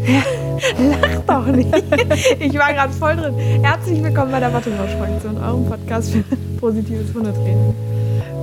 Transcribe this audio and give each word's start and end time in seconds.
Lach 0.78 1.22
doch 1.26 1.46
nicht. 1.46 1.72
Ich 2.38 2.54
war 2.58 2.72
gerade 2.72 2.92
voll 2.92 3.16
drin. 3.16 3.34
Herzlich 3.62 4.02
willkommen 4.02 4.30
bei 4.32 4.40
der 4.40 4.52
Watteblausch-Fraktion, 4.52 5.36
eurem 5.38 5.66
Podcast 5.66 6.12
für 6.12 6.24
positives 6.58 7.12
Hundetraining. 7.12 7.74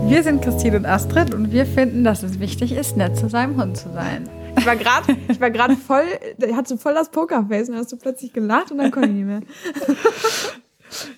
Wir 0.08 0.24
sind 0.24 0.44
Christine 0.44 0.78
und 0.78 0.86
Astrid 0.86 1.34
und 1.34 1.52
wir 1.52 1.66
finden, 1.66 2.04
dass 2.04 2.24
es 2.24 2.40
wichtig 2.40 2.74
ist, 2.74 2.96
nett 2.96 3.18
zu 3.18 3.30
seinem 3.30 3.60
Hund 3.60 3.78
zu 3.78 3.92
sein. 3.92 4.30
Ich 4.58 4.66
war 4.66 4.76
gerade, 4.76 5.18
ich 5.28 5.40
war 5.40 5.50
gerade 5.50 5.76
voll, 5.76 6.06
hatte 6.54 6.78
voll 6.78 6.93
das 6.93 7.09
Pokerface 7.09 7.70
und 7.70 7.76
dann 7.76 7.84
hast 7.84 7.92
du 7.92 7.98
plötzlich 7.98 8.34
gelacht 8.34 8.71
und 8.71 8.78
dann 8.78 8.92
konnte 8.92 9.10
ich 9.10 9.16
nicht 9.16 9.26
mehr. 9.26 9.42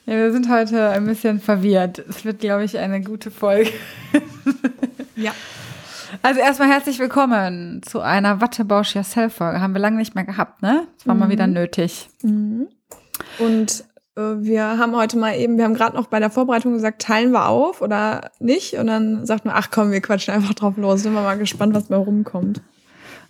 Ja, 0.07 0.15
wir 0.15 0.31
sind 0.31 0.49
heute 0.49 0.89
ein 0.89 1.05
bisschen 1.05 1.39
verwirrt. 1.39 1.99
Es 1.99 2.25
wird, 2.25 2.39
glaube 2.39 2.63
ich, 2.63 2.79
eine 2.79 3.01
gute 3.01 3.29
Folge. 3.29 3.69
Ja. 5.15 5.31
Also 6.21 6.41
erstmal 6.41 6.69
herzlich 6.69 6.99
willkommen 6.99 7.81
zu 7.81 8.01
einer 8.01 8.41
Wattebausch 8.41 8.93
Yourself 8.93 9.35
Folge. 9.35 9.61
Haben 9.61 9.73
wir 9.73 9.79
lange 9.79 9.97
nicht 9.97 10.15
mehr 10.15 10.25
gehabt, 10.25 10.61
ne? 10.61 10.85
Das 10.97 11.07
war 11.07 11.15
mal 11.15 11.29
wieder 11.29 11.47
nötig. 11.47 12.09
Und 13.39 13.83
äh, 14.15 14.21
wir 14.21 14.77
haben 14.77 14.95
heute 14.95 15.17
mal 15.17 15.35
eben, 15.35 15.57
wir 15.57 15.63
haben 15.63 15.75
gerade 15.75 15.95
noch 15.95 16.07
bei 16.07 16.19
der 16.19 16.29
Vorbereitung 16.29 16.73
gesagt, 16.73 17.01
teilen 17.01 17.31
wir 17.31 17.47
auf 17.47 17.81
oder 17.81 18.31
nicht? 18.39 18.73
Und 18.73 18.87
dann 18.87 19.25
sagt 19.25 19.45
man, 19.45 19.55
ach 19.57 19.69
komm, 19.71 19.91
wir 19.91 20.01
quatschen 20.01 20.33
einfach 20.33 20.53
drauf 20.53 20.75
los. 20.75 21.03
Sind 21.03 21.13
wir 21.13 21.21
mal 21.21 21.37
gespannt, 21.37 21.73
was 21.73 21.85
bei 21.85 21.95
rumkommt. 21.95 22.61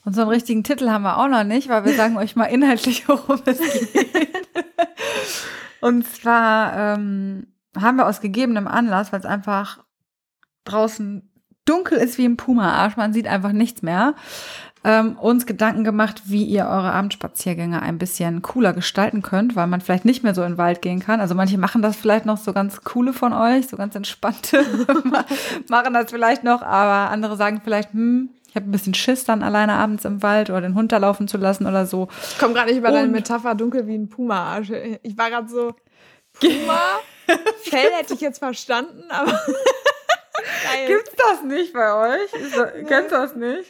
Und 0.04 0.16
so 0.16 0.22
einen 0.22 0.32
richtigen 0.32 0.64
Titel 0.64 0.90
haben 0.90 1.04
wir 1.04 1.18
auch 1.20 1.28
noch 1.28 1.44
nicht, 1.44 1.70
weil 1.70 1.86
wir 1.86 1.94
sagen 1.94 2.18
euch 2.18 2.36
mal 2.36 2.46
inhaltlich, 2.46 3.08
worum 3.08 3.40
es 3.46 3.60
geht. 3.60 3.90
Und 5.82 6.08
zwar 6.08 6.76
ähm, 6.76 7.48
haben 7.80 7.98
wir 7.98 8.08
aus 8.08 8.20
gegebenem 8.20 8.68
Anlass, 8.68 9.14
weil 9.14 9.20
es 9.20 9.26
einfach 9.26 9.80
draußen 10.66 11.29
dunkel 11.70 11.98
ist 11.98 12.18
wie 12.18 12.26
im 12.26 12.38
Puma-Arsch, 12.38 12.98
man 12.98 13.14
sieht 13.14 13.28
einfach 13.28 13.52
nichts 13.52 13.82
mehr, 13.82 14.16
ähm, 14.84 15.18
uns 15.18 15.46
Gedanken 15.46 15.84
gemacht, 15.84 16.22
wie 16.26 16.44
ihr 16.46 16.64
eure 16.64 16.94
Abendspaziergänge 16.94 17.82
ein 17.82 17.98
bisschen 17.98 18.42
cooler 18.42 18.72
gestalten 18.74 19.22
könnt, 19.22 19.56
weil 19.58 19.68
man 19.68 19.82
vielleicht 19.82 20.06
nicht 20.06 20.24
mehr 20.24 20.34
so 20.34 20.42
in 20.44 20.54
den 20.54 20.58
Wald 20.58 20.82
gehen 20.82 21.02
kann. 21.02 21.20
Also 21.20 21.36
manche 21.36 21.58
machen 21.58 21.82
das 21.82 21.98
vielleicht 21.98 22.26
noch 22.26 22.38
so 22.38 22.54
ganz 22.54 22.82
coole 22.86 23.12
von 23.12 23.34
euch, 23.34 23.68
so 23.68 23.76
ganz 23.76 23.94
entspannte, 23.96 24.64
machen 25.70 25.94
das 25.94 26.10
vielleicht 26.10 26.44
noch, 26.46 26.62
aber 26.62 27.12
andere 27.12 27.36
sagen 27.36 27.60
vielleicht, 27.64 27.92
hm, 27.92 28.30
ich 28.48 28.56
habe 28.56 28.68
ein 28.68 28.72
bisschen 28.72 28.94
Schiss, 28.96 29.26
dann 29.26 29.44
alleine 29.44 29.74
abends 29.74 30.06
im 30.06 30.24
Wald 30.24 30.50
oder 30.50 30.62
den 30.62 30.76
Hund 30.76 30.92
da 30.92 30.98
laufen 30.98 31.28
zu 31.28 31.38
lassen 31.38 31.68
oder 31.68 31.86
so. 31.86 32.08
Ich 32.32 32.40
komme 32.40 32.54
gerade 32.54 32.70
nicht 32.70 32.80
über 32.80 32.90
deine 32.92 33.06
Und- 33.08 33.12
Metapher 33.12 33.54
dunkel 33.56 33.86
wie 33.86 33.96
ein 33.96 34.10
Puma-Arsch. 34.10 34.72
Ich 35.04 35.18
war 35.18 35.30
gerade 35.30 35.50
so, 35.50 35.76
Puma, 36.40 36.80
Fell 37.64 37.92
hätte 38.00 38.14
ich 38.16 38.22
jetzt 38.22 38.40
verstanden, 38.40 39.04
aber 39.10 39.32
geil. 40.64 40.88
Gibt's 40.88 41.12
das 41.18 41.44
nicht 41.44 41.74
bei 41.74 41.94
euch? 41.94 42.34
Ist 42.42 42.56
das, 42.58 42.70
Kennst 42.88 43.12
du 43.12 43.16
das 43.16 43.36
nicht? 43.36 43.70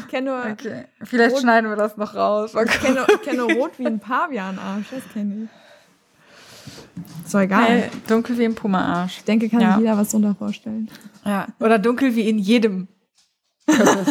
Ich 0.00 0.08
kenne 0.08 0.30
nur, 0.30 0.52
Okay, 0.52 0.84
vielleicht 1.04 1.34
Rot- 1.34 1.42
schneiden 1.42 1.70
wir 1.70 1.76
das 1.76 1.96
noch 1.96 2.14
raus. 2.14 2.52
ich 2.54 2.80
kenne, 2.80 3.06
ich 3.08 3.22
kenne 3.22 3.38
nur 3.38 3.52
rot 3.56 3.72
wie 3.78 3.86
ein 3.86 4.00
Pavian-Arsch, 4.00 4.86
das 4.90 5.02
kenne 5.12 5.44
ich. 5.44 7.32
Doch 7.32 7.40
egal. 7.40 7.64
Hey, 7.66 7.90
dunkel 8.08 8.36
wie 8.38 8.44
im 8.44 8.54
Puma-Arsch. 8.54 9.18
Ich 9.18 9.24
denke, 9.24 9.48
kann 9.48 9.60
Ja. 9.60 9.72
sich 9.74 9.80
jeder 9.82 9.96
was 9.96 10.10
drunter 10.10 10.34
vorstellen. 10.34 10.90
Ja. 11.24 11.46
Oder 11.60 11.78
dunkel 11.78 12.14
wie 12.14 12.28
in 12.28 12.38
jedem 12.38 12.88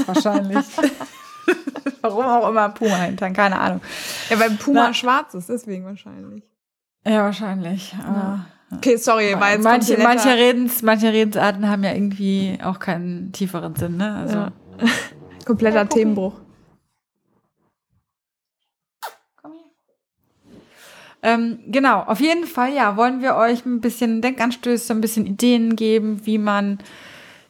wahrscheinlich. 0.06 0.66
Warum 2.02 2.26
auch 2.26 2.50
immer 2.50 2.66
ein 2.66 2.74
Puma-Hintern, 2.74 3.34
keine 3.34 3.60
Ahnung. 3.60 3.82
Ja, 4.30 4.40
weil 4.40 4.52
Puma 4.52 4.88
Na. 4.88 4.94
schwarz 4.94 5.34
ist, 5.34 5.50
deswegen 5.50 5.86
wahrscheinlich. 5.86 6.44
Ja, 7.06 7.24
wahrscheinlich. 7.24 7.96
Aber 8.08 8.46
Okay, 8.70 8.98
sorry, 8.98 9.34
war 9.40 9.52
jetzt 9.52 9.64
manche, 9.64 9.98
manche, 9.98 10.30
Redens, 10.30 10.82
manche 10.82 11.14
Redensarten 11.14 11.70
haben 11.70 11.84
ja 11.84 11.94
irgendwie 11.94 12.58
auch 12.62 12.80
keinen 12.80 13.32
tieferen 13.32 13.76
Sinn, 13.76 13.98
ne? 13.98 14.16
Also, 14.16 14.36
Ja. 14.36 14.52
kompletter 15.46 15.88
Themenbruch. 15.88 16.34
Komm 19.42 19.54
hier. 19.54 20.60
Ähm, 21.24 21.60
genau, 21.68 22.02
auf 22.02 22.20
jeden 22.20 22.46
Fall, 22.46 22.74
ja, 22.74 22.98
wollen 22.98 23.22
wir 23.22 23.36
euch 23.36 23.66
ein 23.66 23.80
bisschen 23.80 24.22
Denkanstöße, 24.22 24.94
ein 24.94 25.02
bisschen 25.02 25.26
Ideen 25.26 25.78
geben, 25.78 26.26
wie 26.26 26.38
man 26.38 26.80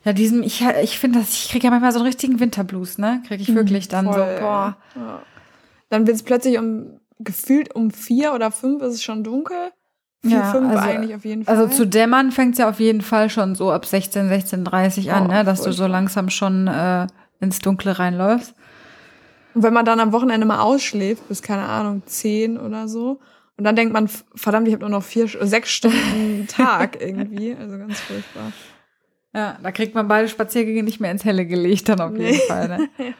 ja 0.04 0.14
diesem, 0.14 0.44
ich, 0.44 0.64
ich 0.84 1.00
finde 1.00 1.20
das, 1.20 1.32
ich 1.34 1.50
kriege 1.50 1.66
ja 1.66 1.72
manchmal 1.72 1.92
so 1.92 2.00
einen 2.00 2.06
richtigen 2.08 2.40
Winterblues, 2.40 3.00
ne? 3.00 3.24
Kriege 3.28 3.42
ich 3.42 3.54
wirklich 3.54 3.88
dann 3.88 4.06
Voll, 4.06 4.14
so, 4.14 4.42
boah. 4.42 4.78
Ja. 4.96 5.22
Dann 5.90 6.06
wird 6.06 6.16
es 6.16 6.24
plötzlich 6.24 6.60
um, 6.60 7.00
gefühlt 7.20 7.74
um 7.74 7.90
vier 7.90 8.34
oder 8.34 8.52
fünf 8.52 8.84
ist 8.84 8.94
es 8.94 9.04
schon 9.04 9.24
dunkel. 9.24 9.72
Vier, 10.24 10.32
Ja, 10.38 10.52
fünf 10.52 10.70
also- 10.76 10.90
eigentlich 10.90 11.16
auf 11.16 11.26
jeden 11.26 11.46
Fall. 11.46 11.56
Also 11.58 11.74
zu 11.74 11.86
dämmern 11.86 12.32
fängt 12.32 12.54
es 12.54 12.58
ja 12.60 12.70
auf 12.70 12.80
jeden 12.80 13.02
Fall 13.02 13.30
schon 13.30 13.56
so 13.56 13.72
ab 13.72 13.86
16, 13.86 14.30
16.30 14.30 15.12
an, 15.12 15.26
Oh, 15.26 15.28
ne? 15.32 15.44
Dass 15.44 15.62
du 15.62 15.72
so 15.72 15.86
langsam 15.88 16.30
schon 16.30 16.68
äh, 16.68 17.08
ins 17.40 17.60
Dunkle 17.60 17.98
reinläufst. 18.00 18.54
Und 19.54 19.64
wenn 19.64 19.74
man 19.74 19.86
dann 19.86 20.00
am 20.00 20.12
Wochenende 20.12 20.46
mal 20.46 20.60
ausschläft, 20.62 21.28
bis, 21.28 21.42
keine 21.42 21.64
Ahnung, 21.64 22.04
zehn 22.06 22.58
oder 22.60 22.88
so, 22.88 23.20
und 23.58 23.64
dann 23.64 23.76
denkt 23.76 23.92
man, 23.92 24.08
verdammt, 24.36 24.68
ich 24.68 24.74
habe 24.76 24.82
nur 24.82 24.92
noch 24.92 25.04
vier, 25.04 25.28
sechs 25.28 25.72
Stunden 25.72 26.48
Tag 26.50 27.02
irgendwie. 27.02 27.56
Also 27.60 27.78
ganz 27.78 28.00
furchtbar. 28.00 28.52
Ja, 29.34 29.58
da 29.62 29.72
kriegt 29.72 29.94
man 29.96 30.08
beide 30.08 30.28
Spaziergänge 30.30 30.84
nicht 30.84 31.00
mehr 31.00 31.12
ins 31.12 31.26
Helle 31.26 31.46
gelegt, 31.46 31.90
dann 31.90 32.00
auf 32.02 32.12
Nee. 32.12 32.32
jeden 32.32 32.48
Fall. 32.48 32.68
Ne? 32.68 32.90
ja. 33.00 33.14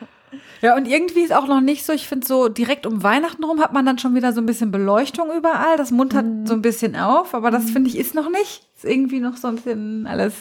Und 0.76 0.88
irgendwie 0.88 1.22
ist 1.22 1.34
auch 1.34 1.48
noch 1.48 1.62
nicht 1.62 1.86
so, 1.86 1.94
ich 1.94 2.08
finde 2.08 2.26
so 2.28 2.48
direkt 2.50 2.86
um 2.86 3.04
Weihnachten 3.04 3.44
rum 3.44 3.60
hat 3.62 3.74
man 3.74 3.86
dann 3.86 3.98
schon 4.00 4.16
wieder 4.16 4.34
so 4.34 4.42
ein 4.42 4.46
bisschen 4.46 4.72
Beleuchtung 4.72 5.28
überall. 5.36 5.78
Das 5.78 5.92
muntert 5.92 6.48
so 6.48 6.54
ein 6.54 6.62
bisschen 6.62 6.96
auf, 6.96 7.34
aber 7.36 7.52
das 7.52 7.70
finde 7.70 7.90
ich 7.90 7.98
ist 7.98 8.16
noch 8.16 8.30
nicht. 8.30 8.68
Ist 8.76 8.86
irgendwie 8.86 9.20
noch 9.20 9.38
so 9.38 9.48
ein 9.50 9.56
bisschen 9.56 10.08
alles 10.08 10.34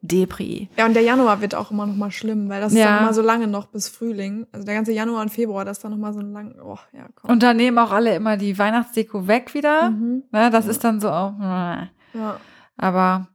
Depri. 0.00 0.68
Ja, 0.76 0.86
und 0.86 0.94
der 0.94 1.02
Januar 1.02 1.40
wird 1.40 1.54
auch 1.56 1.70
immer 1.72 1.84
noch 1.86 1.96
mal 1.96 2.10
schlimm, 2.12 2.48
weil 2.48 2.60
das 2.60 2.72
ist 2.72 2.78
Ja. 2.78 2.86
dann 2.86 3.02
immer 3.02 3.12
so 3.14 3.22
lange 3.22 3.48
noch 3.48 3.66
bis 3.66 3.88
Frühling. 3.88 4.46
Also 4.52 4.64
der 4.64 4.74
ganze 4.76 4.92
Januar 4.92 5.22
und 5.22 5.30
Februar, 5.30 5.64
das 5.64 5.78
ist 5.78 5.84
dann 5.84 5.90
noch 5.90 5.98
mal 5.98 6.12
so 6.12 6.20
ein 6.20 6.32
lang, 6.32 6.54
oh, 6.62 6.78
ja, 6.92 7.06
komm. 7.16 7.30
Und 7.32 7.42
da 7.42 7.52
nehmen 7.52 7.78
auch 7.78 7.90
alle 7.90 8.14
immer 8.14 8.36
die 8.36 8.56
Weihnachtsdeko 8.56 9.26
weg 9.26 9.54
wieder. 9.54 9.90
Mhm. 9.90 10.22
Ne, 10.30 10.50
das 10.50 10.66
ist 10.66 10.84
dann 10.84 11.00
so 11.00 11.10
auch. 11.10 11.32
äh, 11.40 11.86
Ja, 12.14 12.36
Aber 12.76 13.26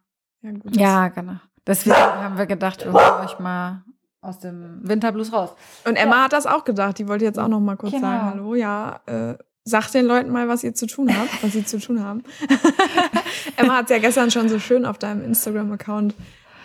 ja, 0.41 0.51
gut. 0.51 0.75
ja, 0.77 1.07
genau. 1.09 1.33
Deswegen 1.67 1.95
haben 1.97 2.37
wir 2.37 2.45
gedacht, 2.45 2.85
wir 2.85 2.93
holen 2.93 3.25
euch 3.25 3.39
mal 3.39 3.83
aus 4.23 4.39
dem 4.39 4.79
Winterblues 4.81 5.31
raus. 5.33 5.49
Und 5.85 5.95
Emma 5.95 6.23
hat 6.23 6.33
das 6.33 6.45
auch 6.45 6.63
gedacht. 6.63 6.97
Die 6.97 7.07
wollte 7.07 7.25
jetzt 7.25 7.37
auch 7.39 7.47
noch 7.49 7.59
mal 7.59 7.75
kurz 7.75 7.91
Genau. 7.91 8.07
sagen, 8.07 8.23
hallo, 8.25 8.55
ja, 8.55 9.01
äh, 9.05 9.35
sagt 9.65 9.93
den 9.93 10.05
Leuten 10.05 10.31
mal, 10.31 10.47
was 10.47 10.63
ihr 10.63 10.73
zu 10.73 10.87
tun 10.87 11.09
habt, 11.15 11.43
was 11.43 11.51
sie 11.53 11.65
zu 11.65 11.79
tun 11.79 12.03
haben. 12.03 12.23
Emma 13.57 13.75
hat 13.77 13.89
ja 13.89 13.99
gestern 13.99 14.31
schon 14.31 14.49
so 14.49 14.59
schön 14.59 14.85
auf 14.85 14.97
deinem 14.97 15.23
Instagram-Account 15.23 16.15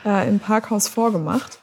äh, 0.04 0.28
im 0.28 0.38
Parkhaus 0.40 0.88
vorgemacht. 0.88 1.60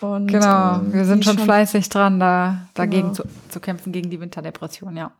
Und, 0.00 0.26
Genau, 0.28 0.76
ähm, 0.76 0.92
wir 0.92 1.04
sind 1.04 1.20
die 1.24 1.28
schon 1.28 1.38
fleißig 1.38 1.88
dran, 1.88 2.18
da 2.18 2.66
dagegen 2.74 3.02
Genau. 3.12 3.14
zu, 3.14 3.22
zu 3.48 3.60
kämpfen, 3.60 3.92
gegen 3.92 4.10
die 4.10 4.20
Winterdepression, 4.20 4.96
ja. 4.96 5.12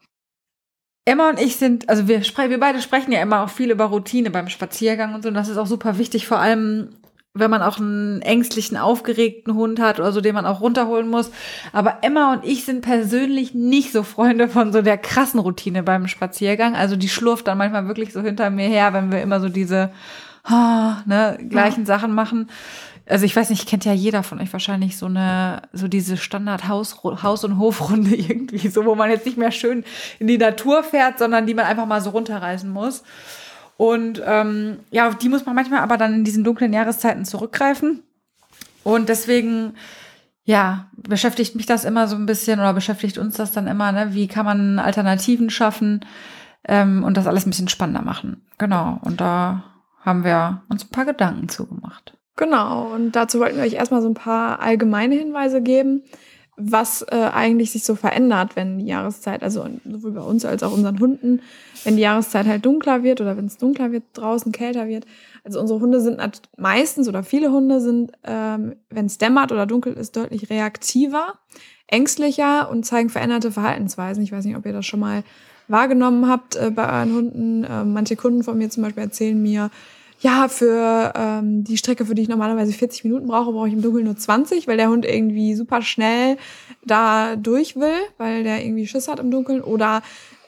Emma 1.04 1.28
und 1.30 1.40
ich 1.40 1.56
sind, 1.56 1.88
also 1.88 2.06
wir, 2.06 2.20
wir 2.20 2.60
beide 2.60 2.80
sprechen 2.80 3.10
ja 3.10 3.20
immer 3.22 3.42
auch 3.42 3.48
viel 3.48 3.70
über 3.72 3.86
Routine 3.86 4.30
beim 4.30 4.48
Spaziergang 4.48 5.14
und 5.14 5.22
so. 5.22 5.28
Und 5.28 5.34
das 5.34 5.48
ist 5.48 5.56
auch 5.56 5.66
super 5.66 5.98
wichtig, 5.98 6.28
vor 6.28 6.38
allem 6.38 6.90
wenn 7.34 7.50
man 7.50 7.62
auch 7.62 7.78
einen 7.78 8.20
ängstlichen, 8.20 8.76
aufgeregten 8.76 9.54
Hund 9.54 9.80
hat 9.80 9.98
oder 9.98 10.12
so, 10.12 10.20
den 10.20 10.34
man 10.34 10.44
auch 10.44 10.60
runterholen 10.60 11.08
muss. 11.08 11.30
Aber 11.72 11.98
Emma 12.02 12.34
und 12.34 12.44
ich 12.44 12.64
sind 12.64 12.82
persönlich 12.82 13.54
nicht 13.54 13.92
so 13.92 14.02
Freunde 14.02 14.48
von 14.48 14.72
so 14.72 14.82
der 14.82 14.98
krassen 14.98 15.40
Routine 15.40 15.82
beim 15.82 16.08
Spaziergang. 16.08 16.76
Also 16.76 16.94
die 16.96 17.08
schlurft 17.08 17.46
dann 17.46 17.58
manchmal 17.58 17.88
wirklich 17.88 18.12
so 18.12 18.20
hinter 18.20 18.50
mir 18.50 18.68
her, 18.68 18.92
wenn 18.92 19.10
wir 19.10 19.22
immer 19.22 19.40
so 19.40 19.48
diese 19.48 19.92
ah, 20.44 21.02
ne, 21.06 21.38
gleichen 21.48 21.86
Sachen 21.86 22.14
machen. 22.14 22.50
Also 23.08 23.24
ich 23.24 23.34
weiß 23.34 23.50
nicht, 23.50 23.66
kennt 23.66 23.84
ja 23.84 23.92
jeder 23.92 24.22
von 24.22 24.40
euch 24.40 24.52
wahrscheinlich 24.52 24.96
so 24.96 25.06
eine, 25.06 25.62
so 25.72 25.88
diese 25.88 26.16
Standard 26.16 26.68
Haus, 26.68 27.02
Haus- 27.02 27.44
und 27.44 27.58
Hofrunde 27.58 28.14
irgendwie, 28.16 28.68
so 28.68 28.84
wo 28.84 28.94
man 28.94 29.10
jetzt 29.10 29.26
nicht 29.26 29.38
mehr 29.38 29.52
schön 29.52 29.84
in 30.18 30.26
die 30.26 30.38
Natur 30.38 30.84
fährt, 30.84 31.18
sondern 31.18 31.46
die 31.46 31.54
man 31.54 31.64
einfach 31.64 31.86
mal 31.86 32.02
so 32.02 32.10
runterreißen 32.10 32.70
muss. 32.70 33.02
Und 33.76 34.22
ähm, 34.24 34.80
ja, 34.90 35.08
auf 35.08 35.16
die 35.16 35.28
muss 35.28 35.46
man 35.46 35.54
manchmal 35.54 35.80
aber 35.80 35.96
dann 35.96 36.14
in 36.14 36.24
diesen 36.24 36.44
dunklen 36.44 36.72
Jahreszeiten 36.72 37.24
zurückgreifen. 37.24 38.02
Und 38.84 39.08
deswegen, 39.08 39.74
ja, 40.44 40.90
beschäftigt 40.96 41.54
mich 41.54 41.66
das 41.66 41.84
immer 41.84 42.08
so 42.08 42.16
ein 42.16 42.26
bisschen 42.26 42.60
oder 42.60 42.74
beschäftigt 42.74 43.18
uns 43.18 43.36
das 43.36 43.52
dann 43.52 43.66
immer, 43.66 43.92
ne? 43.92 44.14
Wie 44.14 44.28
kann 44.28 44.44
man 44.44 44.78
Alternativen 44.78 45.50
schaffen 45.50 46.04
ähm, 46.64 47.04
und 47.04 47.16
das 47.16 47.26
alles 47.26 47.46
ein 47.46 47.50
bisschen 47.50 47.68
spannender 47.68 48.02
machen? 48.02 48.46
Genau. 48.58 48.98
Und 49.02 49.20
da 49.20 49.64
haben 50.00 50.24
wir 50.24 50.62
uns 50.68 50.84
ein 50.84 50.90
paar 50.90 51.04
Gedanken 51.04 51.48
zugemacht. 51.48 52.16
Genau, 52.36 52.92
und 52.94 53.12
dazu 53.12 53.40
wollten 53.40 53.56
wir 53.56 53.64
euch 53.64 53.74
erstmal 53.74 54.02
so 54.02 54.08
ein 54.08 54.14
paar 54.14 54.60
allgemeine 54.60 55.14
Hinweise 55.14 55.62
geben, 55.62 56.02
was 56.56 57.02
äh, 57.10 57.16
eigentlich 57.16 57.70
sich 57.70 57.84
so 57.84 57.94
verändert, 57.94 58.56
wenn 58.56 58.78
die 58.78 58.86
Jahreszeit, 58.86 59.42
also 59.42 59.66
sowohl 59.90 60.12
bei 60.12 60.20
uns 60.20 60.44
als 60.44 60.62
auch 60.62 60.72
unseren 60.72 61.00
Hunden, 61.00 61.40
wenn 61.84 61.96
die 61.96 62.02
Jahreszeit 62.02 62.46
halt 62.46 62.64
dunkler 62.64 63.02
wird 63.02 63.20
oder 63.20 63.36
wenn 63.36 63.46
es 63.46 63.56
dunkler 63.56 63.90
wird, 63.90 64.04
draußen 64.12 64.52
kälter 64.52 64.86
wird. 64.86 65.06
Also 65.44 65.60
unsere 65.60 65.80
Hunde 65.80 66.00
sind 66.00 66.20
meistens 66.58 67.08
oder 67.08 67.22
viele 67.22 67.50
Hunde 67.50 67.80
sind, 67.80 68.12
ähm, 68.24 68.76
wenn 68.90 69.06
es 69.06 69.18
dämmert 69.18 69.50
oder 69.50 69.66
dunkel 69.66 69.94
ist, 69.94 70.14
deutlich 70.14 70.50
reaktiver, 70.50 71.38
ängstlicher 71.86 72.70
und 72.70 72.84
zeigen 72.84 73.08
veränderte 73.08 73.50
Verhaltensweisen. 73.50 74.22
Ich 74.22 74.32
weiß 74.32 74.44
nicht, 74.44 74.56
ob 74.56 74.66
ihr 74.66 74.72
das 74.74 74.86
schon 74.86 75.00
mal 75.00 75.24
wahrgenommen 75.68 76.28
habt 76.28 76.56
äh, 76.56 76.70
bei 76.70 76.84
euren 76.84 77.14
Hunden. 77.14 77.64
Äh, 77.64 77.84
manche 77.84 78.16
Kunden 78.16 78.42
von 78.42 78.58
mir 78.58 78.68
zum 78.68 78.82
Beispiel 78.82 79.02
erzählen 79.02 79.40
mir, 79.40 79.70
ja, 80.22 80.46
für 80.46 81.12
ähm, 81.16 81.64
die 81.64 81.76
Strecke, 81.76 82.06
für 82.06 82.14
die 82.14 82.22
ich 82.22 82.28
normalerweise 82.28 82.72
40 82.72 83.02
Minuten 83.02 83.26
brauche, 83.26 83.50
brauche 83.50 83.66
ich 83.66 83.74
im 83.74 83.82
Dunkeln 83.82 84.04
nur 84.04 84.16
20, 84.16 84.68
weil 84.68 84.76
der 84.76 84.88
Hund 84.88 85.04
irgendwie 85.04 85.56
super 85.56 85.82
schnell 85.82 86.36
da 86.84 87.34
durch 87.34 87.74
will, 87.74 87.96
weil 88.18 88.44
der 88.44 88.64
irgendwie 88.64 88.86
Schiss 88.86 89.08
hat 89.08 89.18
im 89.18 89.32
Dunkeln. 89.32 89.60
Oder 89.60 90.00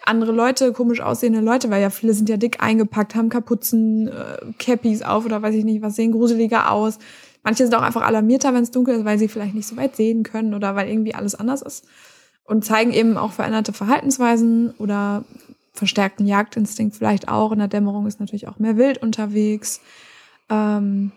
andere 0.07 0.31
Leute, 0.31 0.73
komisch 0.73 1.01
aussehende 1.01 1.41
Leute, 1.41 1.71
weil 1.71 1.83
ja 1.83 1.91
viele 1.91 2.15
sind 2.15 2.29
ja 2.29 2.37
dick 2.37 2.63
eingepackt, 2.63 3.17
haben 3.17 3.31
Kapuzen, 3.31 4.07
äh, 4.07 4.53
Cappies 4.61 5.03
auf 5.03 5.25
oder 5.25 5.43
weiß 5.43 5.57
ich 5.57 5.65
nicht 5.65 5.83
was, 5.83 5.97
sehen 5.97 6.13
gruseliger 6.13 6.71
aus. 6.71 7.01
Manche 7.43 7.65
sind 7.65 7.75
auch 7.75 7.83
einfach 7.83 8.03
alarmierter, 8.03 8.55
wenn 8.55 8.63
es 8.63 8.71
dunkel 8.71 8.95
ist, 8.95 9.05
weil 9.05 9.19
sie 9.19 9.29
vielleicht 9.29 9.57
nicht 9.57 9.67
so 9.67 9.77
weit 9.77 9.97
sehen 9.97 10.23
können 10.23 10.55
oder 10.55 10.77
weil 10.77 10.89
irgendwie 10.89 11.17
alles 11.17 11.35
anders 11.35 11.63
ist. 11.63 11.85
Und 12.45 12.65
zeigen 12.65 12.93
eben 12.93 13.17
auch 13.17 13.33
veränderte 13.33 13.73
Verhaltensweisen 13.73 14.73
oder 14.79 15.25
verstärkten 15.75 16.27
Jagdinstinkt 16.27 16.97
vielleicht 16.97 17.29
auch. 17.29 17.53
In 17.53 17.59
der 17.59 17.69
Dämmerung 17.69 18.07
ist 18.07 18.21
natürlich 18.21 18.49
auch 18.49 18.59
mehr 18.59 18.77
Wild 18.77 18.99
unterwegs. 18.99 19.81
Ähm, 20.49 21.13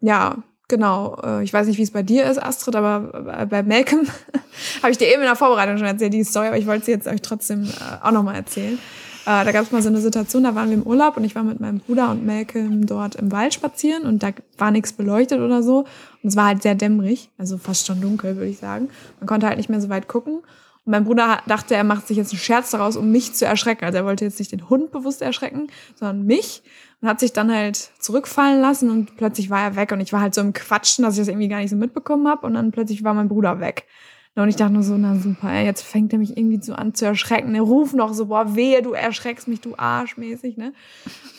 ja, 0.00 0.38
genau. 0.68 1.16
Äh, 1.22 1.44
ich 1.44 1.52
weiß 1.52 1.68
nicht, 1.68 1.78
wie 1.78 1.82
es 1.82 1.92
bei 1.92 2.02
dir 2.02 2.26
ist, 2.26 2.42
Astrid, 2.42 2.76
aber 2.76 3.46
bei 3.48 3.62
Malcolm 3.62 4.06
habe 4.82 4.90
ich 4.90 4.98
dir 4.98 5.08
eben 5.08 5.22
in 5.22 5.28
der 5.28 5.36
Vorbereitung 5.36 5.78
schon 5.78 5.86
erzählt, 5.86 6.12
die 6.12 6.24
Story, 6.24 6.48
aber 6.48 6.58
ich 6.58 6.66
wollte 6.66 6.86
sie 6.86 6.90
jetzt 6.90 7.06
euch 7.06 7.22
trotzdem 7.22 7.64
äh, 7.64 8.04
auch 8.04 8.10
nochmal 8.10 8.34
erzählen. 8.34 8.78
Äh, 9.24 9.44
da 9.44 9.52
gab 9.52 9.62
es 9.62 9.70
mal 9.70 9.82
so 9.82 9.88
eine 9.88 10.00
Situation, 10.00 10.42
da 10.42 10.56
waren 10.56 10.68
wir 10.68 10.76
im 10.76 10.82
Urlaub 10.82 11.16
und 11.16 11.22
ich 11.22 11.36
war 11.36 11.44
mit 11.44 11.60
meinem 11.60 11.78
Bruder 11.78 12.10
und 12.10 12.26
Malcolm 12.26 12.86
dort 12.86 13.14
im 13.14 13.30
Wald 13.30 13.54
spazieren 13.54 14.02
und 14.02 14.24
da 14.24 14.30
war 14.58 14.72
nichts 14.72 14.92
beleuchtet 14.92 15.38
oder 15.38 15.62
so. 15.62 15.84
Und 16.22 16.28
es 16.28 16.36
war 16.36 16.46
halt 16.46 16.62
sehr 16.62 16.74
dämmerig, 16.74 17.30
also 17.38 17.56
fast 17.56 17.86
schon 17.86 18.00
dunkel, 18.00 18.34
würde 18.34 18.50
ich 18.50 18.58
sagen. 18.58 18.88
Man 19.20 19.28
konnte 19.28 19.46
halt 19.46 19.58
nicht 19.58 19.68
mehr 19.68 19.80
so 19.80 19.88
weit 19.88 20.08
gucken. 20.08 20.40
Mein 20.84 21.04
Bruder 21.04 21.42
dachte, 21.46 21.74
er 21.76 21.84
macht 21.84 22.08
sich 22.08 22.16
jetzt 22.16 22.32
einen 22.32 22.40
Scherz 22.40 22.70
daraus, 22.70 22.96
um 22.96 23.10
mich 23.12 23.34
zu 23.34 23.46
erschrecken. 23.46 23.84
Also 23.84 23.98
er 23.98 24.04
wollte 24.04 24.24
jetzt 24.24 24.40
nicht 24.40 24.50
den 24.50 24.68
Hund 24.68 24.90
bewusst 24.90 25.22
erschrecken, 25.22 25.68
sondern 25.94 26.26
mich. 26.26 26.62
Und 27.00 27.08
hat 27.08 27.20
sich 27.20 27.32
dann 27.32 27.52
halt 27.52 27.76
zurückfallen 27.98 28.60
lassen 28.60 28.90
und 28.90 29.16
plötzlich 29.16 29.50
war 29.50 29.60
er 29.60 29.76
weg. 29.76 29.92
Und 29.92 30.00
ich 30.00 30.12
war 30.12 30.20
halt 30.20 30.34
so 30.34 30.40
im 30.40 30.52
Quatschen, 30.52 31.04
dass 31.04 31.14
ich 31.14 31.20
das 31.20 31.28
irgendwie 31.28 31.48
gar 31.48 31.58
nicht 31.58 31.70
so 31.70 31.76
mitbekommen 31.76 32.26
habe. 32.28 32.46
Und 32.46 32.54
dann 32.54 32.72
plötzlich 32.72 33.04
war 33.04 33.14
mein 33.14 33.28
Bruder 33.28 33.60
weg. 33.60 33.86
Und 34.34 34.48
ich 34.48 34.56
dachte 34.56 34.72
nur 34.72 34.82
so, 34.82 34.96
na 34.96 35.16
super, 35.16 35.60
jetzt 35.60 35.82
fängt 35.82 36.12
er 36.14 36.18
mich 36.18 36.36
irgendwie 36.38 36.62
so 36.62 36.72
an 36.74 36.94
zu 36.94 37.04
erschrecken. 37.04 37.54
Er 37.54 37.62
ruft 37.62 37.94
noch 37.94 38.14
so, 38.14 38.26
boah, 38.26 38.56
wehe, 38.56 38.80
du 38.80 38.92
erschreckst 38.92 39.46
mich, 39.46 39.60
du 39.60 39.74
Arschmäßig, 39.76 40.56
ne? 40.56 40.72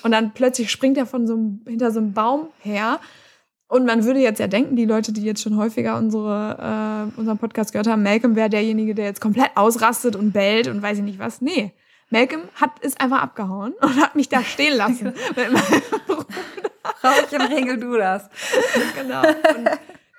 Und 0.03 0.11
dann 0.11 0.33
plötzlich 0.33 0.69
springt 0.69 0.97
er 0.97 1.07
von 1.07 1.25
so 1.25 1.33
einem, 1.33 1.61
hinter 1.67 1.91
so 1.91 1.99
einem 1.99 2.13
Baum 2.13 2.49
her 2.59 2.99
und 3.73 3.85
man 3.85 4.03
würde 4.03 4.19
jetzt 4.19 4.39
ja 4.39 4.47
denken, 4.47 4.75
die 4.75 4.85
Leute, 4.85 5.11
die 5.11 5.23
jetzt 5.23 5.41
schon 5.41 5.57
häufiger 5.57 5.97
unsere, 5.97 7.09
äh, 7.15 7.19
unseren 7.19 7.37
Podcast 7.39 7.71
gehört 7.71 7.87
haben, 7.87 8.03
Malcolm 8.03 8.35
wäre 8.35 8.49
derjenige, 8.49 8.93
der 8.93 9.05
jetzt 9.05 9.19
komplett 9.19 9.51
ausrastet 9.55 10.15
und 10.15 10.31
bellt 10.31 10.67
und 10.67 10.81
weiß 10.81 10.99
ich 10.99 11.03
nicht 11.03 11.19
was. 11.19 11.41
Nee. 11.41 11.73
Malcolm 12.09 12.43
hat, 12.55 12.77
ist 12.81 13.01
einfach 13.01 13.21
abgehauen 13.21 13.73
und 13.81 13.99
hat 13.99 14.15
mich 14.15 14.29
da 14.29 14.43
stehen 14.43 14.77
lassen. 14.77 15.05
mit 15.35 15.51
meinem 15.51 15.81
Bruder. 16.05 16.25
Rauchen, 17.03 17.41
regel 17.41 17.79
du 17.79 17.97
das. 17.97 18.29
genau. 19.01 19.21
Und 19.21 19.69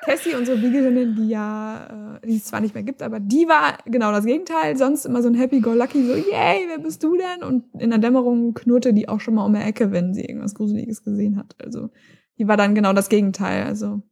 Cassie, 0.05 0.35
unsere 0.35 0.59
Beaglehündin, 0.59 1.15
die 1.15 1.29
ja, 1.29 2.19
äh, 2.23 2.27
die 2.27 2.37
es 2.37 2.47
zwar 2.47 2.61
nicht 2.61 2.75
mehr 2.75 2.83
gibt, 2.83 3.03
aber 3.03 3.21
die 3.21 3.47
war 3.47 3.79
genau 3.87 4.11
das 4.11 4.25
Gegenteil. 4.25 4.77
Sonst 4.77 5.07
immer 5.07 5.23
so 5.23 5.29
ein 5.29 5.35
Happy-Go-Lucky, 5.35 6.05
so, 6.05 6.15
yay, 6.15 6.67
wer 6.69 6.79
bist 6.79 7.05
du 7.05 7.17
denn? 7.17 7.43
Und 7.49 7.65
in 7.81 7.91
der 7.91 8.01
Dämmerung 8.01 8.53
knurrte 8.55 8.93
die 8.93 9.09
auch 9.09 9.21
schon 9.21 9.35
mal 9.35 9.45
um 9.45 9.55
die 9.55 9.61
Ecke, 9.61 9.93
wenn 9.93 10.13
sie 10.13 10.25
irgendwas 10.25 10.55
Gruseliges 10.55 11.05
gesehen 11.05 11.37
hat. 11.37 11.55
Also 11.63 11.91
die 12.39 12.49
war 12.49 12.57
dann 12.57 12.75
genau 12.75 12.93
das 12.93 13.09
Gegenteil. 13.09 13.65
Also 13.65 14.03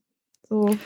so 0.48 0.76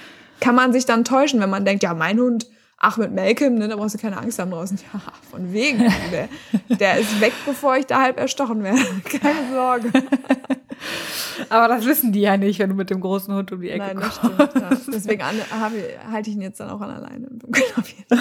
kann 0.41 0.55
man 0.55 0.73
sich 0.73 0.85
dann 0.87 1.05
täuschen, 1.05 1.41
wenn 1.41 1.51
man 1.51 1.65
denkt, 1.65 1.83
ja, 1.83 1.95
mein 1.95 2.19
Hund, 2.19 2.47
ach 2.79 2.97
mit 2.99 3.15
Malcolm, 3.15 3.55
ne, 3.55 3.69
da 3.69 3.77
brauchst 3.77 3.95
du 3.95 3.99
keine 3.99 4.19
Angst 4.19 4.39
haben 4.39 4.51
draußen. 4.51 4.79
Ja, 4.93 5.01
von 5.31 5.53
wegen. 5.53 5.79
Der, 6.13 6.29
der 6.69 6.99
ist 6.99 7.21
weg, 7.21 7.33
bevor 7.45 7.77
ich 7.77 7.87
da 7.87 8.03
halb 8.03 8.19
erstochen 8.19 8.63
werde. 8.63 8.81
Keine 9.05 9.53
Sorge. 9.53 9.91
Aber 11.49 11.69
das 11.69 11.87
wissen 11.87 12.13
die 12.13 12.21
ja 12.21 12.37
nicht, 12.37 12.59
wenn 12.59 12.71
du 12.71 12.77
mit 12.77 12.91
dem 12.91 13.01
großen 13.01 13.35
Hund 13.35 13.51
um 13.53 13.61
die 13.61 13.71
Ecke 13.71 13.95
Nein, 13.95 13.97
kommst. 13.97 14.19
Stimmt, 14.19 14.55
ja. 14.55 14.71
Deswegen 14.93 15.23
halte 15.23 16.31
ich 16.31 16.37
ihn 16.37 16.43
jetzt 16.43 16.61
dann 16.61 16.71
auch 16.71 16.81
an 16.81 16.91
der 16.91 17.01
Leine. 17.01 17.29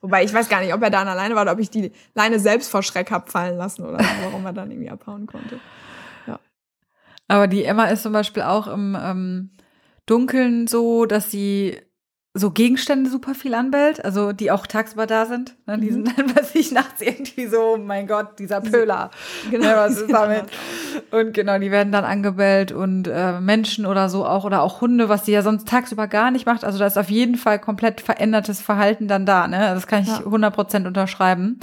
Wobei 0.00 0.24
ich 0.24 0.32
weiß 0.32 0.48
gar 0.48 0.60
nicht, 0.60 0.72
ob 0.72 0.82
er 0.82 0.90
da 0.90 1.00
an 1.00 1.06
der 1.06 1.14
Leine 1.14 1.34
war 1.34 1.42
oder 1.42 1.52
ob 1.52 1.58
ich 1.58 1.70
die 1.70 1.92
Leine 2.14 2.38
selbst 2.38 2.70
vor 2.70 2.82
Schreck 2.82 3.10
hab 3.10 3.30
fallen 3.30 3.56
lassen 3.56 3.84
oder 3.84 3.98
warum 4.22 4.44
er 4.46 4.52
dann 4.52 4.70
irgendwie 4.70 4.90
abhauen 4.90 5.26
konnte. 5.26 5.60
Aber 7.30 7.46
die 7.46 7.64
Emma 7.64 7.84
ist 7.84 8.02
zum 8.02 8.12
Beispiel 8.12 8.42
auch 8.42 8.66
im 8.66 8.98
ähm, 9.00 9.50
Dunkeln 10.04 10.66
so, 10.66 11.06
dass 11.06 11.30
sie 11.30 11.78
so 12.34 12.50
Gegenstände 12.50 13.08
super 13.08 13.36
viel 13.36 13.54
anbellt, 13.54 14.04
also 14.04 14.32
die 14.32 14.50
auch 14.50 14.66
tagsüber 14.66 15.06
da 15.06 15.26
sind. 15.26 15.56
Ne? 15.66 15.78
Die 15.78 15.90
mhm. 15.90 16.06
sind 16.06 16.18
dann 16.18 16.26
bei 16.34 16.42
sich 16.42 16.72
nachts 16.72 17.00
irgendwie 17.00 17.46
so, 17.46 17.76
mein 17.76 18.08
Gott, 18.08 18.40
dieser 18.40 18.60
Pöhler. 18.60 19.12
Genau, 19.48 19.64
ja, 19.68 19.76
was 19.76 19.98
ist 19.98 20.12
damit? 20.12 20.46
Und 21.12 21.32
genau, 21.34 21.56
die 21.60 21.70
werden 21.70 21.92
dann 21.92 22.04
angebellt 22.04 22.72
und 22.72 23.06
äh, 23.06 23.40
Menschen 23.40 23.86
oder 23.86 24.08
so 24.08 24.26
auch 24.26 24.44
oder 24.44 24.62
auch 24.62 24.80
Hunde, 24.80 25.08
was 25.08 25.24
sie 25.24 25.32
ja 25.32 25.42
sonst 25.42 25.68
tagsüber 25.68 26.08
gar 26.08 26.32
nicht 26.32 26.46
macht. 26.46 26.64
Also 26.64 26.80
da 26.80 26.86
ist 26.86 26.98
auf 26.98 27.10
jeden 27.10 27.36
Fall 27.36 27.60
komplett 27.60 28.00
verändertes 28.00 28.60
Verhalten 28.60 29.06
dann 29.06 29.24
da. 29.24 29.46
Ne? 29.46 29.58
Das 29.58 29.86
kann 29.86 30.02
ich 30.02 30.08
ja. 30.08 30.18
100% 30.18 30.84
unterschreiben. 30.84 31.60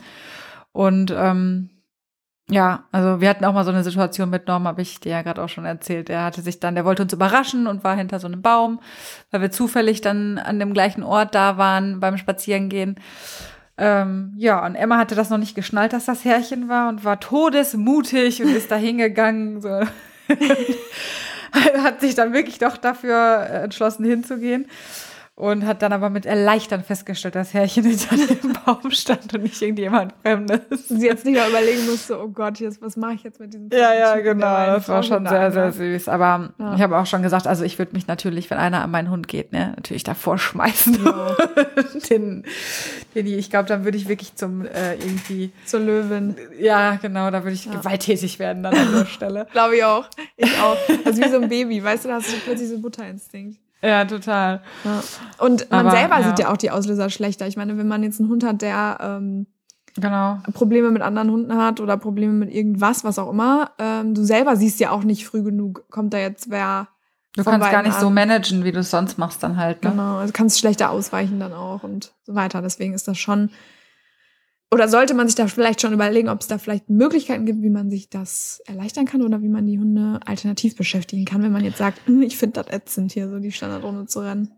Und 0.72 1.14
ähm, 1.14 1.72
ja, 2.50 2.86
also 2.92 3.20
wir 3.20 3.30
hatten 3.30 3.44
auch 3.44 3.54
mal 3.54 3.66
so 3.66 3.72
eine 3.72 3.84
Situation 3.84 4.30
mit 4.30 4.48
Norm, 4.48 4.68
habe 4.68 4.82
ich 4.82 5.02
dir 5.02 5.12
ja 5.12 5.22
gerade 5.22 5.44
auch 5.44 5.50
schon 5.50 5.66
erzählt. 5.66 6.08
Der 6.08 6.24
hatte 6.24 6.42
sich 6.42 6.60
dann, 6.60 6.76
der 6.76 6.86
wollte 6.86 7.04
uns 7.04 7.12
überraschen 7.12 7.68
und 7.68 7.84
war 7.84 7.96
hinter 7.96 8.20
so 8.20 8.28
einem 8.28 8.42
Baum, 8.42 8.80
weil 9.32 9.42
wir 9.42 9.52
zufällig 9.52 10.00
dann 10.00 10.38
an 10.38 10.60
dem 10.60 10.74
gleichen 10.74 11.04
Ort 11.04 11.36
da 11.36 11.58
waren 11.58 12.00
beim 12.00 12.18
Spazierengehen. 12.18 12.96
Ähm, 13.78 14.34
ja, 14.38 14.66
und 14.66 14.76
Emma 14.76 14.98
hatte 14.98 15.14
das 15.14 15.30
noch 15.30 15.38
nicht 15.38 15.56
geschnallt, 15.56 15.92
dass 15.94 16.06
das 16.06 16.24
Herrchen 16.24 16.70
war 16.70 16.88
und 16.90 17.04
war 17.04 17.20
todesmutig 17.20 18.42
und 18.42 18.56
ist 18.56 18.72
da 18.72 18.76
hingegangen. 18.78 19.62
So. 19.62 19.82
hat 21.84 22.00
sich 22.00 22.16
dann 22.16 22.34
wirklich 22.34 22.60
doch 22.60 22.78
dafür 22.78 23.42
entschlossen 23.50 24.06
hinzugehen 24.06 24.68
und 25.38 25.68
hat 25.68 25.84
dann 25.84 25.94
aber 25.94 26.10
mit 26.10 26.26
Erleichtern 26.26 26.84
festgestellt, 26.84 27.36
dass 27.36 27.54
Herrchen 27.54 27.84
hinter 27.84 28.18
dem 28.36 28.54
Baum 28.66 28.90
stand 28.90 29.36
und 29.36 29.44
nicht 29.44 29.62
irgendjemand 29.62 30.16
Fremdes. 30.24 30.88
Sie 30.90 31.06
jetzt 31.06 31.26
nicht 31.26 31.38
mal 31.38 31.48
überlegen 31.48 31.86
musste, 31.86 32.20
oh 32.20 32.28
Gott, 32.28 32.60
jetzt, 32.60 32.82
was 32.82 32.98
mache 32.98 33.14
ich 33.14 33.24
jetzt 33.24 33.40
mit 33.40 33.54
diesem 33.54 33.70
Ja, 33.72 33.94
ja, 33.94 34.16
genau, 34.18 34.66
das 34.66 34.90
war 34.90 35.04
schon 35.04 35.28
sehr, 35.28 35.52
sehr 35.52 35.72
süß. 35.72 36.10
Aber 36.10 36.54
ja. 36.58 36.74
ich 36.74 36.82
habe 36.82 36.98
auch 36.98 37.06
schon 37.06 37.22
gesagt, 37.22 37.46
also 37.46 37.64
ich 37.64 37.78
würde 37.78 37.94
mich 37.94 38.08
natürlich, 38.08 38.50
wenn 38.50 38.58
einer 38.58 38.82
an 38.82 38.90
meinen 38.90 39.12
Hund 39.12 39.28
geht, 39.28 39.54
ne, 39.54 39.74
natürlich 39.76 40.04
davor 40.04 40.40
schmeißen. 40.40 41.06
Ja. 41.06 41.38
den, 42.10 42.44
den, 43.14 43.28
ich 43.28 43.52
glaube, 43.52 43.70
dann 43.70 43.86
würde 43.86 43.98
ich 43.98 44.08
wirklich 44.08 44.34
zum 44.34 44.66
äh, 44.66 44.96
irgendwie 44.96 45.52
zur 45.66 45.82
Löwin. 45.82 46.36
Ja, 46.60 46.96
genau, 46.96 47.30
da 47.30 47.44
würde 47.44 47.54
ich 47.54 47.66
ja. 47.66 47.74
gewalttätig 47.74 48.40
werden 48.40 48.64
dann 48.64 48.76
an 48.76 48.92
der 48.92 49.06
Stelle. 49.06 49.46
glaube 49.52 49.76
ich 49.76 49.84
auch. 49.84 50.10
Ich 50.36 50.60
auch. 50.60 50.78
Also 51.06 51.22
wie 51.22 51.30
so 51.30 51.40
ein 51.40 51.48
Baby, 51.48 51.84
weißt 51.84 52.06
du, 52.06 52.10
da 52.10 52.16
hast 52.16 52.34
du 52.34 52.38
plötzlich 52.44 52.70
so 52.70 52.80
Butterinstinkt. 52.80 53.60
Ja, 53.82 54.06
total. 54.06 54.62
Ja. 54.84 55.04
Und 55.38 55.70
man 55.70 55.88
Aber, 55.88 55.92
selber 55.92 56.20
ja. 56.20 56.28
sieht 56.28 56.40
ja 56.40 56.52
auch 56.52 56.58
die 56.58 56.72
Auslöser 56.72 57.10
schlechter. 57.10 57.48
Ich 57.48 57.58
meine, 57.58 57.78
wenn 57.78 57.88
man 57.88 58.04
jetzt 58.04 58.20
einen 58.20 58.30
Hund 58.30 58.44
hat, 58.44 58.62
der 58.62 58.98
ähm, 59.02 59.48
genau. 59.96 60.40
Probleme 60.54 60.92
mit 60.92 61.02
anderen 61.02 61.32
Hunden 61.32 61.56
hat 61.56 61.80
oder 61.80 61.98
Probleme 61.98 62.34
mit 62.34 62.54
irgendwas, 62.54 63.04
was 63.04 63.20
auch 63.20 63.30
immer, 63.30 63.72
ähm, 63.78 64.16
du 64.16 64.24
selber 64.24 64.56
siehst 64.56 64.80
ja 64.80 64.92
auch 64.92 65.04
nicht 65.04 65.26
früh 65.26 65.44
genug, 65.44 65.86
kommt 65.90 66.14
da 66.14 66.18
jetzt 66.18 66.50
wer. 66.50 66.88
Du 67.36 67.44
kannst 67.44 67.70
gar 67.70 67.84
nicht 67.84 67.94
an. 67.94 68.02
so 68.02 68.10
managen, 68.10 68.64
wie 68.64 68.72
du 68.72 68.80
es 68.80 68.90
sonst 68.90 69.20
machst 69.20 69.44
dann 69.44 69.58
halt. 69.58 69.84
Ne? 69.84 69.92
Genau, 69.92 70.18
also 70.18 70.34
kannst 70.34 70.58
schlechter 70.58 70.90
ausweichen 70.90 71.40
dann 71.40 71.54
auch 71.54 71.84
und 71.84 72.14
so 72.24 72.34
weiter. 72.34 72.64
Deswegen 72.64 72.94
ist 72.94 73.08
das 73.08 73.20
schon 73.20 73.52
oder 74.70 74.88
sollte 74.90 75.14
man 75.14 75.28
sich 75.28 75.36
da 75.36 75.48
vielleicht 75.48 75.82
schon 75.82 75.94
überlegen, 75.94 76.30
ob 76.30 76.42
es 76.42 76.48
da 76.48 76.58
vielleicht 76.58 76.90
Möglichkeiten 76.90 77.46
gibt, 77.46 77.62
wie 77.62 77.70
man 77.70 77.90
sich 77.90 78.10
das 78.10 78.62
erleichtern 78.66 79.06
kann 79.06 79.22
oder 79.22 79.42
wie 79.42 79.50
man 79.50 79.66
die 79.66 79.80
Hunde 79.80 80.20
alternativ 80.26 80.76
beschäftigen 80.76 81.26
kann, 81.26 81.42
wenn 81.42 81.54
man 81.54 81.64
jetzt 81.64 81.78
sagt, 81.78 82.06
hm, 82.06 82.22
ich 82.22 82.38
finde 82.38 82.62
das 82.62 82.74
ätzend, 82.74 83.14
hier 83.14 83.30
so 83.30 83.40
die 83.40 83.52
Standardrunde 83.52 84.08
zu 84.08 84.20
rennen. 84.20 84.52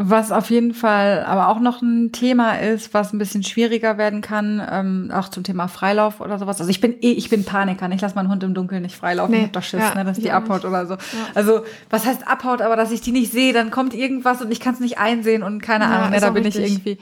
Was 0.00 0.30
auf 0.30 0.50
jeden 0.50 0.74
Fall 0.74 1.24
aber 1.24 1.48
auch 1.48 1.58
noch 1.58 1.82
ein 1.82 2.12
Thema 2.12 2.52
ist, 2.52 2.94
was 2.94 3.12
ein 3.12 3.18
bisschen 3.18 3.42
schwieriger 3.42 3.98
werden 3.98 4.20
kann, 4.20 4.62
ähm, 4.70 5.10
auch 5.12 5.28
zum 5.28 5.42
Thema 5.42 5.66
Freilauf 5.66 6.20
oder 6.20 6.38
sowas. 6.38 6.60
Also 6.60 6.70
ich 6.70 6.80
bin 6.80 7.02
eh, 7.02 7.10
ich 7.10 7.30
bin 7.30 7.44
Paniker. 7.44 7.90
Ich 7.90 8.00
lasse 8.00 8.14
meinen 8.14 8.28
Hund 8.28 8.44
im 8.44 8.54
Dunkeln 8.54 8.82
nicht 8.82 8.94
freilaufen. 8.94 9.32
Nee, 9.32 9.40
ich 9.40 9.46
hab 9.46 9.54
doch 9.54 9.62
Schiss, 9.64 9.80
ja, 9.80 9.96
ne, 9.96 10.04
dass 10.04 10.20
die 10.20 10.30
abhaut 10.30 10.64
oder 10.64 10.86
so. 10.86 10.94
Ja. 10.94 11.00
Also 11.34 11.62
was 11.90 12.06
heißt 12.06 12.28
abhaut, 12.28 12.62
aber 12.62 12.76
dass 12.76 12.92
ich 12.92 13.00
die 13.00 13.10
nicht 13.10 13.32
sehe, 13.32 13.52
dann 13.52 13.72
kommt 13.72 13.92
irgendwas 13.92 14.40
und 14.40 14.52
ich 14.52 14.60
kann 14.60 14.74
es 14.74 14.78
nicht 14.78 14.98
einsehen 14.98 15.42
und 15.42 15.60
keine 15.62 15.86
ja, 15.86 15.90
Ahnung. 15.90 16.10
Ne, 16.10 16.20
da 16.20 16.30
bin 16.30 16.44
richtig. 16.44 16.64
ich 16.64 16.70
irgendwie 16.70 16.98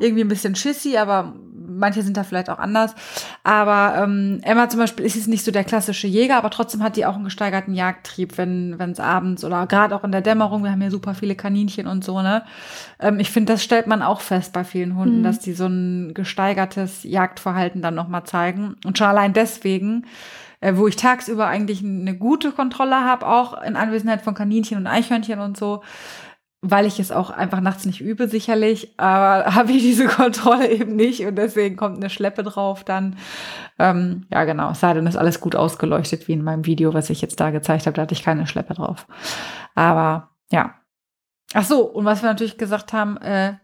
irgendwie 0.00 0.24
ein 0.24 0.28
bisschen 0.28 0.54
schissy, 0.54 0.98
aber 0.98 1.32
manche 1.66 2.02
sind 2.02 2.16
da 2.16 2.24
vielleicht 2.24 2.50
auch 2.50 2.58
anders. 2.58 2.94
Aber 3.42 4.02
ähm, 4.02 4.40
Emma 4.42 4.68
zum 4.68 4.80
Beispiel 4.80 5.04
ist 5.04 5.16
jetzt 5.16 5.28
nicht 5.28 5.44
so 5.44 5.50
der 5.50 5.64
klassische 5.64 6.06
Jäger, 6.06 6.36
aber 6.36 6.50
trotzdem 6.50 6.82
hat 6.82 6.96
die 6.96 7.06
auch 7.06 7.14
einen 7.14 7.24
gesteigerten 7.24 7.74
Jagdtrieb, 7.74 8.38
wenn 8.38 8.78
es 8.78 9.00
abends 9.00 9.44
oder 9.44 9.66
gerade 9.66 9.94
auch 9.94 10.04
in 10.04 10.12
der 10.12 10.20
Dämmerung, 10.20 10.64
wir 10.64 10.70
haben 10.70 10.82
ja 10.82 10.90
super 10.90 11.14
viele 11.14 11.34
Kaninchen 11.34 11.86
und 11.86 12.04
so, 12.04 12.22
ne? 12.22 12.44
Ähm, 13.00 13.18
ich 13.20 13.30
finde, 13.30 13.52
das 13.52 13.64
stellt 13.64 13.86
man 13.86 14.02
auch 14.02 14.20
fest 14.20 14.52
bei 14.52 14.64
vielen 14.64 14.96
Hunden, 14.96 15.20
mhm. 15.20 15.24
dass 15.24 15.38
die 15.38 15.52
so 15.52 15.66
ein 15.66 16.14
gesteigertes 16.14 17.02
Jagdverhalten 17.04 17.82
dann 17.82 17.94
nochmal 17.94 18.24
zeigen. 18.24 18.76
Und 18.84 18.98
schon 18.98 19.08
allein 19.08 19.32
deswegen 19.32 20.04
äh, 20.64 20.76
wo 20.76 20.88
ich 20.88 20.96
tagsüber 20.96 21.46
eigentlich 21.46 21.84
eine 21.84 22.16
gute 22.16 22.50
Kontrolle 22.50 23.04
habe, 23.04 23.26
auch 23.26 23.62
in 23.62 23.76
Anwesenheit 23.76 24.22
von 24.22 24.32
Kaninchen 24.34 24.78
und 24.78 24.86
Eichhörnchen 24.86 25.38
und 25.38 25.58
so, 25.58 25.82
weil 26.66 26.86
ich 26.86 26.98
es 26.98 27.12
auch 27.12 27.30
einfach 27.30 27.60
nachts 27.60 27.84
nicht 27.84 28.00
übe, 28.00 28.26
sicherlich, 28.26 28.98
aber 28.98 29.44
habe 29.54 29.72
ich 29.72 29.82
diese 29.82 30.06
Kontrolle 30.06 30.70
eben 30.70 30.96
nicht 30.96 31.24
und 31.26 31.36
deswegen 31.36 31.76
kommt 31.76 31.98
eine 31.98 32.10
Schleppe 32.10 32.42
drauf 32.42 32.84
dann. 32.84 33.16
Ähm, 33.78 34.26
ja, 34.30 34.44
genau, 34.44 34.70
es 34.70 34.80
sei 34.80 34.94
denn, 34.94 35.06
ist 35.06 35.16
alles 35.16 35.40
gut 35.40 35.54
ausgeleuchtet, 35.54 36.26
wie 36.26 36.32
in 36.32 36.42
meinem 36.42 36.64
Video, 36.64 36.94
was 36.94 37.10
ich 37.10 37.20
jetzt 37.20 37.38
da 37.38 37.50
gezeigt 37.50 37.86
habe, 37.86 37.94
da 37.94 38.02
hatte 38.02 38.14
ich 38.14 38.22
keine 38.22 38.46
Schleppe 38.46 38.74
drauf. 38.74 39.06
Aber 39.74 40.30
ja. 40.50 40.74
Ach 41.52 41.64
so, 41.64 41.82
und 41.82 42.04
was 42.04 42.22
wir 42.22 42.30
natürlich 42.30 42.56
gesagt 42.56 42.92
haben, 42.92 43.16
äh, 43.18 43.54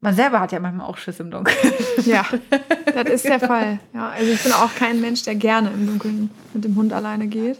man 0.00 0.14
selber 0.14 0.40
hat 0.40 0.52
ja 0.52 0.60
manchmal 0.60 0.86
auch 0.86 0.96
Schiss 0.96 1.20
im 1.20 1.30
Dunkeln. 1.30 1.56
Ja, 2.04 2.24
das 2.94 3.08
ist 3.10 3.24
der 3.26 3.38
Fall. 3.38 3.78
Ja, 3.94 4.08
also 4.10 4.32
ich 4.32 4.42
bin 4.42 4.52
auch 4.52 4.74
kein 4.74 5.00
Mensch, 5.00 5.22
der 5.22 5.34
gerne 5.34 5.70
im 5.70 5.86
Dunkeln 5.86 6.30
mit 6.54 6.64
dem 6.64 6.74
Hund 6.74 6.92
alleine 6.92 7.28
geht. 7.28 7.58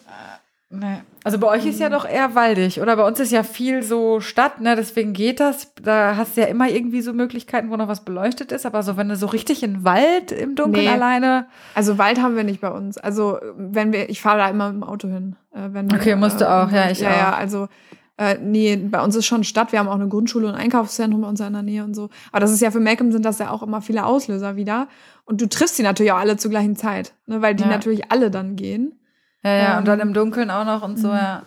Nee. 0.73 0.99
Also 1.25 1.39
bei 1.39 1.49
euch 1.49 1.67
ist 1.67 1.81
ja 1.81 1.89
doch 1.89 2.09
eher 2.09 2.37
waldig, 2.37 2.81
oder? 2.81 2.95
Bei 2.95 3.05
uns 3.05 3.19
ist 3.19 3.33
ja 3.33 3.43
viel 3.43 3.83
so 3.83 4.21
Stadt, 4.21 4.61
ne? 4.61 4.77
Deswegen 4.77 5.13
geht 5.13 5.41
das. 5.41 5.75
Da 5.83 6.15
hast 6.17 6.37
du 6.37 6.43
ja 6.43 6.47
immer 6.47 6.71
irgendwie 6.71 7.01
so 7.03 7.13
Möglichkeiten, 7.13 7.71
wo 7.71 7.77
noch 7.77 7.89
was 7.89 8.05
beleuchtet 8.05 8.53
ist. 8.53 8.65
Aber 8.65 8.85
so, 8.85 8.97
wenn 8.97 9.09
du 9.09 9.17
so 9.17 9.27
richtig 9.27 9.65
in 9.65 9.75
den 9.75 9.85
Wald 9.85 10.31
im 10.31 10.55
Dunkeln 10.55 10.85
nee. 10.85 10.91
alleine. 10.91 11.47
Also 11.75 11.99
Wald 11.99 12.23
haben 12.23 12.37
wir 12.37 12.45
nicht 12.45 12.61
bei 12.61 12.71
uns. 12.71 12.99
Also 12.99 13.39
wenn 13.57 13.93
wir, 13.93 14.09
ich 14.11 14.23
fahre 14.23 14.39
da 14.39 14.49
immer 14.49 14.73
mit 14.73 14.83
dem 14.83 14.89
Auto 14.89 15.09
hin. 15.09 15.35
Äh, 15.53 15.73
wenn, 15.73 15.93
okay, 15.93 16.15
musst 16.15 16.41
du 16.41 16.49
auch, 16.49 16.71
ja, 16.71 16.89
ich 16.89 17.01
ja, 17.01 17.11
auch. 17.11 17.17
Ja, 17.17 17.35
also 17.35 17.69
äh, 18.17 18.39
nee, 18.41 18.77
bei 18.77 19.03
uns 19.03 19.17
ist 19.17 19.27
schon 19.27 19.43
Stadt. 19.43 19.73
Wir 19.73 19.81
haben 19.81 19.89
auch 19.89 19.95
eine 19.95 20.09
Grundschule 20.09 20.47
und 20.47 20.55
ein 20.55 20.61
Einkaufszentrum 20.61 21.23
bei 21.23 21.29
uns 21.29 21.41
in 21.41 21.53
der 21.53 21.63
Nähe 21.63 21.83
und 21.83 21.95
so. 21.95 22.11
Aber 22.31 22.41
das 22.41 22.53
ist 22.53 22.61
ja 22.61 22.71
für 22.71 22.81
Malcolm 22.81 23.11
sind 23.11 23.25
das 23.25 23.41
ja 23.41 23.51
auch 23.51 23.65
immer 23.65 23.83
viele 23.83 24.07
Auslöser 24.07 24.55
wieder. 24.55 24.87
Und 25.25 25.41
du 25.41 25.49
triffst 25.49 25.77
sie 25.77 25.83
natürlich 25.83 26.13
auch 26.13 26.19
alle 26.19 26.37
zur 26.37 26.53
gleichen 26.53 26.77
Zeit, 26.77 27.13
ne? 27.27 27.43
weil 27.43 27.57
die 27.57 27.65
ja. 27.65 27.71
natürlich 27.71 28.13
alle 28.13 28.31
dann 28.31 28.55
gehen. 28.55 29.00
Ja, 29.43 29.51
ja, 29.51 29.73
ähm, 29.73 29.79
und 29.79 29.89
dann 29.89 30.01
im 30.01 30.13
Dunkeln 30.13 30.51
auch 30.51 30.65
noch 30.65 30.83
und 30.83 30.99
so, 30.99 31.09
mhm. 31.09 31.15
ja. 31.15 31.43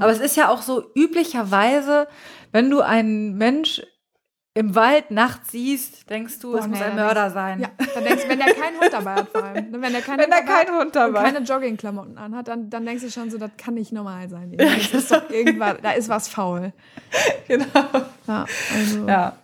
Aber 0.00 0.10
es 0.10 0.18
ist 0.18 0.36
ja 0.36 0.48
auch 0.48 0.62
so 0.62 0.90
üblicherweise, 0.94 2.08
wenn 2.52 2.70
du 2.70 2.80
einen 2.80 3.36
Mensch 3.36 3.82
im 4.56 4.74
Wald 4.74 5.10
nachts 5.10 5.52
siehst, 5.52 6.08
denkst 6.08 6.38
du, 6.38 6.52
Boah, 6.52 6.60
es 6.60 6.64
nee, 6.64 6.70
muss 6.70 6.80
ein 6.80 6.96
Mörder 6.96 7.30
sein. 7.30 7.60
Ja, 7.60 7.68
dann 7.94 8.04
denkst 8.04 8.22
du, 8.22 8.28
wenn 8.30 8.38
der 8.38 8.54
keinen 8.54 8.80
Hund 8.80 8.90
dabei 8.90 9.14
hat 9.16 9.28
vor 9.28 9.44
allem. 9.44 9.66
Wenn 9.82 9.92
der, 9.92 10.00
keinen 10.00 10.18
wenn 10.18 10.30
der 10.30 10.44
keinen 10.44 10.78
Hund 10.78 10.96
dabei 10.96 11.18
hat. 11.18 11.34
keine 11.34 11.44
Joggingklamotten 11.44 12.16
anhat, 12.16 12.48
dann, 12.48 12.70
dann 12.70 12.86
denkst 12.86 13.02
du 13.04 13.10
schon 13.10 13.30
so, 13.30 13.36
das 13.36 13.50
kann 13.58 13.74
nicht 13.74 13.92
normal 13.92 14.30
sein. 14.30 14.56
Das 14.56 14.94
ist 14.94 15.12
doch 15.12 15.28
irgendwas, 15.28 15.76
da 15.82 15.90
ist 15.92 16.08
was 16.08 16.28
faul. 16.28 16.72
Genau. 17.48 17.66
Ja, 18.26 18.46
also. 18.74 19.06
Ja. 19.06 19.36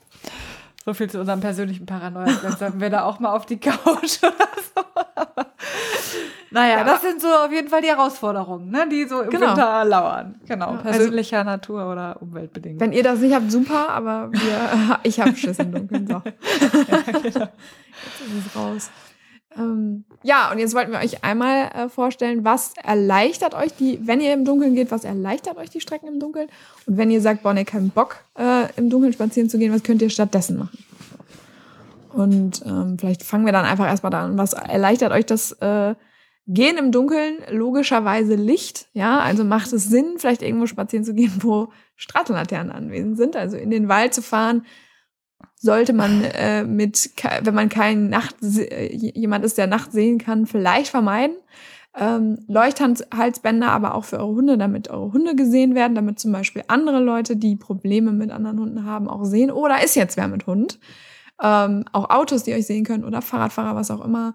So 0.85 0.95
viel 0.95 1.11
zu 1.11 1.21
unserem 1.21 1.41
persönlichen 1.41 1.85
Paranoia. 1.85 2.33
Dann 2.43 2.57
sollten 2.57 2.81
wir 2.81 2.91
da 2.91 3.05
auch 3.05 3.21
mal 3.21 3.35
auf 3.35 3.45
die 3.45 3.61
Couch 3.61 4.19
oder 4.23 4.49
so. 4.75 5.43
Naja, 6.53 6.79
ja, 6.79 6.85
das 6.85 7.03
sind 7.03 7.21
so 7.21 7.29
auf 7.29 7.51
jeden 7.51 7.69
Fall 7.69 7.81
die 7.81 7.89
Herausforderungen, 7.89 8.71
ne, 8.71 8.87
die 8.91 9.05
so 9.05 9.23
im 9.23 9.31
genau. 9.31 9.49
Winter 9.49 9.85
lauern. 9.85 10.41
Genau, 10.47 10.73
ja, 10.73 10.77
persönlicher 10.79 11.39
also, 11.39 11.51
Natur 11.51 11.91
oder 11.91 12.21
umweltbedingt. 12.21 12.81
Wenn 12.81 12.93
ihr 12.93 13.03
das 13.03 13.21
nicht 13.21 13.35
habt, 13.35 13.51
super, 13.51 13.89
aber 13.89 14.31
wir, 14.33 14.99
ich 15.03 15.21
habe 15.21 15.35
Schiss 15.35 15.59
im 15.59 15.73
Dunkeln. 15.73 16.07
So. 16.07 16.13
ja, 16.23 16.23
genau. 17.13 17.23
Jetzt 17.23 17.35
ist 17.35 18.47
es 18.47 18.57
raus. 18.57 18.91
Ähm, 19.57 20.05
ja, 20.23 20.51
und 20.51 20.59
jetzt 20.59 20.75
wollten 20.75 20.93
wir 20.93 21.01
euch 21.01 21.25
einmal 21.25 21.71
äh, 21.75 21.89
vorstellen, 21.89 22.45
was 22.45 22.75
erleichtert 22.83 23.55
euch 23.55 23.75
die, 23.75 23.99
wenn 24.07 24.21
ihr 24.21 24.33
im 24.33 24.45
Dunkeln 24.45 24.75
geht, 24.75 24.91
was 24.91 25.05
erleichtert 25.05 25.57
euch 25.57 25.71
die 25.71 25.81
Strecken 25.81 26.09
im 26.09 26.21
Dunkeln? 26.21 26.49
Und 26.87 26.97
wenn 26.97 27.11
ihr 27.11 27.21
sagt, 27.21 27.43
boah, 27.43 27.55
ihr 27.55 27.65
keinen 27.65 27.91
Bock, 27.91 28.17
äh, 28.39 28.69
im 28.77 28.91
Dunkeln 28.91 29.13
spazieren 29.13 29.49
zu 29.49 29.59
gehen, 29.59 29.73
was 29.73 29.83
könnt 29.83 30.03
ihr 30.03 30.11
stattdessen 30.11 30.59
machen? 30.59 30.79
Und 32.13 32.63
ähm, 32.67 32.97
vielleicht 32.99 33.23
fangen 33.23 33.47
wir 33.47 33.53
dann 33.53 33.65
einfach 33.65 33.87
erstmal 33.87 34.11
da 34.11 34.25
an. 34.25 34.39
Was 34.39 34.53
erleichtert 34.53 35.13
euch 35.13 35.27
das 35.27 35.53
äh, 35.53 35.95
Gehen 36.47 36.77
im 36.77 36.91
Dunkeln? 36.91 37.37
Logischerweise 37.51 38.35
Licht, 38.35 38.89
ja, 38.93 39.21
also 39.21 39.45
macht 39.45 39.73
es 39.73 39.85
Sinn, 39.85 40.15
vielleicht 40.17 40.43
irgendwo 40.43 40.67
spazieren 40.67 41.05
zu 41.05 41.15
gehen, 41.15 41.33
wo 41.41 41.69
Straßenlaternen 41.97 42.73
anwesend 42.73 43.17
sind, 43.17 43.37
also 43.37 43.57
in 43.57 43.71
den 43.71 43.89
Wald 43.89 44.15
zu 44.15 44.23
fahren, 44.23 44.67
sollte 45.57 45.93
man 45.93 46.25
äh, 46.25 46.65
mit, 46.65 47.11
wenn 47.43 47.55
man 47.55 47.69
kein 47.69 48.09
Nacht, 48.09 48.37
jemand 48.43 49.45
ist, 49.45 49.59
der 49.59 49.69
Nacht 49.69 49.93
sehen 49.93 50.19
kann, 50.19 50.47
vielleicht 50.47 50.91
vermeiden. 50.91 51.37
Ähm, 51.95 52.39
Leuchthalsbänder 52.49 53.71
aber 53.71 53.95
auch 53.95 54.05
für 54.05 54.19
eure 54.19 54.35
Hunde, 54.35 54.59
damit 54.59 54.89
eure 54.89 55.13
Hunde 55.13 55.37
gesehen 55.37 55.75
werden, 55.75 55.95
damit 55.95 56.19
zum 56.19 56.33
Beispiel 56.33 56.65
andere 56.67 57.01
Leute, 57.01 57.37
die 57.37 57.55
Probleme 57.55 58.13
mit 58.13 58.31
anderen 58.31 58.59
Hunden 58.59 58.85
haben, 58.85 59.09
auch 59.09 59.25
sehen, 59.25 59.53
da 59.55 59.77
ist 59.77 59.95
jetzt 59.95 60.17
wer 60.17 60.27
mit 60.27 60.47
Hund. 60.47 60.81
Ähm, 61.43 61.85
auch 61.93 62.09
Autos, 62.11 62.45
die 62.45 62.55
euch 62.55 62.67
sehen 62.67 62.85
können 62.85 63.05
oder 63.05 63.21
Fahrradfahrer, 63.21 63.77
was 63.77 63.91
auch 63.91 64.05
immer. 64.05 64.35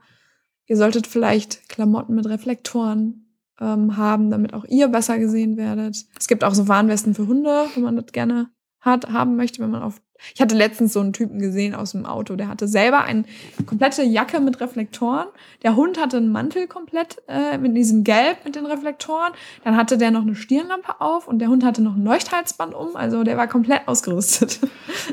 Ihr 0.68 0.78
solltet 0.78 1.08
vielleicht 1.08 1.68
Klamotten 1.70 2.16
mit 2.16 2.28
Reflektoren 2.28 3.34
ähm, 3.60 3.98
haben, 3.98 4.30
damit 4.30 4.54
auch 4.54 4.66
ihr 4.66 4.90
besser 4.90 5.18
gesehen 5.18 5.58
werdet. 5.58 6.06
Es 6.20 6.28
gibt 6.28 6.44
auch 6.44 6.54
so 6.54 6.68
Warnwesten 6.68 7.16
für 7.16 7.28
Hunde, 7.28 7.66
wenn 7.74 7.84
man 7.84 7.96
das 7.96 8.12
gerne 8.12 8.50
hat, 8.82 9.10
haben 9.12 9.36
möchte, 9.36 9.62
wenn 9.62 9.72
man 9.72 9.82
auf 9.82 10.00
ich 10.34 10.42
hatte 10.42 10.56
letztens 10.56 10.94
so 10.94 11.00
einen 11.00 11.14
Typen 11.14 11.40
gesehen 11.40 11.76
aus 11.76 11.92
dem 11.92 12.06
Auto, 12.06 12.36
der 12.36 12.48
hatte 12.48 12.68
selber 12.68 13.04
eine 13.04 13.24
komplette 13.66 14.04
Jacke 14.04 14.40
mit 14.40 14.60
Reflektoren. 14.60 15.28
Der 15.64 15.76
Hund 15.76 16.00
hatte 16.00 16.18
einen 16.18 16.32
Mantel 16.32 16.68
komplett 16.68 17.22
äh, 17.28 17.58
mit 17.58 17.76
diesem 17.76 18.04
Gelb 18.04 18.44
mit 18.46 18.56
den 18.56 18.66
Reflektoren. 18.66 19.34
Dann 19.64 19.78
hatte 19.78 19.98
der 19.98 20.12
noch 20.12 20.22
eine 20.22 20.36
Stirnlampe 20.36 21.02
auf 21.02 21.28
und 21.28 21.40
der 21.40 21.50
Hund 21.50 21.64
hatte 21.64 21.82
noch 21.82 21.96
ein 21.96 22.04
Leuchthalsband 22.04 22.74
um. 22.74 22.96
Also 22.96 23.24
der 23.24 23.38
war 23.38 23.48
komplett 23.48 23.88
ausgerüstet. 23.88 24.60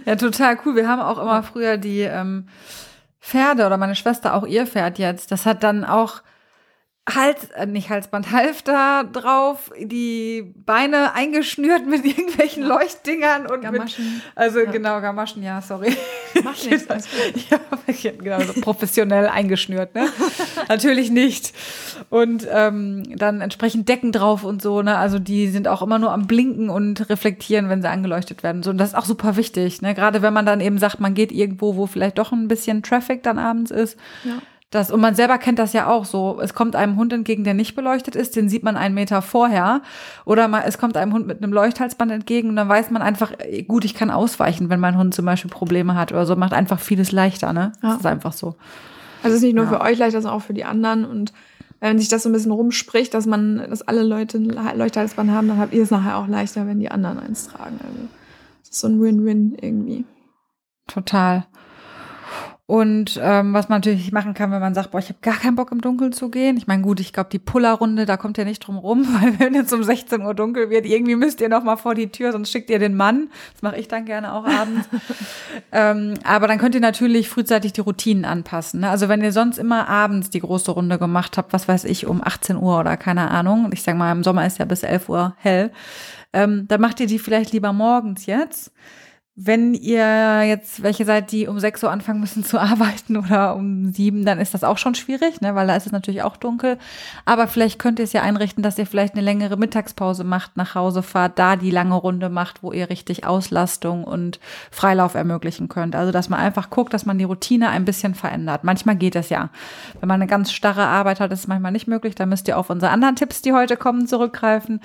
Ja, 0.07 0.17
total 0.17 0.59
cool. 0.65 0.75
Wir 0.75 0.89
haben 0.89 1.01
auch 1.01 1.21
immer 1.21 1.43
früher 1.43 1.77
die 1.77 2.01
ähm, 2.01 2.49
Pferde 3.25 3.64
oder 3.64 3.78
meine 3.78 3.97
Schwester 3.97 4.35
auch 4.35 4.45
ihr 4.47 4.66
Pferd 4.66 4.99
jetzt. 4.99 5.33
Das 5.33 5.47
hat 5.47 5.62
dann 5.62 5.83
auch 5.83 6.21
Hals, 7.13 7.51
äh, 7.51 7.67
nicht 7.67 7.91
Halsband, 7.91 8.31
Halfter 8.33 9.05
drauf, 9.05 9.71
die 9.79 10.55
Beine 10.65 11.15
eingeschnürt 11.15 11.87
mit 11.87 12.05
irgendwelchen. 12.05 12.63
Leuchtdingern 12.63 13.47
und 13.47 13.61
Gamaschen. 13.61 14.05
Mit, 14.05 14.23
also 14.35 14.61
ja. 14.61 14.71
genau, 14.71 15.01
Gamaschen, 15.03 15.43
ja, 15.43 15.61
sorry. 15.61 15.95
Macht 16.43 16.69
nichts, 16.71 16.87
ja, 18.03 18.11
genau, 18.13 18.41
so 18.41 18.59
professionell 18.61 19.29
eingeschnürt, 19.29 19.95
ne? 19.95 20.09
Natürlich 20.69 21.11
nicht. 21.11 21.53
Und 22.09 22.49
ähm, 22.51 23.03
dann 23.17 23.43
entsprechend 23.43 23.89
Decken 23.89 24.11
drauf 24.11 24.43
und 24.43 24.63
so, 24.63 24.81
ne? 24.81 24.97
Also 24.97 25.19
die 25.19 25.49
sind 25.49 25.69
auch 25.69 25.83
immer 25.83 25.99
nur 25.99 26.13
am 26.13 26.27
Blinken 26.27 26.71
und 26.71 27.11
reflektieren, 27.11 27.69
wenn 27.69 27.83
sie 27.83 27.91
angeleuchtet 27.91 28.43
werden. 28.43 28.63
So, 28.63 28.71
und 28.71 28.79
das 28.79 28.91
ist 28.91 28.95
auch 28.95 29.05
super 29.05 29.37
wichtig, 29.37 29.83
ne? 29.83 29.95
Gerade 29.95 30.23
wenn 30.23 30.33
man 30.33 30.47
dann 30.47 30.61
eben 30.61 30.79
sagt, 30.79 31.01
man 31.01 31.13
geht 31.13 31.33
irgendwo, 31.33 31.77
wo 31.77 31.87
vielleicht 31.87 32.17
doch 32.17 32.33
ein 32.33 32.49
bisschen 32.49 32.83
Traffic 32.83 33.23
dann 33.23 33.39
abends 33.39 33.71
ist. 33.71 33.99
Ja 34.25 34.41
das, 34.75 34.90
und 34.90 35.00
man 35.00 35.14
selber 35.14 35.38
kennt 35.38 35.61
das 35.61 35.73
ja 35.73 35.87
auch 35.87 36.04
so. 36.04 36.40
Es 36.43 36.52
kommt 36.52 36.75
einem 36.75 36.97
Hund 36.97 37.12
entgegen, 37.12 37.45
der 37.45 37.54
nicht 37.54 37.76
beleuchtet 37.76 38.16
ist, 38.16 38.35
den 38.35 38.49
sieht 38.49 38.64
man 38.64 38.76
einen 38.76 38.95
Meter 38.95 39.23
vorher. 39.23 39.83
Oder 40.25 40.49
mal, 40.49 40.64
es 40.66 40.78
kommt 40.78 40.97
einem 40.97 41.12
Hund 41.12 41.28
mit 41.28 41.43
einem 41.43 41.52
Leuchthalsband 41.52 42.11
entgegen 42.11 42.49
und 42.49 42.57
dann 42.57 42.69
weiß 42.69 42.90
man 42.90 43.00
einfach, 43.00 43.33
äh, 43.38 43.62
gut, 43.62 43.85
ich 43.85 43.95
kann 43.95 44.11
ausweichen, 44.11 44.71
wenn 44.71 44.81
mein 44.81 44.99
Hund 44.99 45.14
zum 45.14 45.26
Beispiel 45.26 45.50
Probleme 45.50 45.95
hat 45.95 46.11
oder 46.11 46.26
so. 46.26 46.35
Macht 46.35 46.52
einfach 46.52 46.81
vieles 46.81 47.12
leichter, 47.12 47.52
ne? 47.52 47.73
Ja. 47.83 47.90
Das 47.90 47.99
ist 47.99 48.07
einfach 48.07 48.33
so. 48.33 48.57
Also 49.23 49.28
es 49.28 49.35
ist 49.37 49.43
nicht 49.43 49.54
nur 49.54 49.66
ja. 49.66 49.71
für 49.71 49.81
euch 49.81 49.97
leichter, 49.97 50.21
sondern 50.21 50.40
auch 50.40 50.45
für 50.45 50.54
die 50.54 50.64
anderen. 50.64 51.04
Und 51.04 51.33
wenn 51.78 51.99
sich 52.00 52.09
das 52.09 52.25
so 52.25 52.28
ein 52.28 52.33
bisschen 52.33 52.50
rumspricht, 52.50 53.14
dass 53.14 53.26
man, 53.26 53.59
dass 53.71 53.83
alle 53.83 54.02
Leute 54.02 54.38
ein 54.38 54.76
Leuchthalsband 54.76 55.31
haben, 55.31 55.47
dann 55.47 55.59
habt 55.59 55.73
ihr 55.73 55.85
es 55.85 55.93
nachher 55.93 56.19
auch 56.19 56.26
leichter, 56.26 56.66
wenn 56.66 56.81
die 56.81 56.90
anderen 56.90 57.21
eins 57.21 57.47
tragen. 57.47 57.78
Also 57.81 58.09
das 58.61 58.71
ist 58.71 58.81
so 58.81 58.88
ein 58.88 59.00
Win-Win 59.00 59.57
irgendwie. 59.61 60.04
Total. 60.88 61.47
Und 62.66 63.21
ähm, 63.23 63.52
was 63.52 63.68
man 63.68 63.80
natürlich 63.80 64.11
machen 64.11 64.33
kann, 64.33 64.50
wenn 64.50 64.61
man 64.61 64.73
sagt, 64.73 64.92
boah, 64.92 64.99
ich 64.99 65.11
habe 65.11 65.18
gar 65.21 65.37
keinen 65.37 65.54
Bock 65.54 65.71
im 65.71 65.83
Dunkeln 65.83 66.14
zu 66.14 66.30
gehen. 66.30 66.56
Ich 66.56 66.66
meine, 66.66 66.83
gut, 66.83 66.99
ich 66.99 67.12
glaube, 67.12 67.28
die 67.30 67.38
Puller-Runde, 67.38 68.06
da 68.06 68.16
kommt 68.16 68.38
ja 68.38 68.44
nicht 68.44 68.61
drum 68.61 68.78
rum, 68.78 69.06
weil 69.21 69.38
wenn 69.38 69.52
jetzt 69.52 69.75
um 69.75 69.83
16 69.83 70.23
Uhr 70.23 70.35
dunkel 70.35 70.71
wird, 70.71 70.87
irgendwie 70.87 71.14
müsst 71.14 71.42
ihr 71.42 71.50
noch 71.50 71.62
mal 71.62 71.76
vor 71.76 71.94
die 71.94 72.09
Tür, 72.09 72.33
sonst 72.33 72.50
schickt 72.50 72.71
ihr 72.71 72.78
den 72.78 72.97
Mann. 72.97 73.28
Das 73.52 73.61
mache 73.61 73.76
ich 73.76 73.88
dann 73.88 74.06
gerne 74.06 74.33
auch 74.33 74.47
abends. 74.47 74.88
ähm, 75.73 76.14
aber 76.25 76.49
dann 76.49 76.56
könnt 76.56 76.75
ihr 76.75 76.80
natürlich 76.80 77.28
frühzeitig 77.28 77.75
die 77.75 77.83
Routinen 77.83 78.25
anpassen. 78.25 78.80
Ne? 78.80 78.88
Also 78.88 79.11
wenn 79.11 79.21
ihr 79.21 79.33
sonst 79.33 79.59
immer 79.59 79.87
abends 79.87 80.30
die 80.30 80.40
große 80.40 80.71
Runde 80.71 80.99
gemacht 80.99 81.37
habt, 81.37 81.52
was 81.52 81.68
weiß 81.68 81.85
ich, 81.85 82.06
um 82.06 82.23
18 82.25 82.56
Uhr 82.56 82.80
oder 82.80 82.97
keine 82.97 83.30
Ahnung, 83.30 83.68
ich 83.75 83.83
sag 83.83 83.94
mal, 83.99 84.11
im 84.11 84.25
Sommer 84.25 84.47
ist 84.47 84.59
ja 84.59 84.64
bis 84.64 84.85
11 84.85 85.11
Uhr 85.11 85.35
hell, 85.37 85.71
ähm, 86.33 86.64
dann 86.66 86.80
macht 86.80 86.99
ihr 86.99 87.06
die 87.06 87.18
vielleicht 87.18 87.52
lieber 87.52 87.75
morgens 87.75 88.25
jetzt 88.25 88.73
wenn 89.37 89.75
ihr 89.75 90.45
jetzt 90.45 90.85
welche 90.85 91.05
seid, 91.05 91.33
die 91.33 91.49
um 91.49 91.59
6 91.59 91.83
Uhr 91.83 91.91
anfangen 91.91 92.21
müssen 92.21 92.45
zu 92.45 92.59
arbeiten 92.61 93.17
oder 93.17 93.57
um 93.57 93.93
sieben, 93.93 94.25
dann 94.25 94.38
ist 94.38 94.55
das 94.55 94.62
auch 94.62 94.79
schon 94.79 94.95
schwierig, 94.95 95.41
ne? 95.41 95.57
weil 95.57 95.67
da 95.67 95.75
ist 95.75 95.87
es 95.87 95.93
natürlich 95.93 96.23
auch 96.23 96.37
dunkel. 96.37 96.79
Aber 97.25 97.49
vielleicht 97.49 97.81
könnt 97.81 97.99
ihr 97.99 98.05
es 98.05 98.12
ja 98.12 98.23
einrichten, 98.23 98.62
dass 98.62 98.79
ihr 98.79 98.87
vielleicht 98.87 99.14
eine 99.14 99.23
längere 99.23 99.57
Mittagspause 99.57 100.23
macht, 100.23 100.57
nach 100.57 100.76
Hause 100.76 101.03
fahrt, 101.03 101.38
da 101.38 101.57
die 101.57 101.73
lange 101.73 101.97
Runde 101.97 102.29
macht, 102.29 102.62
wo 102.62 102.71
ihr 102.71 102.91
richtig 102.91 103.26
Auslastung 103.26 104.05
und 104.05 104.38
Freilauf 104.71 105.14
ermöglichen 105.14 105.69
könnt. 105.69 105.97
Also 105.97 106.12
dass 106.12 106.29
man 106.29 106.38
einfach 106.38 106.71
guckt, 106.71 106.95
dass 106.95 107.05
man 107.05 107.19
die 107.19 107.25
Routine 107.25 107.71
ein 107.71 107.85
bisschen 107.85 108.14
verändert. 108.14 108.62
Manchmal 108.62 108.95
geht 108.95 109.17
es 109.17 109.31
ja. 109.31 109.50
Wenn 109.99 110.09
man 110.09 110.23
eine 110.23 110.29
ganz 110.29 110.53
starre 110.53 110.87
Arbeit 110.87 111.19
hat, 111.19 111.33
ist 111.33 111.41
es 111.41 111.49
manchmal 111.49 111.73
nicht 111.73 111.88
möglich. 111.88 112.14
Da 112.14 112.26
müsst 112.26 112.47
ihr 112.47 112.57
auf 112.57 112.71
unsere 112.71 112.93
anderen 112.93 113.17
Tipps, 113.17 113.43
die 113.43 113.53
heute 113.53 113.76
kommen, 113.76 114.07
zurückgreifen. 114.07 114.81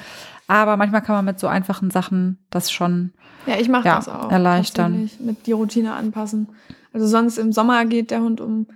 Aber 0.47 0.75
manchmal 0.75 1.03
kann 1.03 1.15
man 1.15 1.25
mit 1.25 1.39
so 1.39 1.45
einfachen 1.47 1.91
Sachen 1.91 2.39
das 2.49 2.71
schon 2.71 3.13
ja, 3.45 3.57
ich 3.59 3.69
mache 3.69 3.87
ja, 3.87 3.95
das 3.95 4.09
auch. 4.09 4.31
Erleichtern. 4.31 5.09
Mit 5.19 5.45
die 5.47 5.51
Routine 5.51 5.93
anpassen. 5.93 6.49
Also 6.93 7.07
sonst 7.07 7.37
im 7.37 7.51
Sommer 7.51 7.85
geht 7.85 8.11
der 8.11 8.21
Hund 8.21 8.41
um 8.41 8.67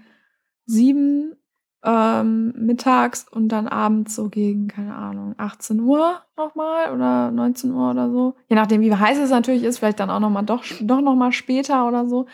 sieben 0.65 1.35
ähm, 1.83 2.53
mittags 2.55 3.25
und 3.29 3.49
dann 3.49 3.67
abends 3.67 4.15
so 4.15 4.29
gegen, 4.29 4.67
keine 4.67 4.95
Ahnung, 4.95 5.35
18 5.37 5.81
Uhr 5.81 6.21
nochmal 6.37 6.93
oder 6.93 7.31
19 7.31 7.71
Uhr 7.71 7.91
oder 7.91 8.09
so. 8.09 8.35
Je 8.47 8.55
nachdem, 8.55 8.81
wie 8.81 8.93
heiß 8.93 9.17
es 9.17 9.29
natürlich 9.29 9.63
ist, 9.63 9.79
vielleicht 9.79 9.99
dann 9.99 10.09
auch 10.09 10.21
nochmal 10.21 10.45
doch, 10.45 10.63
doch 10.81 11.01
nochmal 11.01 11.33
später 11.33 11.87
oder 11.87 12.07
so. 12.07 12.25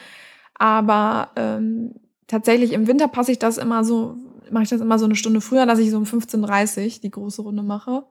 Aber 0.54 1.30
ähm, 1.36 1.96
tatsächlich 2.28 2.74
im 2.74 2.86
Winter 2.88 3.08
passe 3.08 3.32
ich 3.32 3.40
das 3.40 3.58
immer 3.58 3.84
so, 3.84 4.18
mache 4.52 4.64
ich 4.64 4.70
das 4.70 4.82
immer 4.82 5.00
so 5.00 5.06
eine 5.06 5.16
Stunde 5.16 5.42
früher, 5.42 5.66
dass 5.66 5.80
ich 5.80 5.90
so 5.90 5.98
um 5.98 6.04
15.30 6.04 6.84
Uhr 6.84 7.02
die 7.02 7.12
große 7.12 7.42
Runde 7.42 7.64
mache. 7.64 8.04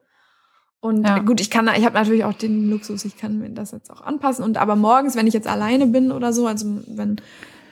Und 0.81 1.05
Ja. 1.05 1.19
gut, 1.19 1.41
ich 1.41 1.51
kann, 1.51 1.69
ich 1.77 1.85
habe 1.85 1.95
natürlich 1.95 2.25
auch 2.25 2.33
den 2.35 2.71
Luxus, 2.71 3.05
ich 3.05 3.17
kann 3.17 3.39
mir 3.39 3.51
das 3.51 3.73
jetzt 3.73 3.91
auch 3.91 4.01
anpassen. 4.01 4.45
Und 4.45 4.57
aber 4.59 4.77
morgens, 4.77 5.17
wenn 5.17 5.27
ich 5.27 5.35
jetzt 5.35 5.49
alleine 5.49 5.87
bin 5.87 6.13
oder 6.13 6.33
so, 6.33 6.47
also 6.47 6.67
wenn 6.87 7.17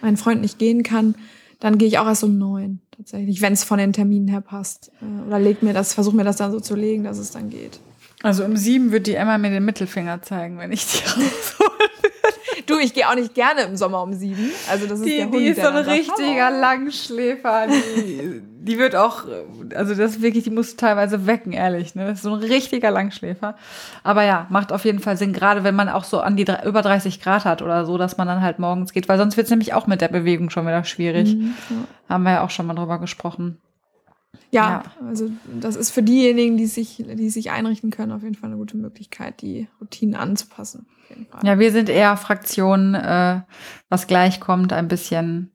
mein 0.02 0.16
Freund 0.16 0.40
nicht 0.40 0.58
gehen 0.58 0.82
kann, 0.82 1.14
dann 1.60 1.78
gehe 1.78 1.88
ich 1.88 1.98
auch 1.98 2.06
erst 2.06 2.24
um 2.24 2.36
neun 2.36 2.80
tatsächlich, 2.96 3.40
wenn 3.42 3.52
es 3.52 3.62
von 3.64 3.78
den 3.78 3.92
Terminen 3.92 4.28
her 4.28 4.40
passt. 4.40 4.90
Äh, 5.00 5.26
Oder 5.28 5.38
leg 5.38 5.62
mir 5.62 5.72
das, 5.72 5.94
versuche 5.94 6.16
mir 6.16 6.24
das 6.24 6.36
dann 6.36 6.50
so 6.52 6.60
zu 6.60 6.74
legen, 6.74 7.04
dass 7.04 7.18
es 7.18 7.30
dann 7.30 7.48
geht. 7.50 7.78
Also 8.22 8.44
um 8.44 8.56
sieben 8.56 8.90
wird 8.92 9.06
die 9.06 9.14
Emma 9.14 9.38
mir 9.38 9.50
den 9.50 9.64
Mittelfinger 9.64 10.22
zeigen, 10.22 10.58
wenn 10.58 10.72
ich 10.72 10.86
die 10.86 10.98
raushole. 11.06 11.70
Du, 12.66 12.78
ich 12.78 12.92
gehe 12.94 13.08
auch 13.08 13.14
nicht 13.14 13.34
gerne 13.34 13.62
im 13.62 13.76
Sommer 13.76 14.02
um 14.02 14.12
sieben. 14.14 14.50
Also 14.68 14.86
das 14.86 14.98
ist 14.98 15.06
Die, 15.06 15.16
der 15.18 15.26
die 15.26 15.32
Hund, 15.36 15.46
ist 15.46 15.56
der 15.58 15.64
so 15.64 15.70
ein 15.70 15.84
richtiger. 15.84 16.50
Langschläfer. 16.50 17.66
Die, 17.68 18.42
die 18.66 18.78
wird 18.78 18.96
auch, 18.96 19.24
also 19.74 19.94
das 19.94 20.16
ist 20.16 20.22
wirklich, 20.22 20.44
die 20.44 20.50
muss 20.50 20.76
teilweise 20.76 21.26
wecken, 21.26 21.52
ehrlich. 21.52 21.94
Ne? 21.94 22.06
Das 22.06 22.18
ist 22.18 22.22
so 22.22 22.34
ein 22.34 22.40
richtiger 22.40 22.90
Langschläfer. 22.90 23.56
Aber 24.02 24.24
ja, 24.24 24.46
macht 24.50 24.72
auf 24.72 24.84
jeden 24.84 24.98
Fall 24.98 25.16
Sinn, 25.16 25.32
gerade 25.32 25.64
wenn 25.64 25.74
man 25.74 25.88
auch 25.88 26.04
so 26.04 26.20
an 26.20 26.36
die 26.36 26.46
über 26.64 26.82
30 26.82 27.20
Grad 27.20 27.44
hat 27.44 27.62
oder 27.62 27.86
so, 27.86 27.98
dass 27.98 28.16
man 28.16 28.26
dann 28.26 28.42
halt 28.42 28.58
morgens 28.58 28.92
geht, 28.92 29.08
weil 29.08 29.18
sonst 29.18 29.36
wird 29.36 29.46
es 29.46 29.50
nämlich 29.50 29.74
auch 29.74 29.86
mit 29.86 30.00
der 30.00 30.08
Bewegung 30.08 30.50
schon 30.50 30.66
wieder 30.66 30.84
schwierig. 30.84 31.36
Mhm, 31.36 31.54
ja. 31.70 31.76
Haben 32.08 32.24
wir 32.24 32.32
ja 32.32 32.44
auch 32.44 32.50
schon 32.50 32.66
mal 32.66 32.74
drüber 32.74 32.98
gesprochen. 32.98 33.58
Ja, 34.50 34.82
also 35.06 35.30
das 35.60 35.76
ist 35.76 35.90
für 35.90 36.02
diejenigen, 36.02 36.56
die 36.56 36.66
sich, 36.66 37.04
die 37.06 37.30
sich 37.30 37.50
einrichten 37.50 37.90
können, 37.90 38.12
auf 38.12 38.22
jeden 38.22 38.34
Fall 38.34 38.50
eine 38.50 38.58
gute 38.58 38.76
Möglichkeit, 38.76 39.42
die 39.42 39.68
Routinen 39.80 40.14
anzupassen. 40.14 40.86
Ja, 41.42 41.58
wir 41.58 41.72
sind 41.72 41.88
eher 41.88 42.16
Fraktion, 42.16 42.94
äh, 42.94 43.40
was 43.88 44.06
gleich 44.06 44.40
kommt, 44.40 44.72
ein 44.72 44.88
bisschen 44.88 45.50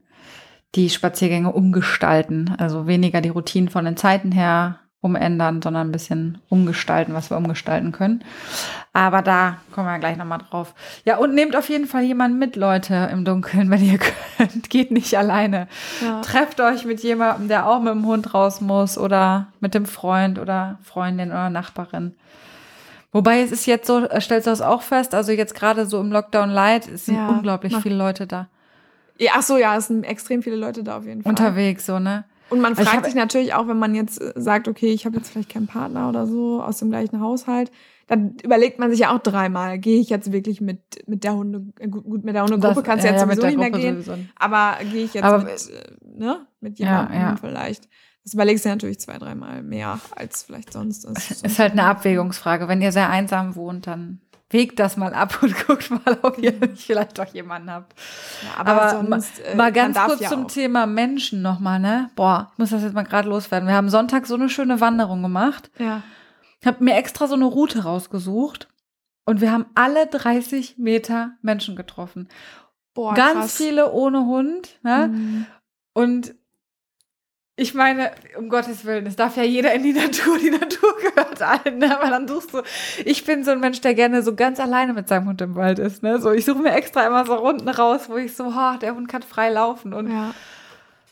die 0.76 0.90
Spaziergänge 0.90 1.52
umgestalten. 1.52 2.56
Also 2.58 2.88
weniger 2.88 3.22
die 3.22 3.30
Routinen 3.30 3.70
von 3.70 3.86
den 3.86 3.98
Zeiten 3.98 4.32
her 4.32 4.80
umändern, 5.02 5.64
sondern 5.64 5.88
ein 5.88 5.92
bisschen 5.92 6.38
umgestalten, 6.48 7.16
was 7.16 7.32
wir 7.32 7.38
umgestalten 7.38 7.92
können. 7.92 8.24
Aber 8.94 9.24
da 9.24 9.58
kommen 9.74 9.88
wir 9.88 9.98
gleich 9.98 10.16
nochmal 10.16 10.40
drauf. 10.48 10.76
Ja, 11.06 11.18
und 11.18 11.34
nehmt 11.34 11.56
auf 11.56 11.70
jeden 11.70 11.88
Fall 11.88 12.04
jemanden 12.04 12.38
mit, 12.38 12.56
Leute, 12.56 13.10
im 13.12 13.26
Dunkeln, 13.26 13.72
wenn 13.72 13.84
ihr 13.84 13.98
könnt. 14.38 14.70
Geht 14.70 14.92
nicht 14.92 15.18
alleine. 15.18 15.68
Ja. 16.02 16.22
Trefft 16.22 16.62
euch 16.62 16.86
mit 16.86 17.02
jemandem, 17.02 17.48
der 17.48 17.68
auch 17.68 17.82
mit 17.82 17.94
dem 17.94 18.06
Hund 18.06 18.34
raus 18.34 18.62
muss 18.62 18.98
oder 18.98 19.48
mit 19.60 19.74
dem 19.74 19.88
Freund 19.88 20.38
oder 20.38 20.78
Freundin 20.84 21.32
oder 21.32 21.50
Nachbarin. 21.50 22.16
Wobei 23.12 23.42
es 23.42 23.52
ist 23.52 23.66
jetzt 23.66 23.88
so, 23.88 24.06
äh, 24.06 24.22
stellst 24.22 24.46
du 24.46 24.52
das 24.52 24.62
auch 24.62 24.84
fest, 24.84 25.16
also 25.16 25.32
jetzt 25.32 25.56
gerade 25.56 25.86
so 25.88 26.00
im 26.00 26.12
Lockdown 26.12 26.50
Light, 26.50 26.88
es 26.88 27.08
sind 27.08 27.16
Ja, 27.16 27.28
unglaublich 27.28 27.76
viele 27.78 27.96
Leute 27.96 28.28
da 28.28 28.48
Ja, 29.22 29.32
ach 29.36 29.44
so, 29.44 29.58
ja, 29.58 29.78
es 29.78 29.88
sind 29.88 30.04
extrem 30.04 30.42
viele 30.42 30.56
Leute 30.56 30.84
da 30.84 30.98
auf 30.98 31.06
jeden 31.06 31.22
Fall. 31.22 31.30
unterwegs, 31.30 31.86
so, 31.86 32.00
ne? 32.00 32.26
Und 32.50 32.60
man 32.60 32.74
Also 32.76 32.84
fragt 32.90 33.06
sich 33.06 33.16
natürlich 33.16 33.54
auch, 33.54 33.68
wenn 33.68 33.78
man 33.80 33.96
jetzt 33.96 34.20
äh, 34.20 34.34
sagt, 34.36 34.68
okay, 34.68 34.92
ich 34.92 35.06
habe 35.06 35.16
jetzt 35.18 35.30
vielleicht 35.30 35.50
keinen 35.50 35.68
Partner 35.68 36.10
oder 36.10 36.26
so 36.28 36.62
aus 36.62 36.80
dem 36.80 36.90
gleichen 36.90 37.22
Haushalt, 37.22 37.72
dann 38.08 38.36
überlegt 38.44 38.78
man 38.78 38.90
sich 38.92 39.00
ja 39.02 39.16
auch 39.16 39.20
dreimal, 39.20 39.80
gehe 39.80 40.02
ich 40.02 40.10
jetzt 40.10 40.34
wirklich 40.34 40.60
mit, 40.60 40.80
mit 41.08 41.24
der 41.24 41.36
Hunde, 41.36 41.62
äh, 41.80 41.88
gut, 41.88 42.26
mit 42.26 42.36
der 42.36 42.44
Hundegruppe 42.44 42.76
Das- 42.76 42.84
kannst 42.84 43.04
du 43.06 43.08
ja, 43.08 43.14
jetzt 43.14 43.22
ja, 43.22 43.28
sowieso 43.28 43.46
nicht 43.48 43.58
mehr 43.58 43.70
gehen, 43.72 44.02
sowieso. 44.04 44.22
aber 44.38 44.78
gehe 44.92 45.06
ich 45.06 45.14
jetzt 45.14 45.24
Aber- 45.24 45.44
mit, 45.44 45.70
äh, 45.70 46.20
ne, 46.20 46.46
mit 46.60 46.78
Ja, 46.80 46.88
jemandem 47.04 47.22
ja. 47.22 47.36
vielleicht. 47.40 47.88
Das 48.24 48.34
überlegst 48.34 48.66
du 48.66 48.70
natürlich 48.70 49.00
zwei, 49.00 49.18
dreimal 49.18 49.64
mehr 49.64 50.00
als 50.16 50.44
vielleicht 50.44 50.74
sonst. 50.74 51.06
Ist. 51.06 51.44
Ist 51.46 51.58
halt 51.60 51.72
eine 51.72 51.86
Abwägungsfrage. 51.86 52.68
Wenn 52.68 52.82
ihr 52.82 52.92
sehr 52.92 53.10
einsam 53.10 53.56
wohnt, 53.56 53.88
dann 53.88 54.20
wägt 54.52 54.80
das 54.80 54.98
mal 54.98 55.14
ab 55.14 55.40
und 55.42 55.56
guckt 55.68 55.90
mal, 55.90 56.18
ob 56.22 56.38
ihr 56.38 56.52
nicht 56.52 56.84
vielleicht 56.86 57.18
doch 57.18 57.26
jemanden 57.34 57.72
habt. 57.72 57.94
ja, 58.44 58.60
Aber 58.60 59.02
ma- 59.04 59.20
äh, 59.46 59.56
mal 59.56 59.72
ganz 59.72 59.98
kurz 59.98 60.20
ja 60.22 60.30
zum 60.30 60.46
auch. 60.46 60.52
Thema 60.52 60.86
Menschen 60.86 61.42
nochmal, 61.42 61.80
ne? 61.80 62.10
Boah, 62.16 62.50
ich 62.54 62.58
muss 62.60 62.70
das 62.70 62.84
jetzt 62.84 62.94
mal 62.94 63.04
gerade 63.04 63.30
loswerden. 63.30 63.68
Wir 63.68 63.76
haben 63.76 63.90
Sonntag 63.90 64.28
so 64.28 64.36
eine 64.36 64.50
schöne 64.50 64.80
Wanderung 64.82 65.22
gemacht. 65.22 65.72
Ja. 65.80 66.04
Ich 66.60 66.68
habe 66.68 66.84
mir 66.84 66.96
extra 66.96 67.28
so 67.28 67.34
eine 67.36 67.46
Route 67.46 67.84
rausgesucht 67.84 68.68
und 69.26 69.42
wir 69.42 69.52
haben 69.52 69.66
alle 69.74 70.06
30 70.08 70.78
Meter 70.78 71.32
Menschen 71.42 71.76
getroffen. 71.76 72.28
Boah, 72.94 73.14
Ganz 73.14 73.34
krass. 73.40 73.56
viele 73.58 73.92
ohne 73.92 74.26
Hund. 74.26 74.78
Ne? 74.84 75.08
Mhm. 75.12 75.46
Und 75.94 76.36
ich 77.56 77.74
meine, 77.74 78.12
um 78.38 78.50
Gottes 78.50 78.86
Willen, 78.86 79.06
es 79.06 79.16
darf 79.16 79.38
ja 79.38 79.44
jeder 79.44 79.74
in 79.74 79.84
die 79.84 79.94
Natur, 79.94 80.38
die 80.40 80.50
Natur 80.50 80.94
gehört 81.00 81.31
allen, 81.42 81.78
ne? 81.80 81.98
aber 82.00 82.10
dann 82.10 82.28
suchst 82.28 82.54
du, 82.54 82.62
ich 83.06 83.26
bin 83.26 83.44
so 83.44 83.52
ein 83.52 83.60
Mensch, 83.60 83.82
der 83.82 83.94
gerne 83.94 84.22
so 84.24 84.36
ganz 84.36 84.60
alleine 84.60 84.94
mit 84.94 85.08
seinem 85.08 85.28
Hund 85.28 85.42
im 85.42 85.56
Wald 85.56 85.80
ist, 85.80 86.04
ne, 86.04 86.20
so, 86.20 86.32
ich 86.32 86.46
suche 86.46 86.60
mir 86.60 86.74
extra 86.74 87.06
immer 87.06 87.26
so 87.26 87.34
Runden 87.36 87.70
raus, 87.70 88.02
wo 88.10 88.18
ich 88.18 88.36
so, 88.36 88.46
oh, 88.46 88.78
der 88.82 88.96
Hund 88.96 89.08
kann 89.10 89.22
frei 89.22 89.50
laufen 89.50 89.94
und, 89.94 90.10
Ja, 90.12 90.34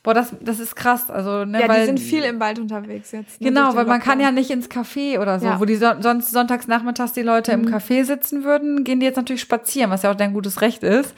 boah, 0.04 0.13
das, 0.13 0.34
das 0.39 0.60
ist 0.60 0.76
krass, 0.76 1.10
also, 1.10 1.44
ne, 1.46 1.62
ja 1.62 1.68
weil, 1.68 1.82
die 1.82 1.86
sind 1.88 2.00
viel 2.00 2.24
im 2.24 2.39
Wald 2.39 2.58
unterwegs 2.60 3.12
jetzt. 3.12 3.42
ne, 3.42 3.48
Genau, 3.50 3.76
weil 3.76 3.86
man 3.86 4.00
kann 4.00 4.20
ja 4.20 4.32
nicht 4.32 4.50
ins 4.50 4.70
Café 4.70 5.20
oder 5.20 5.39
so, 5.39 5.46
Ja. 5.48 5.60
wo 5.60 5.65
die 5.65 5.76
son 5.76 6.02
sonst 6.02 6.32
sonntags 6.32 6.68
nachmittags 6.68 7.13
die 7.13 7.22
Leute 7.22 7.52
im 7.52 7.62
Mhm. 7.63 7.68
Café 7.74 8.04
sitzen 8.06 8.44
würden, 8.44 8.84
gehen 8.84 9.00
die 9.00 9.06
jetzt 9.06 9.18
natürlich 9.18 9.42
spazieren, 9.42 9.92
was 9.92 10.04
ja 10.04 10.12
auch 10.12 10.15
dein 10.15 10.34
gutes 10.34 10.62
Recht 10.62 10.84
ist. 10.84 11.13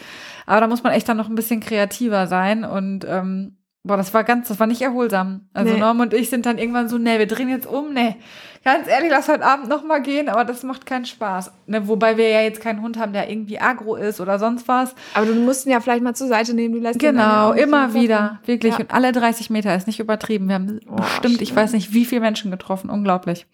Aber 0.47 0.61
da 0.61 0.67
muss 0.67 0.81
man 0.83 0.93
echt 0.93 1.07
dann 1.07 1.17
noch 1.17 1.29
ein 1.29 1.35
bisschen 1.35 1.59
kreativer 1.59 2.25
sein 2.27 2.65
und 2.65 3.05
ähm, 3.07 3.57
boah, 3.83 3.97
das 3.97 4.13
war 4.13 4.23
ganz, 4.23 4.47
das 4.47 4.59
war 4.59 4.67
nicht 4.67 4.81
erholsam. 4.81 5.47
Also 5.53 5.73
Nee. 5.73 5.79
Norm 5.79 5.99
und 6.01 6.13
ich 6.13 6.29
sind 6.29 6.45
dann 6.45 6.57
irgendwann 6.57 6.89
so, 6.89 6.97
nee, 6.97 7.19
wir 7.19 7.27
drehen 7.27 7.49
jetzt 7.49 7.67
um, 7.67 7.93
nee. 7.93 8.15
Ganz 8.63 8.87
ehrlich, 8.87 9.09
lass 9.09 9.27
heute 9.27 9.43
Abend 9.43 9.69
noch 9.69 9.83
mal 9.83 9.99
gehen, 10.03 10.29
aber 10.29 10.45
das 10.45 10.61
macht 10.61 10.85
keinen 10.85 11.05
Spaß. 11.05 11.51
Ne, 11.65 11.87
wobei 11.87 12.17
wir 12.17 12.29
ja 12.29 12.41
jetzt 12.41 12.61
keinen 12.61 12.83
Hund 12.83 12.97
haben, 12.99 13.11
der 13.11 13.27
irgendwie 13.29 13.59
agro 13.59 13.95
ist 13.95 14.21
oder 14.21 14.37
sonst 14.37 14.67
was. 14.67 14.93
Aber 15.15 15.25
du 15.25 15.33
musst 15.33 15.65
ihn 15.65 15.71
ja 15.71 15.79
vielleicht 15.79 16.03
mal 16.03 16.13
zur 16.15 16.27
Seite 16.27 16.53
nehmen. 16.53 16.75
Du 16.75 16.79
lässt 16.79 16.99
Genau, 16.99 17.53
immer 17.53 17.95
wieder, 17.95 18.39
wirklich. 18.45 18.73
Ja. 18.73 18.79
Und 18.81 18.93
alle 18.93 19.11
30 19.13 19.49
Meter 19.49 19.75
ist 19.75 19.87
nicht 19.87 19.99
übertrieben. 19.99 20.47
Wir 20.47 20.55
haben 20.55 20.79
Oh, 20.87 20.95
bestimmt, 20.95 21.41
ich 21.41 21.49
schlimm. 21.49 21.55
weiß 21.57 21.73
nicht, 21.73 21.93
wie 21.93 22.05
viele 22.05 22.21
Menschen 22.21 22.51
getroffen. 22.51 22.91
Unglaublich. 22.91 23.47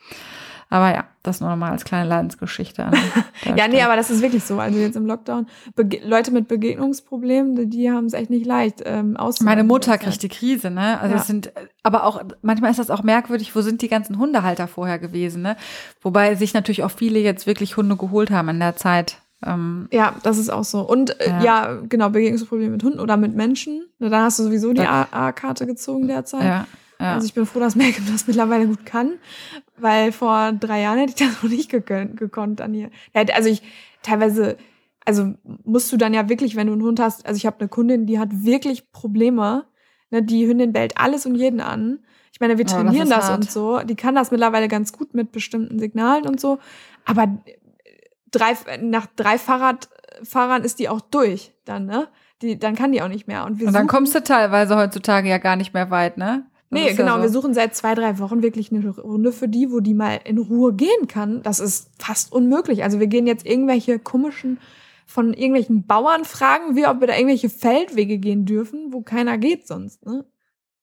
Aber 0.69 0.93
ja, 0.93 1.05
das 1.23 1.39
nur 1.39 1.49
noch 1.49 1.55
mal 1.55 1.71
als 1.71 1.85
kleine 1.85 2.09
Leidensgeschichte. 2.09 2.91
Ja, 3.55 3.67
nee, 3.67 3.81
aber 3.81 3.95
das 3.95 4.09
ist 4.09 4.21
wirklich 4.21 4.43
so. 4.43 4.59
Also 4.59 4.79
jetzt 4.79 4.95
im 4.97 5.05
Lockdown, 5.05 5.45
Bege 5.75 6.01
Leute 6.03 6.31
mit 6.31 6.47
Begegnungsproblemen, 6.47 7.55
die, 7.55 7.67
die 7.69 7.91
haben 7.91 8.05
es 8.07 8.13
echt 8.13 8.29
nicht 8.29 8.45
leicht. 8.45 8.81
Ähm, 8.85 9.15
Meine 9.41 9.63
Mutter 9.63 9.97
kriegt 9.97 10.21
die 10.23 10.27
Krise, 10.29 10.69
ne? 10.71 10.99
Also 10.99 11.15
Ja. 11.15 11.21
es 11.21 11.27
sind, 11.27 11.51
aber 11.83 12.03
auch, 12.03 12.21
manchmal 12.41 12.71
ist 12.71 12.79
das 12.79 12.89
auch 12.89 13.03
merkwürdig, 13.03 13.55
wo 13.55 13.61
sind 13.61 13.81
die 13.81 13.87
ganzen 13.87 14.17
Hundehalter 14.17 14.67
vorher 14.67 14.99
gewesen, 14.99 15.41
ne? 15.43 15.55
Wobei 16.01 16.35
sich 16.35 16.53
natürlich 16.53 16.83
auch 16.83 16.91
viele 16.91 17.19
jetzt 17.19 17.45
wirklich 17.47 17.77
Hunde 17.77 17.95
geholt 17.95 18.31
haben 18.31 18.49
in 18.49 18.59
der 18.59 18.75
Zeit. 18.75 19.17
Ähm, 19.45 19.87
Ja, 19.91 20.15
das 20.23 20.37
ist 20.39 20.49
auch 20.49 20.63
so. 20.63 20.81
Und 20.81 21.19
äh, 21.21 21.29
Ja. 21.29 21.43
ja. 21.43 21.81
genau, 21.87 22.09
Begegnungsprobleme 22.09 22.71
mit 22.71 22.83
Hunden 22.83 22.99
oder 22.99 23.17
mit 23.17 23.35
Menschen. 23.35 23.85
Dann 23.99 24.13
hast 24.15 24.39
du 24.39 24.43
sowieso 24.43 24.73
die 24.73 24.81
A-Karte 24.81 25.67
gezogen 25.67 26.07
derzeit. 26.07 26.43
ja, 26.43 26.67
ja. 26.99 27.13
Also 27.15 27.25
ich 27.27 27.33
bin 27.33 27.45
froh, 27.45 27.59
dass 27.59 27.75
Malcolm 27.75 28.05
das 28.11 28.27
mittlerweile 28.27 28.67
gut 28.67 28.85
kann, 28.85 29.13
weil 29.77 30.11
vor 30.11 30.51
drei 30.53 30.81
Jahren 30.81 30.99
hätte 30.99 31.11
ich 31.11 31.15
das 31.27 31.43
noch 31.43 31.49
nicht 31.49 31.69
gekönnt, 31.69 32.17
gekonnt 32.17 32.61
an 32.61 32.73
ihr. 32.73 32.89
Also 33.13 33.49
ich 33.49 33.61
teilweise, 34.01 34.57
also 35.05 35.33
musst 35.63 35.91
du 35.91 35.97
dann 35.97 36.13
ja 36.13 36.29
wirklich, 36.29 36.55
wenn 36.55 36.67
du 36.67 36.73
einen 36.73 36.81
Hund 36.83 36.99
hast, 36.99 37.25
also 37.25 37.37
ich 37.37 37.45
habe 37.45 37.59
eine 37.59 37.69
Kundin, 37.69 38.05
die 38.05 38.19
hat 38.19 38.29
wirklich 38.43 38.91
Probleme. 38.91 39.65
Ne, 40.09 40.23
die 40.23 40.47
Hündin 40.47 40.71
bellt 40.71 40.97
alles 40.97 41.25
und 41.25 41.35
jeden 41.35 41.59
an. 41.59 41.99
Ich 42.31 42.39
meine, 42.39 42.57
wir 42.57 42.63
Oh, 42.63 42.67
das 42.67 42.73
trainieren 42.73 43.07
ist 43.07 43.11
das, 43.11 43.25
hart. 43.25 43.35
und 43.41 43.51
so. 43.51 43.79
Die 43.79 43.95
kann 43.95 44.15
das 44.15 44.31
mittlerweile 44.31 44.67
ganz 44.67 44.93
gut 44.93 45.13
mit 45.13 45.31
bestimmten 45.31 45.79
Signalen 45.79 46.25
und 46.25 46.39
so. 46.39 46.59
Aber 47.03 47.27
drei, 48.31 48.55
nach 48.81 49.07
drei 49.15 49.37
Fahrradfahrern 49.37 50.63
ist 50.63 50.79
die 50.79 50.87
auch 50.89 51.01
durch 51.01 51.53
dann, 51.65 51.85
ne? 51.85 52.07
Die, 52.41 52.57
dann 52.59 52.75
kann 52.75 52.91
die 52.91 53.01
auch 53.01 53.07
nicht 53.07 53.27
mehr. 53.27 53.45
Und, 53.45 53.59
wir 53.59 53.67
Und 53.67 53.73
dann 53.73 53.87
kommst 53.87 54.13
du 54.13 54.23
teilweise 54.23 54.77
heutzutage 54.77 55.27
ja 55.27 55.39
gar 55.39 55.55
nicht 55.55 55.73
mehr 55.73 55.89
weit, 55.89 56.17
ne? 56.17 56.45
Nee, 56.69 56.89
ja 56.89 56.95
genau. 56.95 57.15
so. 57.15 57.21
Wir 57.21 57.29
suchen 57.29 57.53
seit 57.53 57.75
zwei, 57.75 57.95
drei 57.95 58.19
Wochen 58.19 58.41
wirklich 58.43 58.71
eine 58.71 58.87
Runde 58.89 59.31
für 59.31 59.47
die, 59.47 59.71
wo 59.71 59.79
die 59.79 59.93
mal 59.93 60.19
in 60.25 60.37
Ruhe 60.37 60.73
gehen 60.73 61.07
kann. 61.07 61.41
Das 61.41 61.59
ist 61.59 61.89
fast 61.97 62.31
unmöglich. 62.31 62.83
Also 62.83 62.99
wir 62.99 63.07
gehen 63.07 63.25
jetzt 63.25 63.45
irgendwelche 63.45 63.99
komischen, 63.99 64.59
von 65.05 65.33
irgendwelchen 65.33 65.85
Bauern 65.87 66.25
fragen 66.25 66.75
wir, 66.75 66.89
ob 66.89 66.99
wir 66.99 67.07
da 67.07 67.15
irgendwelche 67.15 67.49
Feldwege 67.49 68.17
gehen 68.17 68.45
dürfen, 68.45 68.91
wo 68.91 69.01
keiner 69.01 69.37
geht 69.37 69.65
sonst, 69.65 70.05
ne? 70.05 70.25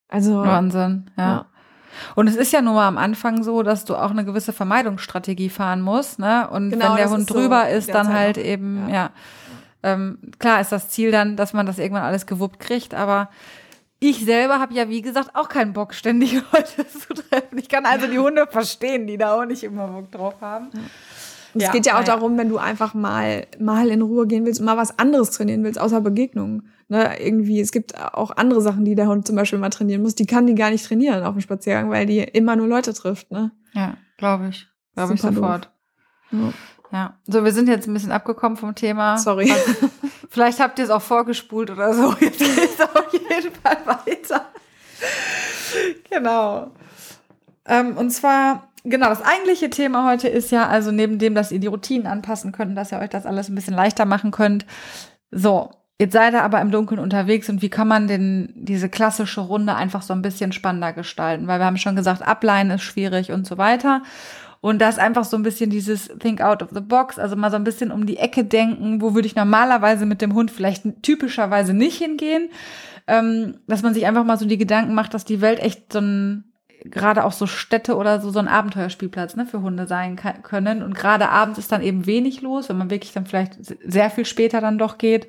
Also, 0.08 0.38
Wahnsinn, 0.38 1.10
ja. 1.16 1.24
Ja. 1.24 1.46
Und 2.14 2.28
es 2.28 2.36
ist 2.36 2.52
ja 2.52 2.62
nur 2.62 2.80
am 2.80 2.98
Anfang 2.98 3.42
so, 3.42 3.62
dass 3.62 3.84
du 3.84 3.94
auch 3.94 4.10
eine 4.10 4.24
gewisse 4.24 4.52
Vermeidungsstrategie 4.52 5.50
fahren 5.50 5.80
musst, 5.80 6.18
ne? 6.18 6.48
Und 6.50 6.70
Genau, 6.70 6.90
wenn 6.90 6.96
der 6.96 7.10
Hund 7.10 7.22
ist 7.22 7.28
so 7.28 7.34
drüber 7.34 7.68
ist, 7.68 7.88
dann 7.88 8.06
derzeit 8.06 8.20
halt 8.20 8.36
noch. 8.38 8.44
eben, 8.44 8.88
ja. 8.88 8.94
Ja. 8.94 9.10
Ähm, 9.82 10.18
klar 10.38 10.60
ist 10.60 10.72
das 10.72 10.88
Ziel 10.88 11.10
dann, 11.10 11.36
dass 11.36 11.52
man 11.52 11.66
das 11.66 11.78
irgendwann 11.78 12.04
alles 12.04 12.26
gewuppt 12.26 12.58
kriegt, 12.58 12.94
aber 12.94 13.28
ich 14.10 14.24
selber 14.24 14.58
habe 14.58 14.74
ja, 14.74 14.88
wie 14.88 15.02
gesagt, 15.02 15.30
auch 15.34 15.48
keinen 15.48 15.72
Bock, 15.72 15.94
ständig 15.94 16.34
Leute 16.52 16.86
zu 16.88 17.14
treffen. 17.14 17.58
Ich 17.58 17.68
kann 17.68 17.86
also 17.86 18.06
die 18.06 18.18
Hunde 18.18 18.46
verstehen, 18.50 19.06
die 19.06 19.16
da 19.18 19.34
auch 19.40 19.44
nicht 19.44 19.62
immer 19.64 19.86
Bock 19.88 20.10
drauf 20.10 20.34
haben. 20.40 20.68
Es 21.54 21.62
Ja, 21.62 21.70
geht 21.70 21.86
ja 21.86 21.94
auch 21.94 21.98
ja. 22.00 22.04
darum, 22.04 22.36
wenn 22.36 22.48
du 22.48 22.58
einfach 22.58 22.94
mal, 22.94 23.46
mal 23.58 23.88
in 23.88 24.02
Ruhe 24.02 24.26
gehen 24.26 24.44
willst 24.44 24.60
und 24.60 24.66
mal 24.66 24.76
was 24.76 24.98
anderes 24.98 25.30
trainieren 25.30 25.62
willst, 25.64 25.80
außer 25.80 26.00
Begegnungen. 26.00 26.70
Ne, 26.88 27.18
irgendwie, 27.18 27.60
es 27.60 27.72
gibt 27.72 27.98
auch 27.98 28.30
andere 28.36 28.60
Sachen, 28.60 28.84
die 28.84 28.94
der 28.94 29.06
Hund 29.06 29.26
zum 29.26 29.36
Beispiel 29.36 29.58
mal 29.58 29.70
trainieren 29.70 30.02
muss. 30.02 30.14
Die 30.14 30.26
kann 30.26 30.46
die 30.46 30.54
gar 30.54 30.70
nicht 30.70 30.84
trainieren 30.84 31.22
auf 31.24 31.32
dem 31.34 31.40
Spaziergang, 31.40 31.88
weil 31.90 32.04
die 32.04 32.18
immer 32.18 32.56
nur 32.56 32.66
Leute 32.66 32.92
trifft. 32.92 33.30
Ne? 33.30 33.52
Ja, 33.72 33.96
glaube 34.18 34.48
ich. 34.48 34.66
Glaube 34.94 35.14
ich 35.14 35.22
sofort. 35.22 35.70
Ja. 36.30 36.52
Ja. 36.92 37.18
So, 37.26 37.42
wir 37.44 37.52
sind 37.52 37.68
jetzt 37.68 37.88
ein 37.88 37.94
bisschen 37.94 38.12
abgekommen 38.12 38.56
vom 38.56 38.74
Thema. 38.74 39.18
Sorry. 39.18 39.52
Vielleicht 40.28 40.60
habt 40.60 40.78
ihr 40.78 40.84
es 40.84 40.90
auch 40.90 41.02
vorgespult 41.02 41.70
oder 41.70 41.92
so. 41.92 42.14
Jetzt 42.20 42.38
geht 42.38 42.70
es 42.78 42.80
auf 42.80 42.93
jeden 43.14 43.54
Fall 43.54 43.78
weiter. 43.84 44.46
genau. 46.10 46.70
Ähm, 47.66 47.96
und 47.96 48.10
zwar, 48.10 48.68
genau, 48.84 49.08
das 49.08 49.22
eigentliche 49.22 49.70
Thema 49.70 50.08
heute 50.08 50.28
ist 50.28 50.50
ja, 50.50 50.68
also 50.68 50.90
neben 50.90 51.18
dem, 51.18 51.34
dass 51.34 51.52
ihr 51.52 51.60
die 51.60 51.66
Routinen 51.66 52.06
anpassen 52.06 52.52
könnt 52.52 52.76
dass 52.76 52.92
ihr 52.92 52.98
euch 52.98 53.10
das 53.10 53.26
alles 53.26 53.48
ein 53.48 53.54
bisschen 53.54 53.74
leichter 53.74 54.04
machen 54.04 54.30
könnt. 54.30 54.66
So, 55.30 55.70
jetzt 55.98 56.12
seid 56.12 56.34
ihr 56.34 56.42
aber 56.42 56.60
im 56.60 56.70
Dunkeln 56.70 57.00
unterwegs 57.00 57.48
und 57.48 57.62
wie 57.62 57.70
kann 57.70 57.88
man 57.88 58.06
denn 58.06 58.52
diese 58.54 58.88
klassische 58.88 59.40
Runde 59.40 59.74
einfach 59.74 60.02
so 60.02 60.12
ein 60.12 60.22
bisschen 60.22 60.52
spannender 60.52 60.92
gestalten? 60.92 61.46
Weil 61.46 61.60
wir 61.60 61.66
haben 61.66 61.78
schon 61.78 61.96
gesagt, 61.96 62.22
Ableihen 62.22 62.70
ist 62.70 62.82
schwierig 62.82 63.32
und 63.32 63.46
so 63.46 63.58
weiter. 63.58 64.02
Und 64.60 64.78
da 64.78 64.88
ist 64.88 64.98
einfach 64.98 65.24
so 65.24 65.36
ein 65.36 65.42
bisschen 65.42 65.68
dieses 65.68 66.08
Think 66.20 66.40
out 66.40 66.62
of 66.62 66.70
the 66.72 66.80
box, 66.80 67.18
also 67.18 67.36
mal 67.36 67.50
so 67.50 67.56
ein 67.56 67.64
bisschen 67.64 67.90
um 67.90 68.06
die 68.06 68.16
Ecke 68.16 68.44
denken, 68.44 69.02
wo 69.02 69.14
würde 69.14 69.26
ich 69.26 69.36
normalerweise 69.36 70.06
mit 70.06 70.22
dem 70.22 70.32
Hund 70.32 70.50
vielleicht 70.50 71.02
typischerweise 71.02 71.74
nicht 71.74 71.98
hingehen. 71.98 72.48
Ähm, 73.06 73.60
dass 73.66 73.82
man 73.82 73.94
sich 73.94 74.06
einfach 74.06 74.24
mal 74.24 74.38
so 74.38 74.46
die 74.46 74.58
Gedanken 74.58 74.94
macht, 74.94 75.12
dass 75.12 75.24
die 75.24 75.40
Welt 75.40 75.60
echt 75.60 75.92
so 75.92 76.00
ein, 76.00 76.52
gerade 76.84 77.24
auch 77.24 77.32
so 77.32 77.46
Städte 77.46 77.96
oder 77.96 78.20
so, 78.20 78.30
so 78.30 78.38
ein 78.38 78.48
Abenteuerspielplatz 78.48 79.36
ne, 79.36 79.46
für 79.46 79.60
Hunde 79.60 79.86
sein 79.86 80.16
können. 80.16 80.82
Und 80.82 80.94
gerade 80.94 81.28
abends 81.28 81.58
ist 81.58 81.72
dann 81.72 81.82
eben 81.82 82.06
wenig 82.06 82.40
los, 82.40 82.68
wenn 82.68 82.78
man 82.78 82.90
wirklich 82.90 83.12
dann 83.12 83.26
vielleicht 83.26 83.58
sehr 83.62 84.10
viel 84.10 84.24
später 84.24 84.60
dann 84.60 84.78
doch 84.78 84.98
geht. 84.98 85.28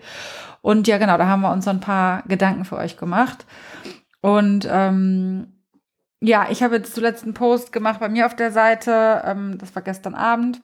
Und 0.61 0.87
ja, 0.87 0.97
genau, 0.97 1.17
da 1.17 1.27
haben 1.27 1.41
wir 1.41 1.51
uns 1.51 1.65
so 1.65 1.71
ein 1.71 1.79
paar 1.79 2.23
Gedanken 2.27 2.65
für 2.65 2.77
euch 2.77 2.97
gemacht. 2.97 3.45
Und 4.21 4.67
ähm, 4.69 5.47
ja, 6.21 6.47
ich 6.49 6.63
habe 6.63 6.77
jetzt 6.77 6.95
zuletzt 6.95 7.23
einen 7.23 7.33
Post 7.33 7.71
gemacht 7.71 7.99
bei 7.99 8.09
mir 8.09 8.25
auf 8.25 8.35
der 8.35 8.51
Seite. 8.51 9.21
Ähm, 9.25 9.57
das 9.57 9.75
war 9.75 9.81
gestern 9.83 10.15
Abend. 10.15 10.61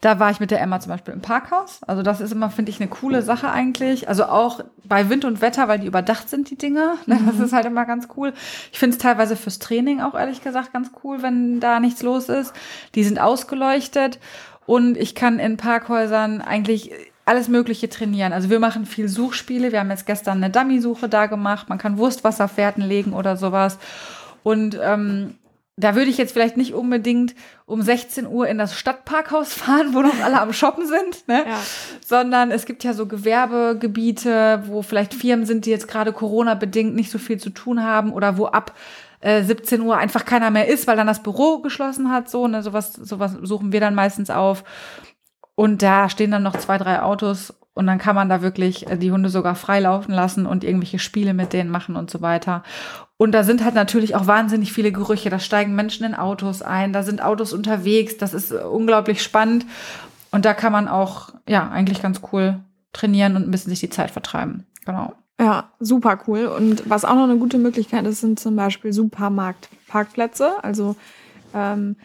Da 0.00 0.18
war 0.18 0.30
ich 0.30 0.40
mit 0.40 0.50
der 0.50 0.60
Emma 0.60 0.80
zum 0.80 0.92
Beispiel 0.92 1.14
im 1.14 1.20
Parkhaus. 1.20 1.80
Also 1.86 2.02
das 2.02 2.20
ist 2.20 2.32
immer, 2.32 2.50
finde 2.50 2.70
ich, 2.70 2.80
eine 2.80 2.88
coole 2.88 3.22
Sache 3.22 3.50
eigentlich. 3.50 4.08
Also 4.08 4.24
auch 4.24 4.60
bei 4.84 5.08
Wind 5.08 5.24
und 5.24 5.40
Wetter, 5.40 5.68
weil 5.68 5.78
die 5.78 5.86
überdacht 5.86 6.28
sind, 6.28 6.50
die 6.50 6.56
Dinger. 6.56 6.96
Das 7.06 7.40
ist 7.40 7.52
halt 7.52 7.66
immer 7.66 7.86
ganz 7.86 8.08
cool. 8.16 8.32
Ich 8.72 8.78
finde 8.78 8.96
es 8.96 9.02
teilweise 9.02 9.36
fürs 9.36 9.58
Training 9.58 10.00
auch 10.00 10.14
ehrlich 10.14 10.42
gesagt 10.42 10.72
ganz 10.72 10.90
cool, 11.02 11.22
wenn 11.22 11.60
da 11.60 11.80
nichts 11.80 12.02
los 12.02 12.28
ist. 12.28 12.52
Die 12.94 13.04
sind 13.04 13.20
ausgeleuchtet 13.20 14.18
und 14.66 14.96
ich 14.96 15.14
kann 15.14 15.38
in 15.38 15.56
Parkhäusern 15.56 16.40
eigentlich 16.40 16.92
alles 17.26 17.48
Mögliche 17.48 17.88
trainieren. 17.88 18.32
Also 18.32 18.50
wir 18.50 18.60
machen 18.60 18.86
viel 18.86 19.08
Suchspiele. 19.08 19.72
Wir 19.72 19.80
haben 19.80 19.90
jetzt 19.90 20.06
gestern 20.06 20.42
eine 20.42 20.50
Dummy-Suche 20.50 21.08
da 21.08 21.26
gemacht. 21.26 21.68
Man 21.68 21.78
kann 21.78 21.98
Wurstwasserfährten 21.98 22.82
legen 22.84 23.12
oder 23.12 23.36
sowas. 23.36 23.78
Und 24.44 24.78
ähm, 24.80 25.34
da 25.78 25.94
würde 25.94 26.10
ich 26.10 26.16
jetzt 26.16 26.32
vielleicht 26.32 26.56
nicht 26.56 26.72
unbedingt 26.72 27.34
um 27.66 27.82
16 27.82 28.26
Uhr 28.26 28.48
in 28.48 28.56
das 28.56 28.74
Stadtparkhaus 28.74 29.52
fahren, 29.52 29.92
wo 29.92 30.00
noch 30.00 30.18
alle 30.22 30.40
am 30.40 30.54
Shoppen 30.54 30.86
sind, 30.86 31.28
ne? 31.28 31.44
Ja. 31.46 31.60
sondern 32.04 32.50
es 32.50 32.64
gibt 32.64 32.82
ja 32.82 32.94
so 32.94 33.06
Gewerbegebiete, 33.06 34.64
wo 34.66 34.80
vielleicht 34.80 35.12
Firmen 35.12 35.44
sind, 35.44 35.66
die 35.66 35.70
jetzt 35.70 35.86
gerade 35.86 36.12
Corona-bedingt 36.12 36.94
nicht 36.94 37.10
so 37.10 37.18
viel 37.18 37.38
zu 37.38 37.50
tun 37.50 37.82
haben 37.82 38.12
oder 38.12 38.38
wo 38.38 38.46
ab 38.46 38.74
äh, 39.20 39.42
17 39.42 39.82
Uhr 39.82 39.98
einfach 39.98 40.24
keiner 40.24 40.50
mehr 40.50 40.66
ist, 40.66 40.86
weil 40.86 40.96
dann 40.96 41.06
das 41.06 41.22
Büro 41.22 41.58
geschlossen 41.58 42.10
hat, 42.10 42.30
so, 42.30 42.48
ne, 42.48 42.62
sowas, 42.62 42.94
sowas 42.94 43.36
suchen 43.42 43.72
wir 43.72 43.80
dann 43.80 43.94
meistens 43.94 44.30
auf. 44.30 44.64
Und 45.54 45.82
da 45.82 46.08
stehen 46.08 46.30
dann 46.30 46.42
noch 46.42 46.56
zwei, 46.56 46.78
drei 46.78 47.02
Autos 47.02 47.54
und 47.74 47.86
dann 47.86 47.98
kann 47.98 48.14
man 48.14 48.30
da 48.30 48.40
wirklich 48.40 48.88
äh, 48.88 48.96
die 48.96 49.10
Hunde 49.10 49.28
sogar 49.28 49.54
frei 49.54 49.80
laufen 49.80 50.12
lassen 50.12 50.46
und 50.46 50.64
irgendwelche 50.64 50.98
Spiele 50.98 51.34
mit 51.34 51.52
denen 51.52 51.70
machen 51.70 51.96
und 51.96 52.10
so 52.10 52.22
weiter. 52.22 52.62
Und 53.18 53.32
da 53.32 53.44
sind 53.44 53.64
halt 53.64 53.74
natürlich 53.74 54.14
auch 54.14 54.26
wahnsinnig 54.26 54.72
viele 54.72 54.92
Gerüche. 54.92 55.30
Da 55.30 55.38
steigen 55.38 55.74
Menschen 55.74 56.04
in 56.04 56.14
Autos 56.14 56.62
ein, 56.62 56.92
da 56.92 57.02
sind 57.02 57.22
Autos 57.22 57.52
unterwegs. 57.52 58.18
Das 58.18 58.34
ist 58.34 58.50
äh, 58.50 58.56
unglaublich 58.56 59.22
spannend. 59.22 59.64
Und 60.30 60.44
da 60.44 60.52
kann 60.54 60.72
man 60.72 60.88
auch, 60.88 61.30
ja, 61.48 61.68
eigentlich 61.70 62.02
ganz 62.02 62.20
cool 62.32 62.60
trainieren 62.92 63.36
und 63.36 63.42
ein 63.46 63.50
bisschen 63.50 63.70
sich 63.70 63.80
die 63.80 63.90
Zeit 63.90 64.10
vertreiben. 64.10 64.66
Genau. 64.84 65.14
Ja, 65.38 65.70
super 65.80 66.18
cool. 66.26 66.46
Und 66.46 66.88
was 66.88 67.04
auch 67.04 67.14
noch 67.14 67.24
eine 67.24 67.36
gute 67.36 67.58
Möglichkeit 67.58 68.06
ist, 68.06 68.20
sind 68.20 68.40
zum 68.40 68.56
Beispiel 68.56 68.92
Supermarktparkplätze. 68.92 70.62
Also 70.62 70.96
ähm, 71.54 71.96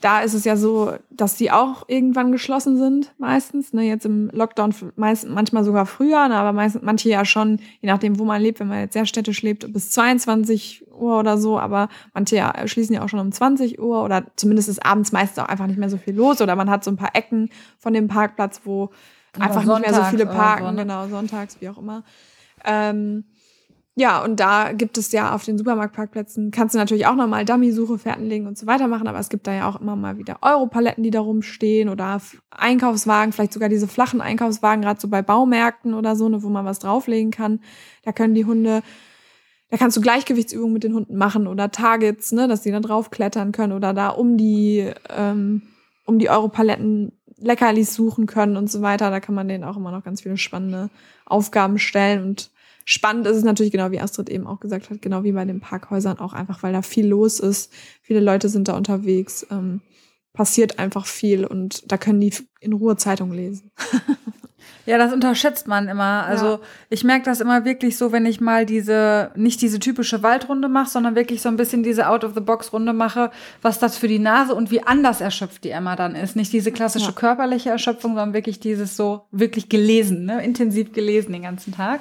da 0.00 0.20
ist 0.22 0.34
es 0.34 0.44
ja 0.44 0.56
so, 0.56 0.94
dass 1.10 1.36
die 1.36 1.50
auch 1.50 1.84
irgendwann 1.88 2.32
geschlossen 2.32 2.78
sind, 2.78 3.12
meistens. 3.18 3.72
Ne, 3.72 3.82
jetzt 3.82 4.06
im 4.06 4.30
Lockdown 4.32 4.74
meist, 4.96 5.28
manchmal 5.28 5.64
sogar 5.64 5.86
früher, 5.86 6.28
ne, 6.28 6.36
aber 6.36 6.52
meist, 6.52 6.82
manche 6.82 7.08
ja 7.10 7.24
schon, 7.24 7.60
je 7.80 7.88
nachdem, 7.88 8.18
wo 8.18 8.24
man 8.24 8.40
lebt, 8.40 8.60
wenn 8.60 8.68
man 8.68 8.80
jetzt 8.80 8.94
sehr 8.94 9.06
städtisch 9.06 9.42
lebt, 9.42 9.70
bis 9.72 9.90
22 9.90 10.86
Uhr 10.92 11.18
oder 11.18 11.38
so, 11.38 11.58
aber 11.58 11.88
manche 12.14 12.36
ja, 12.36 12.66
schließen 12.66 12.94
ja 12.94 13.02
auch 13.02 13.08
schon 13.08 13.20
um 13.20 13.32
20 13.32 13.78
Uhr 13.78 14.02
oder 14.02 14.24
zumindest 14.36 14.68
ist 14.68 14.84
abends 14.84 15.12
meistens 15.12 15.42
auch 15.42 15.48
einfach 15.48 15.66
nicht 15.66 15.78
mehr 15.78 15.90
so 15.90 15.98
viel 15.98 16.14
los 16.14 16.40
oder 16.40 16.56
man 16.56 16.70
hat 16.70 16.82
so 16.84 16.90
ein 16.90 16.96
paar 16.96 17.14
Ecken 17.14 17.50
von 17.78 17.92
dem 17.92 18.08
Parkplatz, 18.08 18.62
wo 18.64 18.90
Oder 19.36 19.44
einfach 19.44 19.64
nicht 19.64 19.80
mehr 19.80 19.94
so 19.94 20.04
viele 20.04 20.26
parken, 20.26 20.76
genau, 20.76 21.08
sonntags, 21.08 21.60
wie 21.60 21.68
auch 21.68 21.78
immer. 21.78 22.04
Ähm, 22.64 23.24
ja, 24.00 24.24
und 24.24 24.40
da 24.40 24.72
gibt 24.72 24.96
es 24.96 25.12
ja 25.12 25.34
auf 25.34 25.44
den 25.44 25.58
Supermarktparkplätzen, 25.58 26.50
kannst 26.50 26.74
du 26.74 26.78
natürlich 26.78 27.06
auch 27.06 27.16
nochmal 27.16 27.44
Dummy-Suche, 27.44 27.98
Fährten 27.98 28.24
legen 28.24 28.46
und 28.46 28.56
so 28.56 28.66
weiter 28.66 28.88
machen, 28.88 29.06
aber 29.06 29.18
es 29.18 29.28
gibt 29.28 29.46
da 29.46 29.52
ja 29.52 29.68
auch 29.68 29.78
immer 29.78 29.94
mal 29.94 30.16
wieder 30.16 30.38
Europaletten, 30.40 31.04
die 31.04 31.10
da 31.10 31.20
rumstehen 31.20 31.90
oder 31.90 32.18
Einkaufswagen, 32.48 33.32
vielleicht 33.32 33.52
sogar 33.52 33.68
diese 33.68 33.86
flachen 33.86 34.22
Einkaufswagen, 34.22 34.80
gerade 34.80 34.98
so 34.98 35.08
bei 35.08 35.20
Baumärkten 35.20 35.92
oder 35.92 36.16
so, 36.16 36.30
ne, 36.30 36.42
wo 36.42 36.48
man 36.48 36.64
was 36.64 36.78
drauflegen 36.78 37.30
kann. 37.30 37.60
Da 38.02 38.12
können 38.12 38.34
die 38.34 38.46
Hunde, 38.46 38.82
da 39.68 39.76
kannst 39.76 39.98
du 39.98 40.00
Gleichgewichtsübungen 40.00 40.72
mit 40.72 40.82
den 40.82 40.94
Hunden 40.94 41.16
machen 41.16 41.46
oder 41.46 41.70
Targets, 41.70 42.32
ne, 42.32 42.48
dass 42.48 42.62
die 42.62 42.70
da 42.70 42.80
draufklettern 42.80 43.52
können 43.52 43.74
oder 43.74 43.92
da 43.92 44.08
um 44.08 44.38
die, 44.38 44.90
ähm, 45.10 45.60
um 46.06 46.18
die 46.18 46.30
Europaletten 46.30 47.12
Leckerlis 47.36 47.94
suchen 47.94 48.24
können 48.24 48.56
und 48.56 48.70
so 48.70 48.80
weiter. 48.80 49.10
Da 49.10 49.20
kann 49.20 49.34
man 49.34 49.46
denen 49.46 49.64
auch 49.64 49.76
immer 49.76 49.90
noch 49.90 50.04
ganz 50.04 50.22
viele 50.22 50.38
spannende 50.38 50.88
Aufgaben 51.26 51.78
stellen 51.78 52.24
und 52.24 52.50
spannend 52.90 53.26
ist 53.28 53.36
es 53.36 53.44
natürlich 53.44 53.70
genau 53.70 53.92
wie 53.92 54.00
Astrid 54.00 54.28
eben 54.28 54.46
auch 54.48 54.58
gesagt 54.58 54.90
hat, 54.90 55.00
genau 55.00 55.22
wie 55.22 55.30
bei 55.32 55.44
den 55.44 55.60
Parkhäusern 55.60 56.18
auch 56.18 56.32
einfach, 56.32 56.62
weil 56.64 56.72
da 56.72 56.82
viel 56.82 57.06
los 57.06 57.38
ist. 57.38 57.72
Viele 58.02 58.20
Leute 58.20 58.48
sind 58.48 58.66
da 58.66 58.76
unterwegs. 58.76 59.46
Ähm, 59.50 59.80
passiert 60.32 60.78
einfach 60.78 61.06
viel 61.06 61.44
und 61.44 61.90
da 61.90 61.98
können 61.98 62.20
die 62.20 62.32
in 62.60 62.72
Ruhe 62.72 62.96
Zeitung 62.96 63.32
lesen. 63.32 63.70
Ja, 64.86 64.98
das 64.98 65.12
unterschätzt 65.12 65.68
man 65.68 65.88
immer. 65.88 66.24
Also 66.26 66.46
Ja. 66.46 66.60
ich 66.88 67.04
merke 67.04 67.24
das 67.24 67.40
immer 67.40 67.64
wirklich 67.64 67.96
so, 67.96 68.12
wenn 68.12 68.26
ich 68.26 68.40
mal 68.40 68.66
diese, 68.66 69.30
nicht 69.36 69.60
diese 69.62 69.78
typische 69.78 70.22
Waldrunde 70.22 70.68
mache, 70.68 70.88
sondern 70.90 71.14
wirklich 71.14 71.42
so 71.42 71.48
ein 71.48 71.56
bisschen 71.56 71.82
diese 71.82 72.08
Out-of-the-Box-Runde 72.08 72.92
mache, 72.92 73.30
was 73.62 73.78
das 73.78 73.96
für 73.98 74.08
die 74.08 74.18
Nase 74.18 74.54
und 74.54 74.70
wie 74.70 74.82
anders 74.82 75.20
erschöpft 75.20 75.64
die 75.64 75.70
Emma 75.70 75.96
dann 75.96 76.14
ist. 76.14 76.34
Nicht 76.34 76.52
diese 76.52 76.72
klassische 76.72 77.06
Ja. 77.06 77.12
körperliche 77.12 77.70
Erschöpfung, 77.70 78.12
sondern 78.12 78.32
wirklich 78.32 78.58
dieses 78.58 78.96
so, 78.96 79.26
wirklich 79.30 79.68
gelesen, 79.68 80.24
ne? 80.24 80.42
intensiv 80.42 80.92
gelesen 80.92 81.32
den 81.32 81.42
ganzen 81.42 81.72
Tag. 81.74 82.00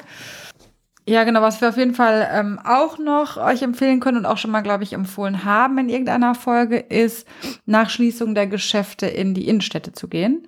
Ja, 1.10 1.24
genau, 1.24 1.42
was 1.42 1.60
wir 1.60 1.70
auf 1.70 1.78
jeden 1.78 1.96
Fall 1.96 2.30
ähm, 2.32 2.60
auch 2.64 3.00
noch 3.00 3.38
euch 3.38 3.64
empfehlen 3.64 4.00
können 4.00 4.18
und 4.18 4.26
auch 4.28 4.38
schon 4.38 4.52
mal, 4.52 4.62
glaube 4.62 4.84
ich, 4.84 4.94
empfohlen 4.94 5.44
haben 5.44 5.80
in 5.80 5.90
irgendeiner 5.90 6.36
Folge, 6.36 6.78
ist 6.78 7.28
nach 7.66 7.90
Schließung 7.90 8.36
der 8.36 8.46
Geschäfte 8.46 9.08
in 9.08 9.34
die 9.34 9.48
Innenstädte 9.48 9.92
zu 9.92 10.08
gehen. 10.08 10.48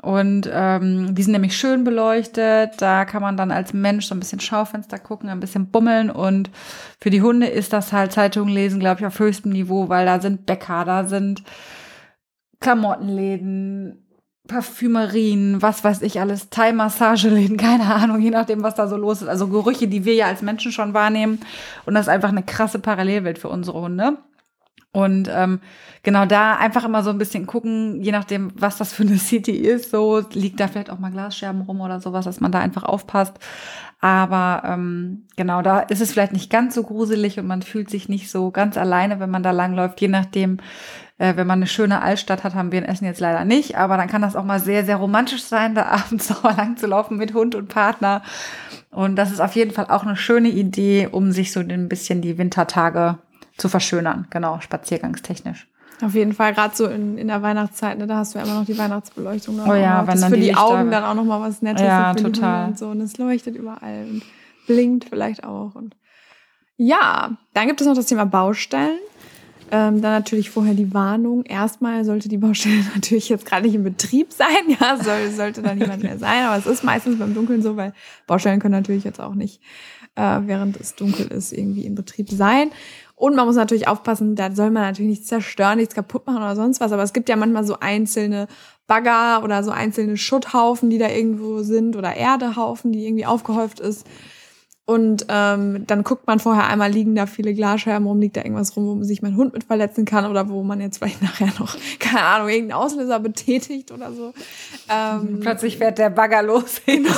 Und 0.00 0.48
ähm, 0.52 1.16
die 1.16 1.22
sind 1.24 1.32
nämlich 1.32 1.56
schön 1.56 1.82
beleuchtet. 1.82 2.80
Da 2.80 3.06
kann 3.06 3.22
man 3.22 3.36
dann 3.36 3.50
als 3.50 3.72
Mensch 3.72 4.06
so 4.06 4.14
ein 4.14 4.20
bisschen 4.20 4.38
Schaufenster 4.38 5.00
gucken, 5.00 5.30
ein 5.30 5.40
bisschen 5.40 5.72
bummeln. 5.72 6.10
Und 6.10 6.52
für 7.00 7.10
die 7.10 7.22
Hunde 7.22 7.48
ist 7.48 7.72
das 7.72 7.92
halt 7.92 8.12
Zeitungen 8.12 8.54
lesen, 8.54 8.78
glaube 8.78 9.00
ich, 9.00 9.06
auf 9.06 9.18
höchstem 9.18 9.50
Niveau, 9.50 9.88
weil 9.88 10.06
da 10.06 10.20
sind 10.20 10.46
Bäcker, 10.46 10.84
da 10.84 11.06
sind 11.06 11.42
Klamottenläden, 12.60 14.07
Parfümerien, 14.48 15.62
was 15.62 15.84
weiß 15.84 16.02
ich 16.02 16.20
alles, 16.20 16.50
Thai-Massageläden, 16.50 17.56
keine 17.58 17.94
Ahnung, 17.94 18.20
je 18.20 18.30
nachdem, 18.30 18.62
was 18.62 18.74
da 18.74 18.88
so 18.88 18.96
los 18.96 19.22
ist. 19.22 19.28
Also 19.28 19.46
Gerüche, 19.46 19.86
die 19.86 20.04
wir 20.04 20.14
ja 20.14 20.26
als 20.26 20.42
Menschen 20.42 20.72
schon 20.72 20.94
wahrnehmen. 20.94 21.38
Und 21.86 21.94
das 21.94 22.06
ist 22.06 22.12
einfach 22.12 22.30
eine 22.30 22.42
krasse 22.42 22.80
Parallelwelt 22.80 23.38
für 23.38 23.48
unsere 23.48 23.80
Hunde. 23.80 24.18
Und 24.90 25.28
ähm, 25.30 25.60
genau 26.02 26.24
da 26.24 26.56
einfach 26.56 26.84
immer 26.84 27.02
so 27.02 27.10
ein 27.10 27.18
bisschen 27.18 27.46
gucken, 27.46 28.02
je 28.02 28.10
nachdem, 28.10 28.50
was 28.56 28.78
das 28.78 28.92
für 28.92 29.02
eine 29.02 29.18
City 29.18 29.52
ist, 29.52 29.90
so 29.90 30.22
liegt 30.32 30.58
da 30.58 30.66
vielleicht 30.66 30.90
auch 30.90 30.98
mal 30.98 31.12
Glasscherben 31.12 31.62
rum 31.62 31.80
oder 31.80 32.00
sowas, 32.00 32.24
dass 32.24 32.40
man 32.40 32.50
da 32.50 32.58
einfach 32.58 32.82
aufpasst. 32.82 33.38
Aber 34.00 34.62
ähm, 34.64 35.26
genau, 35.36 35.60
da 35.60 35.80
ist 35.80 36.00
es 36.00 36.12
vielleicht 36.12 36.32
nicht 36.32 36.50
ganz 36.50 36.74
so 36.74 36.84
gruselig 36.84 37.38
und 37.38 37.46
man 37.46 37.62
fühlt 37.62 37.90
sich 37.90 38.08
nicht 38.08 38.30
so 38.30 38.50
ganz 38.50 38.76
alleine, 38.76 39.20
wenn 39.20 39.30
man 39.30 39.42
da 39.42 39.50
langläuft, 39.50 40.00
je 40.00 40.08
nachdem, 40.08 40.58
äh, 41.18 41.36
wenn 41.36 41.46
man 41.46 41.58
eine 41.58 41.66
schöne 41.66 42.00
Altstadt 42.00 42.44
hat, 42.44 42.54
haben 42.54 42.72
wir 42.72 42.78
in 42.78 42.84
Essen 42.84 43.04
jetzt 43.04 43.20
leider 43.20 43.44
nicht, 43.44 43.76
aber 43.76 43.96
dann 43.96 44.08
kann 44.08 44.22
das 44.22 44.36
auch 44.36 44.44
mal 44.44 44.60
sehr, 44.60 44.84
sehr 44.84 44.96
romantisch 44.96 45.42
sein, 45.42 45.74
da 45.74 45.86
abends 45.86 46.30
auch 46.30 46.42
mal 46.42 46.56
lang 46.56 46.76
zu 46.76 46.86
laufen 46.86 47.16
mit 47.16 47.34
Hund 47.34 47.54
und 47.54 47.68
Partner. 47.68 48.22
Und 48.90 49.16
das 49.16 49.30
ist 49.30 49.40
auf 49.40 49.54
jeden 49.54 49.72
Fall 49.72 49.86
auch 49.88 50.04
eine 50.04 50.16
schöne 50.16 50.48
Idee, 50.48 51.08
um 51.10 51.32
sich 51.32 51.52
so 51.52 51.60
ein 51.60 51.88
bisschen 51.88 52.22
die 52.22 52.38
Wintertage 52.38 53.18
zu 53.56 53.68
verschönern, 53.68 54.26
genau, 54.30 54.60
spaziergangstechnisch. 54.60 55.66
Auf 56.00 56.14
jeden 56.14 56.32
Fall, 56.32 56.54
gerade 56.54 56.76
so 56.76 56.86
in, 56.86 57.18
in 57.18 57.26
der 57.26 57.42
Weihnachtszeit, 57.42 57.98
ne, 57.98 58.06
da 58.06 58.18
hast 58.18 58.34
du 58.34 58.38
ja 58.38 58.44
immer 58.44 58.54
noch 58.54 58.66
die 58.66 58.78
Weihnachtsbeleuchtung. 58.78 59.60
Oh 59.66 59.74
ja, 59.74 60.04
das 60.04 60.14
wenn 60.14 60.20
dann 60.20 60.30
für 60.30 60.36
die 60.36 60.44
die, 60.44 60.56
Augen 60.56 60.92
dann 60.92 61.02
auch 61.02 61.14
noch 61.14 61.24
mal 61.24 61.40
was 61.40 61.60
Nettes. 61.60 61.82
Ja, 61.82 62.14
total. 62.14 62.68
Und, 62.68 62.78
so. 62.78 62.86
und 62.86 63.00
es 63.00 63.18
leuchtet 63.18 63.56
überall 63.56 64.06
und 64.08 64.22
blinkt 64.68 65.06
vielleicht 65.06 65.42
auch. 65.42 65.74
Und 65.74 65.96
ja, 66.76 67.32
dann 67.52 67.66
gibt 67.66 67.80
es 67.80 67.86
noch 67.88 67.94
das 67.94 68.06
Thema 68.06 68.26
Baustellen. 68.26 68.98
Ähm, 69.70 70.00
dann 70.00 70.12
natürlich 70.12 70.50
vorher 70.50 70.74
die 70.74 70.94
Warnung. 70.94 71.44
Erstmal 71.44 72.04
sollte 72.04 72.28
die 72.28 72.38
Baustelle 72.38 72.82
natürlich 72.94 73.28
jetzt 73.28 73.44
gerade 73.44 73.66
nicht 73.66 73.74
in 73.74 73.84
Betrieb 73.84 74.32
sein. 74.32 74.76
Ja, 74.80 74.96
soll, 74.96 75.30
sollte 75.30 75.62
da 75.62 75.74
niemand 75.74 76.02
mehr 76.02 76.18
sein. 76.18 76.44
Aber 76.44 76.56
es 76.56 76.66
ist 76.66 76.84
meistens 76.84 77.18
beim 77.18 77.34
Dunkeln 77.34 77.62
so, 77.62 77.76
weil 77.76 77.92
Baustellen 78.26 78.60
können 78.60 78.72
natürlich 78.72 79.04
jetzt 79.04 79.20
auch 79.20 79.34
nicht, 79.34 79.60
äh, 80.14 80.40
während 80.44 80.78
es 80.78 80.94
dunkel 80.94 81.26
ist, 81.26 81.52
irgendwie 81.52 81.84
in 81.84 81.94
Betrieb 81.94 82.30
sein. 82.30 82.70
Und 83.14 83.34
man 83.34 83.46
muss 83.46 83.56
natürlich 83.56 83.88
aufpassen, 83.88 84.36
da 84.36 84.54
soll 84.54 84.70
man 84.70 84.84
natürlich 84.84 85.10
nichts 85.10 85.26
zerstören, 85.26 85.78
nichts 85.78 85.94
kaputt 85.94 86.26
machen 86.26 86.38
oder 86.38 86.54
sonst 86.54 86.80
was. 86.80 86.92
Aber 86.92 87.02
es 87.02 87.12
gibt 87.12 87.28
ja 87.28 87.36
manchmal 87.36 87.64
so 87.64 87.78
einzelne 87.80 88.46
Bagger 88.86 89.42
oder 89.42 89.64
so 89.64 89.70
einzelne 89.70 90.16
Schutthaufen, 90.16 90.88
die 90.88 90.98
da 90.98 91.08
irgendwo 91.08 91.62
sind 91.62 91.96
oder 91.96 92.14
Erdehaufen, 92.14 92.92
die 92.92 93.06
irgendwie 93.06 93.26
aufgehäuft 93.26 93.80
ist. 93.80 94.06
Und 94.88 95.26
ähm, 95.28 95.86
dann 95.86 96.02
guckt 96.02 96.26
man 96.26 96.40
vorher 96.40 96.66
einmal, 96.66 96.90
liegen 96.90 97.14
da 97.14 97.26
viele 97.26 97.52
Glasscherben 97.52 98.08
rum, 98.08 98.20
liegt 98.20 98.38
da 98.38 98.40
irgendwas 98.42 98.74
rum, 98.74 98.86
wo 98.86 99.04
sich 99.04 99.20
mein 99.20 99.36
Hund 99.36 99.52
mit 99.52 99.64
verletzen 99.64 100.06
kann 100.06 100.24
oder 100.24 100.48
wo 100.48 100.62
man 100.62 100.80
jetzt 100.80 100.96
vielleicht 100.96 101.20
nachher 101.22 101.52
noch, 101.58 101.76
keine 101.98 102.22
Ahnung, 102.22 102.48
irgendeinen 102.48 102.80
Auslöser 102.80 103.20
betätigt 103.20 103.92
oder 103.92 104.14
so. 104.14 104.32
Ähm, 104.88 105.40
Plötzlich 105.42 105.76
fährt 105.76 105.98
der 105.98 106.08
Bagger 106.08 106.42
los. 106.42 106.80
Genau. 106.86 107.10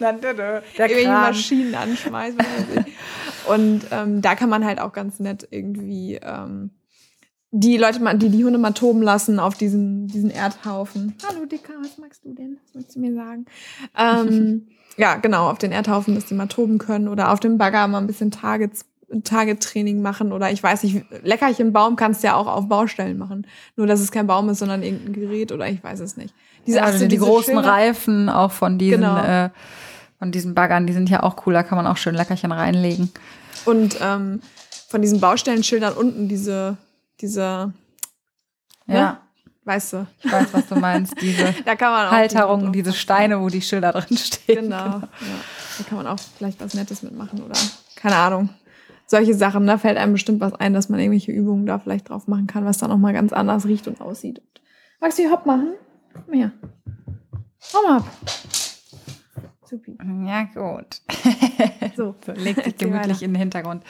Dann, 0.00 0.20
der 0.20 0.62
irgendwelche 0.76 1.04
Kran. 1.04 1.22
Maschinen 1.22 1.72
ich. 2.76 3.50
Und 3.50 3.86
ähm, 3.90 4.20
da 4.20 4.34
kann 4.34 4.50
man 4.50 4.66
halt 4.66 4.78
auch 4.78 4.92
ganz 4.92 5.18
nett 5.18 5.48
irgendwie 5.50 6.20
ähm, 6.22 6.70
die 7.50 7.76
Leute, 7.78 8.00
die 8.18 8.28
die 8.28 8.44
Hunde 8.44 8.58
mal 8.58 8.72
toben 8.72 9.02
lassen 9.02 9.40
auf 9.40 9.56
diesen, 9.56 10.06
diesen 10.08 10.30
Erdhaufen. 10.30 11.14
Hallo 11.26 11.46
Dicker, 11.46 11.72
was 11.80 11.96
magst 11.98 12.24
du 12.24 12.34
denn? 12.34 12.58
Was 12.64 12.74
möchtest 12.74 12.96
du 12.96 13.00
mir 13.00 13.14
sagen? 13.14 13.46
Ähm, 13.98 14.66
ja, 14.96 15.14
genau, 15.16 15.48
auf 15.50 15.58
den 15.58 15.72
Erdhaufen, 15.72 16.14
dass 16.14 16.26
die 16.26 16.34
mal 16.34 16.46
toben 16.46 16.78
können 16.78 17.08
oder 17.08 17.32
auf 17.32 17.40
dem 17.40 17.56
Bagger 17.56 17.86
mal 17.88 17.98
ein 17.98 18.06
bisschen 18.06 18.30
Targets, 18.30 18.84
Target-Training 19.24 20.02
machen 20.02 20.32
oder 20.32 20.50
ich 20.50 20.62
weiß 20.62 20.82
nicht, 20.82 21.04
Leckerchen 21.22 21.72
Baum 21.72 21.96
kannst 21.96 22.22
du 22.22 22.26
ja 22.26 22.34
auch 22.34 22.46
auf 22.46 22.68
Baustellen 22.68 23.16
machen. 23.16 23.46
Nur, 23.76 23.86
dass 23.86 24.00
es 24.00 24.10
kein 24.12 24.26
Baum 24.26 24.48
ist, 24.50 24.58
sondern 24.58 24.82
irgendein 24.82 25.12
Gerät 25.14 25.52
oder 25.52 25.68
ich 25.68 25.82
weiß 25.82 26.00
es 26.00 26.16
nicht. 26.16 26.34
Diese, 26.66 26.82
also 26.82 26.98
die 26.98 27.08
diese 27.08 27.24
großen 27.24 27.54
Schilder- 27.54 27.68
Reifen 27.68 28.28
auch 28.28 28.50
von 28.50 28.76
diesen, 28.78 29.00
Genau. 29.00 29.18
äh, 29.22 29.50
von 30.18 30.32
diesen 30.32 30.54
Baggern, 30.54 30.86
die 30.86 30.92
sind 30.92 31.08
ja 31.08 31.22
auch 31.22 31.46
cool, 31.46 31.54
da 31.54 31.62
kann 31.62 31.76
man 31.78 31.86
auch 31.86 31.96
schön 31.96 32.14
Leckerchen 32.14 32.52
reinlegen. 32.52 33.10
Und 33.64 33.96
ähm, 34.02 34.40
von 34.88 35.00
diesen 35.00 35.20
Baustellenschildern 35.20 35.94
unten 35.94 36.28
diese, 36.28 36.76
diese, 37.20 37.72
Ja, 38.86 38.94
Ja. 38.94 39.20
weißt 39.64 39.92
du, 39.94 40.06
ich 40.22 40.32
weiß, 40.32 40.48
was 40.52 40.66
du 40.66 40.76
meinst. 40.76 41.20
Diese 41.20 41.54
da 41.64 41.76
kann 41.76 41.92
man 41.92 42.06
auch 42.06 42.12
Halterungen, 42.12 42.66
drauf 42.66 42.72
diese. 42.72 42.92
Steine, 42.92 43.40
wo 43.40 43.48
die 43.48 43.60
Schilder 43.62 43.92
drin 43.92 44.16
stehen. 44.16 44.62
Genau. 44.64 44.76
Ja. 44.76 45.08
Da 45.78 45.84
kann 45.88 45.98
man 45.98 46.06
auch 46.06 46.18
vielleicht 46.38 46.60
was 46.60 46.74
Nettes 46.74 47.02
mitmachen 47.02 47.42
oder 47.42 47.58
keine 47.96 48.16
Ahnung. 48.16 48.48
Solche 49.06 49.34
Sachen, 49.34 49.66
da 49.66 49.78
fällt 49.78 49.96
einem 49.96 50.12
bestimmt 50.12 50.40
was 50.40 50.52
ein, 50.54 50.74
dass 50.74 50.88
man 50.90 51.00
irgendwelche 51.00 51.32
Übungen 51.32 51.64
da 51.66 51.78
vielleicht 51.78 52.10
drauf 52.10 52.26
machen 52.28 52.46
kann, 52.46 52.64
was 52.66 52.76
dann 52.78 52.90
auch 52.92 52.98
mal 52.98 53.12
ganz 53.14 53.32
anders 53.32 53.64
riecht 53.64 53.88
und 53.88 54.00
aussieht. 54.02 54.42
Magst 55.00 55.18
du 55.18 55.22
die 55.22 55.30
Hopp 55.30 55.46
machen? 55.46 55.72
Komm 56.12 56.34
her. 56.34 56.52
Komm 57.72 57.86
ab. 57.96 58.04
Supi. 59.64 59.96
Ja, 60.26 60.44
gut. 60.44 61.00
So, 61.96 62.14
legt 62.34 62.64
sich 62.64 62.76
gemütlich 62.78 63.22
in 63.22 63.32
den 63.32 63.38
Hintergrund. 63.40 63.82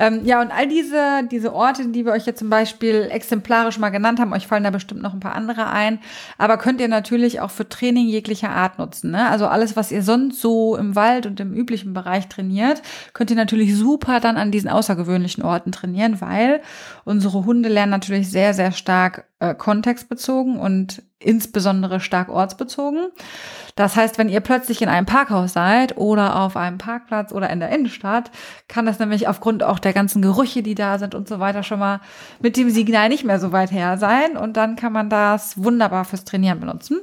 Ähm, 0.00 0.24
ja, 0.24 0.40
und 0.40 0.50
all 0.50 0.66
diese, 0.66 1.28
diese 1.30 1.52
Orte, 1.52 1.86
die 1.88 2.06
wir 2.06 2.12
euch 2.12 2.24
jetzt 2.24 2.38
zum 2.38 2.48
Beispiel 2.48 3.08
exemplarisch 3.10 3.78
mal 3.78 3.90
genannt 3.90 4.18
haben, 4.18 4.32
euch 4.32 4.46
fallen 4.46 4.64
da 4.64 4.70
bestimmt 4.70 5.02
noch 5.02 5.12
ein 5.12 5.20
paar 5.20 5.34
andere 5.34 5.68
ein, 5.68 5.98
aber 6.38 6.56
könnt 6.56 6.80
ihr 6.80 6.88
natürlich 6.88 7.40
auch 7.40 7.50
für 7.50 7.68
Training 7.68 8.08
jeglicher 8.08 8.48
Art 8.48 8.78
nutzen. 8.78 9.10
Ne? 9.10 9.28
Also 9.28 9.46
alles, 9.46 9.76
was 9.76 9.92
ihr 9.92 10.02
sonst 10.02 10.40
so 10.40 10.74
im 10.74 10.96
Wald 10.96 11.26
und 11.26 11.38
im 11.38 11.52
üblichen 11.52 11.92
Bereich 11.92 12.28
trainiert, 12.28 12.80
könnt 13.12 13.28
ihr 13.28 13.36
natürlich 13.36 13.76
super 13.76 14.20
dann 14.20 14.38
an 14.38 14.50
diesen 14.50 14.70
außergewöhnlichen 14.70 15.44
Orten 15.44 15.70
trainieren, 15.70 16.22
weil 16.22 16.62
unsere 17.04 17.44
Hunde 17.44 17.68
lernen 17.68 17.90
natürlich 17.90 18.30
sehr, 18.30 18.54
sehr 18.54 18.72
stark 18.72 19.26
äh, 19.40 19.54
kontextbezogen 19.54 20.58
und 20.58 21.02
insbesondere 21.18 22.00
stark 22.00 22.30
ortsbezogen. 22.30 23.08
Das 23.76 23.96
heißt, 23.96 24.18
wenn 24.18 24.28
ihr 24.28 24.40
plötzlich 24.40 24.82
in 24.82 24.88
einem 24.88 25.06
Parkhaus 25.06 25.52
seid 25.52 25.96
oder 25.96 26.40
auf 26.40 26.56
einem 26.56 26.78
Parkplatz 26.78 27.32
oder 27.32 27.50
in 27.50 27.60
der 27.60 27.70
Innenstadt, 27.70 28.30
kann 28.68 28.86
das 28.86 28.98
nämlich 28.98 29.28
aufgrund 29.28 29.62
auch 29.62 29.78
der 29.78 29.92
ganzen 29.92 30.22
Gerüche, 30.22 30.62
die 30.62 30.74
da 30.74 30.98
sind 30.98 31.14
und 31.14 31.28
so 31.28 31.38
weiter, 31.38 31.62
schon 31.62 31.78
mal 31.78 32.00
mit 32.40 32.56
dem 32.56 32.70
Signal 32.70 33.08
nicht 33.08 33.24
mehr 33.24 33.38
so 33.38 33.52
weit 33.52 33.70
her 33.70 33.96
sein. 33.96 34.36
Und 34.36 34.56
dann 34.56 34.76
kann 34.76 34.92
man 34.92 35.08
das 35.08 35.62
wunderbar 35.62 36.04
fürs 36.04 36.24
Trainieren 36.24 36.60
benutzen. 36.60 37.00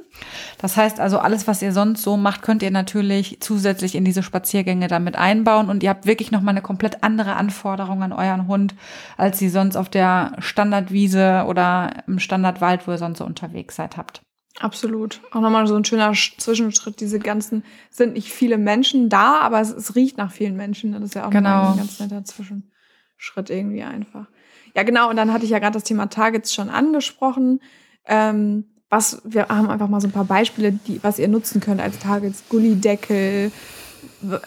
Das 0.58 0.76
heißt 0.76 1.00
also, 1.00 1.18
alles, 1.18 1.46
was 1.46 1.62
ihr 1.62 1.72
sonst 1.72 2.02
so 2.02 2.16
macht, 2.16 2.42
könnt 2.42 2.62
ihr 2.62 2.70
natürlich 2.70 3.38
zusätzlich 3.40 3.94
in 3.94 4.04
diese 4.04 4.22
Spaziergänge 4.22 4.88
damit 4.88 5.16
einbauen. 5.16 5.68
Und 5.68 5.82
ihr 5.82 5.90
habt 5.90 6.06
wirklich 6.06 6.30
nochmal 6.32 6.52
eine 6.52 6.62
komplett 6.62 7.02
andere 7.02 7.34
Anforderung 7.34 8.02
an 8.02 8.12
euren 8.12 8.46
Hund, 8.46 8.74
als 9.16 9.40
ihr 9.40 9.50
sonst 9.50 9.76
auf 9.76 9.88
der 9.88 10.32
Standardwiese 10.38 11.44
oder 11.46 11.90
im 12.06 12.18
Standardwald, 12.28 12.86
wo 12.86 12.90
ihr 12.92 12.98
sonst 12.98 13.18
so 13.18 13.24
unterwegs 13.24 13.76
seid, 13.76 13.96
habt. 13.96 14.20
Absolut. 14.60 15.20
Auch 15.30 15.40
nochmal 15.40 15.66
so 15.66 15.76
ein 15.76 15.84
schöner 15.84 16.10
Sch- 16.12 16.36
Zwischenschritt. 16.38 17.00
Diese 17.00 17.18
ganzen, 17.18 17.62
sind 17.90 18.14
nicht 18.14 18.32
viele 18.32 18.58
Menschen 18.58 19.08
da, 19.08 19.40
aber 19.40 19.60
es, 19.60 19.70
es 19.70 19.94
riecht 19.94 20.18
nach 20.18 20.32
vielen 20.32 20.56
Menschen. 20.56 20.92
Das 20.92 21.02
ist 21.02 21.14
ja 21.14 21.26
auch 21.26 21.30
Genau. 21.30 21.70
ein 21.72 21.76
ganz 21.78 22.00
netter 22.00 22.24
Zwischenschritt 22.24 23.50
irgendwie 23.50 23.82
einfach. 23.84 24.26
Ja, 24.74 24.82
genau. 24.82 25.08
Und 25.10 25.16
dann 25.16 25.32
hatte 25.32 25.44
ich 25.44 25.50
ja 25.52 25.58
gerade 25.60 25.74
das 25.74 25.84
Thema 25.84 26.06
Targets 26.10 26.52
schon 26.52 26.70
angesprochen. 26.70 27.60
Ähm, 28.06 28.64
was, 28.90 29.20
wir 29.24 29.48
haben 29.48 29.70
einfach 29.70 29.88
mal 29.88 30.00
so 30.00 30.08
ein 30.08 30.12
paar 30.12 30.24
Beispiele, 30.24 30.72
die, 30.72 31.02
was 31.04 31.18
ihr 31.18 31.28
nutzen 31.28 31.60
könnt 31.60 31.80
als 31.80 31.98
Targets. 31.98 32.44
Gullideckel, 32.48 33.52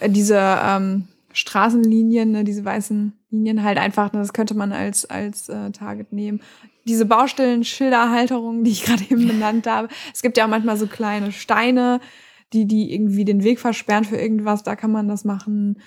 diese 0.08 0.38
ähm, 0.62 1.08
Straßenlinien, 1.32 2.30
ne, 2.32 2.44
diese 2.44 2.64
weißen 2.64 3.12
Linien 3.30 3.62
halt 3.62 3.78
einfach, 3.78 4.12
ne, 4.12 4.18
das 4.20 4.32
könnte 4.32 4.54
man 4.54 4.72
als, 4.72 5.08
als 5.08 5.48
äh, 5.48 5.70
Target 5.70 6.12
nehmen. 6.12 6.40
Diese 6.86 7.06
Baustellen, 7.06 7.64
Schilderhalterungen, 7.64 8.64
die 8.64 8.72
ich 8.72 8.84
gerade 8.84 9.04
eben 9.08 9.26
benannt 9.26 9.66
habe. 9.66 9.88
Es 10.12 10.22
gibt 10.22 10.36
ja 10.36 10.44
auch 10.44 10.50
manchmal 10.50 10.76
so 10.76 10.86
kleine 10.86 11.32
Steine, 11.32 12.00
die, 12.52 12.66
die 12.66 12.92
irgendwie 12.92 13.24
den 13.24 13.44
Weg 13.44 13.60
versperren 13.60 14.04
für 14.04 14.16
irgendwas, 14.16 14.62
da 14.62 14.76
kann 14.76 14.92
man 14.92 15.08
das 15.08 15.24
machen. 15.24 15.80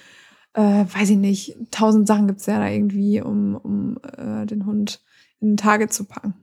Äh, 0.53 0.85
weiß 0.85 1.11
ich 1.11 1.17
nicht, 1.17 1.57
tausend 1.69 2.07
Sachen 2.07 2.27
gibt's 2.27 2.45
ja 2.45 2.59
da 2.59 2.69
irgendwie, 2.69 3.21
um, 3.21 3.55
um 3.55 3.97
äh, 4.17 4.45
den 4.45 4.65
Hund 4.65 5.01
in 5.41 5.53
ein 5.53 5.57
Target 5.57 5.93
zu 5.93 6.05
packen. 6.05 6.33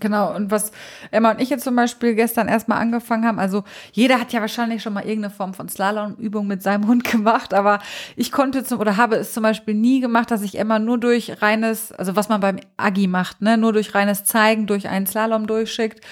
Genau, 0.00 0.34
und 0.34 0.50
was 0.52 0.70
Emma 1.10 1.32
und 1.32 1.40
ich 1.40 1.50
jetzt 1.50 1.64
zum 1.64 1.74
Beispiel 1.74 2.14
gestern 2.14 2.46
erstmal 2.46 2.78
angefangen 2.78 3.26
haben, 3.26 3.40
also 3.40 3.64
jeder 3.92 4.20
hat 4.20 4.32
ja 4.32 4.40
wahrscheinlich 4.40 4.80
schon 4.82 4.92
mal 4.92 5.04
irgendeine 5.04 5.34
Form 5.34 5.54
von 5.54 5.68
Slalomübung 5.68 6.46
mit 6.46 6.62
seinem 6.62 6.86
Hund 6.86 7.04
gemacht, 7.04 7.52
aber 7.52 7.80
ich 8.14 8.30
konnte 8.30 8.62
zum, 8.62 8.78
oder 8.78 8.96
habe 8.96 9.16
es 9.16 9.32
zum 9.32 9.42
Beispiel 9.42 9.74
nie 9.74 10.00
gemacht, 10.00 10.30
dass 10.30 10.42
ich 10.42 10.58
Emma 10.58 10.78
nur 10.78 10.98
durch 10.98 11.42
reines, 11.42 11.90
also 11.92 12.14
was 12.14 12.28
man 12.28 12.40
beim 12.40 12.60
Agi 12.76 13.08
macht, 13.08 13.42
ne, 13.42 13.58
nur 13.58 13.72
durch 13.72 13.94
reines 13.94 14.24
Zeigen, 14.24 14.66
durch 14.66 14.88
einen 14.88 15.06
Slalom 15.06 15.46
durchschickt. 15.46 16.04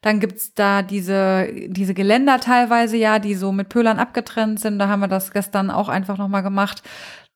Dann 0.00 0.20
gibt's 0.20 0.54
da 0.54 0.82
diese, 0.82 1.48
diese 1.66 1.92
Geländer 1.92 2.38
teilweise 2.38 2.96
ja, 2.96 3.18
die 3.18 3.34
so 3.34 3.50
mit 3.50 3.68
Pölern 3.68 3.98
abgetrennt 3.98 4.60
sind. 4.60 4.78
Da 4.78 4.86
haben 4.86 5.00
wir 5.00 5.08
das 5.08 5.32
gestern 5.32 5.72
auch 5.72 5.88
einfach 5.88 6.18
nochmal 6.18 6.44
gemacht, 6.44 6.84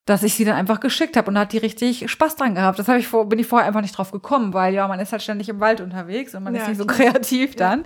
dass 0.05 0.25
ich 0.25 0.35
sie 0.35 0.45
dann 0.45 0.57
einfach 0.57 0.81
geschickt 0.81 1.17
habe 1.17 1.29
und 1.29 1.35
da 1.35 1.43
hat 1.43 1.53
die 1.53 1.59
richtig 1.59 2.11
Spaß 2.11 2.35
dran 2.35 2.57
gehabt. 2.57 2.77
Das 2.77 2.89
habe 2.89 2.99
ich 2.99 3.07
vor, 3.07 3.29
bin 3.29 3.39
ich 3.39 3.47
vorher 3.47 3.69
einfach 3.69 3.83
nicht 3.83 3.97
drauf 3.97 4.11
gekommen, 4.11 4.53
weil 4.53 4.75
ja, 4.75 4.89
man 4.89 4.99
ist 4.99 5.13
halt 5.13 5.23
ständig 5.23 5.49
im 5.49 5.61
Wald 5.61 5.81
unterwegs 5.81 6.35
und 6.35 6.43
man 6.43 6.55
Ja, 6.55 6.63
ist 6.63 6.69
nicht 6.69 6.79
so 6.79 6.87
kreativ 6.87 7.55
dann. 7.55 7.85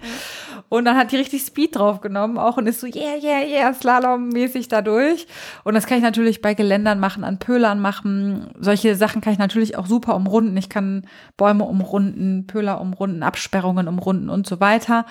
Und 0.70 0.86
dann 0.86 0.96
hat 0.96 1.12
die 1.12 1.16
richtig 1.16 1.42
Speed 1.42 1.76
drauf 1.76 2.00
genommen 2.00 2.38
auch 2.38 2.56
und 2.56 2.66
ist 2.66 2.80
so, 2.80 2.86
yeah, 2.86 3.16
yeah, 3.22 3.42
yeah, 3.42 3.72
Slalom-mäßig 3.74 4.68
da 4.68 4.80
durch. 4.80 5.26
Und 5.62 5.74
das 5.74 5.86
kann 5.86 5.98
ich 5.98 6.04
natürlich 6.04 6.40
bei 6.40 6.54
Geländern 6.54 7.00
machen, 7.00 7.22
an 7.22 7.38
Pölern 7.38 7.80
machen. 7.80 8.48
Solche 8.58 8.96
Sachen 8.96 9.20
kann 9.20 9.34
ich 9.34 9.38
natürlich 9.38 9.76
auch 9.76 9.86
super 9.86 10.16
umrunden. 10.16 10.56
Ich 10.56 10.70
kann 10.70 11.06
Bäume 11.36 11.64
umrunden, 11.64 12.46
Pöler 12.46 12.80
umrunden, 12.80 13.22
Absperrungen 13.22 13.88
umrunden 13.88 14.30
und 14.30 14.46
so 14.46 14.58
weiter. 14.58 15.04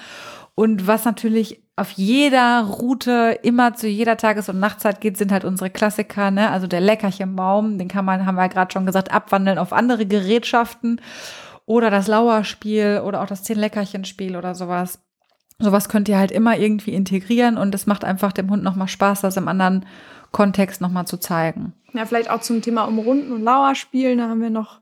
Und 0.55 0.87
was 0.87 1.05
natürlich 1.05 1.64
auf 1.77 1.91
jeder 1.91 2.61
Route 2.61 3.39
immer 3.43 3.73
zu 3.73 3.87
jeder 3.87 4.15
Tages- 4.15 4.47
und 4.47 4.59
Nachtzeit 4.59 5.01
geht, 5.01 5.17
sind 5.17 5.31
halt 5.31 5.43
unsere 5.43 5.69
Klassiker, 5.69 6.31
ne? 6.31 6.49
Also 6.49 6.67
der 6.67 6.79
Leckerchenbaum, 6.79 7.77
den 7.77 7.89
kann 7.89 8.05
man, 8.05 8.25
haben 8.25 8.35
wir 8.35 8.43
ja 8.43 8.47
gerade 8.47 8.71
schon 8.71 8.85
gesagt, 8.85 9.11
abwandeln 9.11 9.57
auf 9.57 9.73
andere 9.73 10.05
Gerätschaften. 10.05 11.01
Oder 11.65 11.89
das 11.89 12.07
Lauerspiel 12.07 13.01
oder 13.03 13.21
auch 13.21 13.27
das 13.27 13.43
Zehn-Leckerchen-Spiel 13.43 14.37
oder 14.37 14.53
sowas. 14.53 14.99
Sowas 15.57 15.89
könnt 15.89 16.07
ihr 16.07 16.17
halt 16.17 16.31
immer 16.31 16.57
irgendwie 16.57 16.93
integrieren 16.93 17.57
und 17.57 17.73
es 17.73 17.87
macht 17.87 18.05
einfach 18.05 18.31
dem 18.31 18.49
Hund 18.51 18.63
nochmal 18.63 18.87
Spaß, 18.87 19.21
das 19.21 19.37
im 19.37 19.47
anderen 19.47 19.85
Kontext 20.31 20.79
nochmal 20.81 21.07
zu 21.07 21.17
zeigen. 21.17 21.73
Ja, 21.93 22.05
vielleicht 22.05 22.29
auch 22.29 22.41
zum 22.41 22.61
Thema 22.61 22.83
Umrunden 22.83 23.31
und 23.31 23.41
Lauerspielen. 23.41 24.17
Da 24.19 24.29
haben 24.29 24.41
wir 24.41 24.49
noch 24.49 24.79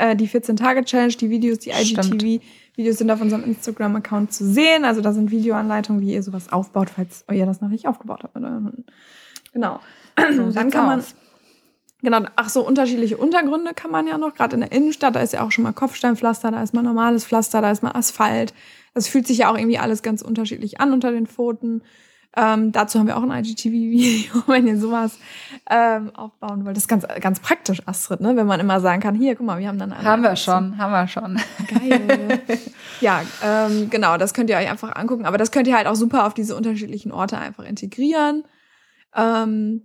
äh, 0.00 0.16
die 0.16 0.28
14-Tage-Challenge, 0.28 1.14
die 1.14 1.30
Videos, 1.30 1.58
die. 1.58 1.70
IGTV-Videos 1.70 2.98
sind 2.98 3.10
auf 3.10 3.20
unserem 3.20 3.44
Instagram-Account 3.44 4.32
zu 4.32 4.44
sehen. 4.46 4.84
Also 4.84 5.00
da 5.00 5.12
sind 5.12 5.30
Videoanleitungen, 5.30 6.00
wie 6.00 6.14
ihr 6.14 6.22
sowas 6.22 6.50
aufbaut, 6.50 6.90
falls 6.90 7.24
ihr 7.30 7.46
das 7.46 7.60
noch 7.60 7.68
nicht 7.68 7.86
aufgebaut 7.86 8.22
habt. 8.22 8.34
Genau. 9.52 9.80
So 10.34 10.50
Dann 10.54 10.70
kann 10.70 10.86
man 10.86 11.00
aus. 11.00 11.14
Genau, 12.02 12.22
ach 12.36 12.48
so, 12.48 12.66
unterschiedliche 12.66 13.18
Untergründe 13.18 13.74
kann 13.74 13.90
man 13.90 14.06
ja 14.06 14.16
noch, 14.16 14.34
gerade 14.34 14.54
in 14.54 14.60
der 14.60 14.72
Innenstadt, 14.72 15.16
da 15.16 15.20
ist 15.20 15.34
ja 15.34 15.44
auch 15.44 15.52
schon 15.52 15.64
mal 15.64 15.72
Kopfsteinpflaster, 15.72 16.50
da 16.50 16.62
ist 16.62 16.72
mal 16.72 16.82
normales 16.82 17.26
Pflaster, 17.26 17.60
da 17.60 17.70
ist 17.70 17.82
mal 17.82 17.92
Asphalt. 17.92 18.54
Das 18.94 19.06
fühlt 19.06 19.26
sich 19.26 19.38
ja 19.38 19.52
auch 19.52 19.58
irgendwie 19.58 19.78
alles 19.78 20.02
ganz 20.02 20.22
unterschiedlich 20.22 20.80
an 20.80 20.94
unter 20.94 21.12
den 21.12 21.26
Pfoten. 21.26 21.82
Ähm, 22.36 22.70
dazu 22.70 22.98
haben 22.98 23.08
wir 23.08 23.16
auch 23.16 23.22
ein 23.22 23.44
IGTV-Video, 23.44 24.42
wenn 24.46 24.66
ihr 24.66 24.78
sowas 24.78 25.18
ähm, 25.68 26.14
aufbauen 26.14 26.64
wollt. 26.64 26.76
Das 26.76 26.84
ist 26.84 26.88
ganz, 26.88 27.04
ganz 27.20 27.40
praktisch, 27.40 27.82
Astrid, 27.86 28.20
ne? 28.20 28.36
wenn 28.36 28.46
man 28.46 28.60
immer 28.60 28.80
sagen 28.80 29.02
kann, 29.02 29.16
hier, 29.16 29.34
guck 29.34 29.46
mal, 29.46 29.58
wir 29.58 29.66
haben 29.66 29.78
dann 29.78 29.92
eine 29.92 30.08
Haben 30.08 30.22
wir 30.22 30.36
schon, 30.36 30.78
haben 30.78 30.92
wir 30.92 31.08
schon. 31.08 31.40
Geil. 31.68 32.40
ja, 33.00 33.22
ähm, 33.44 33.90
genau, 33.90 34.16
das 34.16 34.32
könnt 34.32 34.48
ihr 34.48 34.56
euch 34.56 34.70
einfach 34.70 34.94
angucken. 34.94 35.26
Aber 35.26 35.38
das 35.38 35.50
könnt 35.50 35.66
ihr 35.66 35.76
halt 35.76 35.88
auch 35.88 35.96
super 35.96 36.26
auf 36.26 36.34
diese 36.34 36.54
unterschiedlichen 36.54 37.10
Orte 37.10 37.36
einfach 37.36 37.64
integrieren. 37.64 38.44
Ähm, 39.16 39.82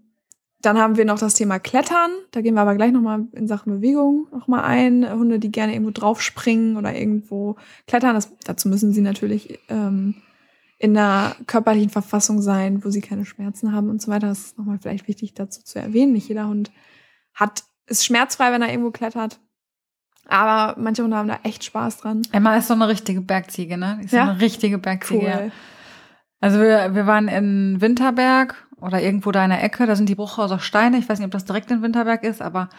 dann 0.61 0.77
haben 0.79 0.97
wir 0.97 1.05
noch 1.05 1.19
das 1.19 1.35
Thema 1.35 1.59
Klettern. 1.59 2.11
Da 2.31 2.41
gehen 2.41 2.55
wir 2.55 2.61
aber 2.61 2.75
gleich 2.75 2.91
nochmal 2.91 3.25
in 3.33 3.47
Sachen 3.47 3.73
Bewegung 3.73 4.27
nochmal 4.31 4.63
ein. 4.63 5.07
Hunde, 5.09 5.39
die 5.39 5.51
gerne 5.51 5.73
irgendwo 5.73 5.91
draufspringen 5.91 6.77
oder 6.77 6.95
irgendwo 6.95 7.55
klettern. 7.87 8.15
Das, 8.15 8.35
dazu 8.43 8.67
müssen 8.69 8.91
sie 8.91 9.01
natürlich 9.01 9.59
ähm, 9.69 10.15
in 10.85 10.97
einer 10.97 11.35
körperlichen 11.47 11.89
Verfassung 11.89 12.41
sein, 12.41 12.85
wo 12.85 12.89
sie 12.89 13.01
keine 13.01 13.25
Schmerzen 13.25 13.73
haben 13.73 13.89
und 13.89 14.01
so 14.01 14.11
weiter. 14.11 14.27
Das 14.27 14.39
ist 14.39 14.57
nochmal 14.57 14.77
vielleicht 14.79 15.07
wichtig 15.07 15.33
dazu 15.33 15.63
zu 15.63 15.79
erwähnen. 15.79 16.13
Nicht 16.13 16.29
jeder 16.29 16.47
Hund 16.47 16.71
hat, 17.33 17.63
ist 17.87 18.05
schmerzfrei, 18.05 18.51
wenn 18.51 18.61
er 18.61 18.69
irgendwo 18.69 18.91
klettert. 18.91 19.39
Aber 20.27 20.79
manche 20.79 21.03
Hunde 21.03 21.17
haben 21.17 21.27
da 21.27 21.39
echt 21.43 21.63
Spaß 21.63 21.97
dran. 21.97 22.21
Emma 22.31 22.55
ist 22.55 22.67
so 22.67 22.75
eine 22.75 22.87
richtige 22.87 23.21
Bergziege, 23.21 23.77
ne? 23.77 23.99
Ist 24.03 24.13
ja? 24.13 24.25
so 24.25 24.31
eine 24.31 24.41
richtige 24.41 24.77
Bergziege. 24.77 25.25
Cool. 25.25 25.51
Also 26.39 26.59
wir, 26.59 26.93
wir 26.93 27.07
waren 27.07 27.27
in 27.27 27.81
Winterberg 27.81 28.67
oder 28.79 29.01
irgendwo 29.01 29.31
da 29.31 29.43
in 29.43 29.49
der 29.49 29.63
Ecke, 29.63 29.87
da 29.87 29.95
sind 29.95 30.09
die 30.09 30.15
Bruchhauser 30.15 30.59
Steine. 30.59 30.97
Ich 30.97 31.09
weiß 31.09 31.17
nicht, 31.17 31.25
ob 31.25 31.31
das 31.31 31.45
direkt 31.45 31.71
in 31.71 31.81
Winterberg 31.81 32.23
ist, 32.23 32.41
aber 32.41 32.69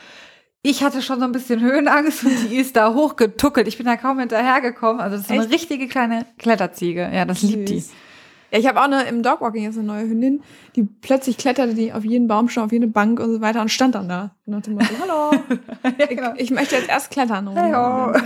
ich 0.63 0.83
hatte 0.83 1.01
schon 1.03 1.21
so 1.21 1.25
ein 1.25 1.33
bisschen 1.33 1.61
Höhenangst 1.61 2.25
und 2.25 2.51
die 2.51 2.57
ist 2.57 2.77
da 2.77 2.93
hochgetuckelt. 2.93 3.69
Ich 3.69 3.77
bin 3.77 3.87
da 3.87 3.97
kaum 3.97 4.19
hinterhergekommen. 4.19 5.01
Also 5.01 5.17
das 5.17 5.27
ist 5.27 5.31
Echt? 5.31 5.41
eine 5.41 5.51
richtige 5.51 5.89
kleine 5.89 6.27
Kletterziege. 6.39 7.09
Ja, 7.13 7.25
das 7.25 7.41
Süß. 7.41 7.51
liebt 7.51 7.69
die. 7.69 7.85
Ja, 8.53 8.59
ich 8.59 8.67
habe 8.67 8.81
auch 8.81 8.85
eine, 8.85 9.03
im 9.05 9.23
Dogwalking 9.23 9.65
jetzt 9.65 9.77
eine 9.77 9.87
neue 9.87 10.03
Hündin, 10.03 10.43
die 10.77 10.85
plötzlich 10.85 11.37
kletterte 11.37 11.75
die 11.75 11.93
auf 11.93 12.05
jeden 12.05 12.29
Baumstamm, 12.29 12.65
auf 12.65 12.73
jede 12.73 12.87
Bank 12.87 13.19
und 13.19 13.33
so 13.33 13.41
weiter 13.41 13.61
und 13.61 13.71
stand 13.71 13.95
dann 13.97 14.09
da. 14.09 14.37
Und 14.47 14.67
dem 14.67 14.75
Motto, 14.75 14.87
hallo, 15.01 15.43
ja, 15.99 16.07
genau. 16.07 16.33
ich, 16.35 16.43
ich, 16.43 16.51
möchte 16.53 16.77
jetzt 16.77 16.89
erst 16.89 17.11
klettern. 17.11 17.49
Hallo. 17.55 18.17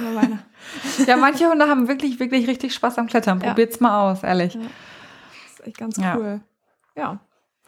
Ja, 1.07 1.17
manche 1.17 1.49
Hunde 1.49 1.69
haben 1.69 1.89
wirklich, 1.89 2.21
wirklich 2.21 2.47
richtig 2.47 2.75
Spaß 2.75 2.99
am 2.99 3.07
Klettern. 3.07 3.39
Probiert's 3.39 3.81
ja. 3.81 3.83
mal 3.83 4.11
aus, 4.11 4.23
ehrlich. 4.23 4.55
Ja. 4.55 4.61
Das 4.61 5.53
ist 5.53 5.67
echt 5.67 5.79
ganz 5.79 5.99
cool. 5.99 6.41
Ja. 6.97 7.19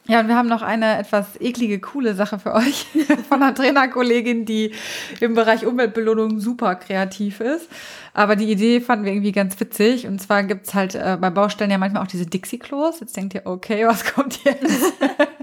Ja, 0.05 0.19
und 0.19 0.27
wir 0.27 0.35
haben 0.35 0.49
noch 0.49 0.61
eine 0.61 0.97
etwas 0.97 1.39
eklige, 1.39 1.79
coole 1.79 2.13
Sache 2.13 2.37
für 2.37 2.53
euch 2.53 2.87
von 3.29 3.41
einer 3.41 3.55
Trainerkollegin, 3.55 4.43
die 4.43 4.73
im 5.21 5.33
Bereich 5.33 5.65
Umweltbelohnung 5.65 6.41
super 6.41 6.75
kreativ 6.75 7.39
ist. 7.39 7.69
Aber 8.13 8.35
die 8.35 8.51
Idee 8.51 8.81
fanden 8.81 9.05
wir 9.05 9.13
irgendwie 9.13 9.31
ganz 9.31 9.57
witzig. 9.61 10.05
Und 10.05 10.21
zwar 10.21 10.43
gibt's 10.43 10.73
halt 10.73 10.95
äh, 10.95 11.17
bei 11.19 11.29
Baustellen 11.29 11.71
ja 11.71 11.77
manchmal 11.77 12.03
auch 12.03 12.07
diese 12.07 12.25
Dixie-Klos. 12.25 12.99
Jetzt 12.99 13.15
denkt 13.15 13.33
ihr, 13.33 13.43
okay, 13.45 13.87
was 13.87 14.03
kommt 14.03 14.43
jetzt? 14.43 14.93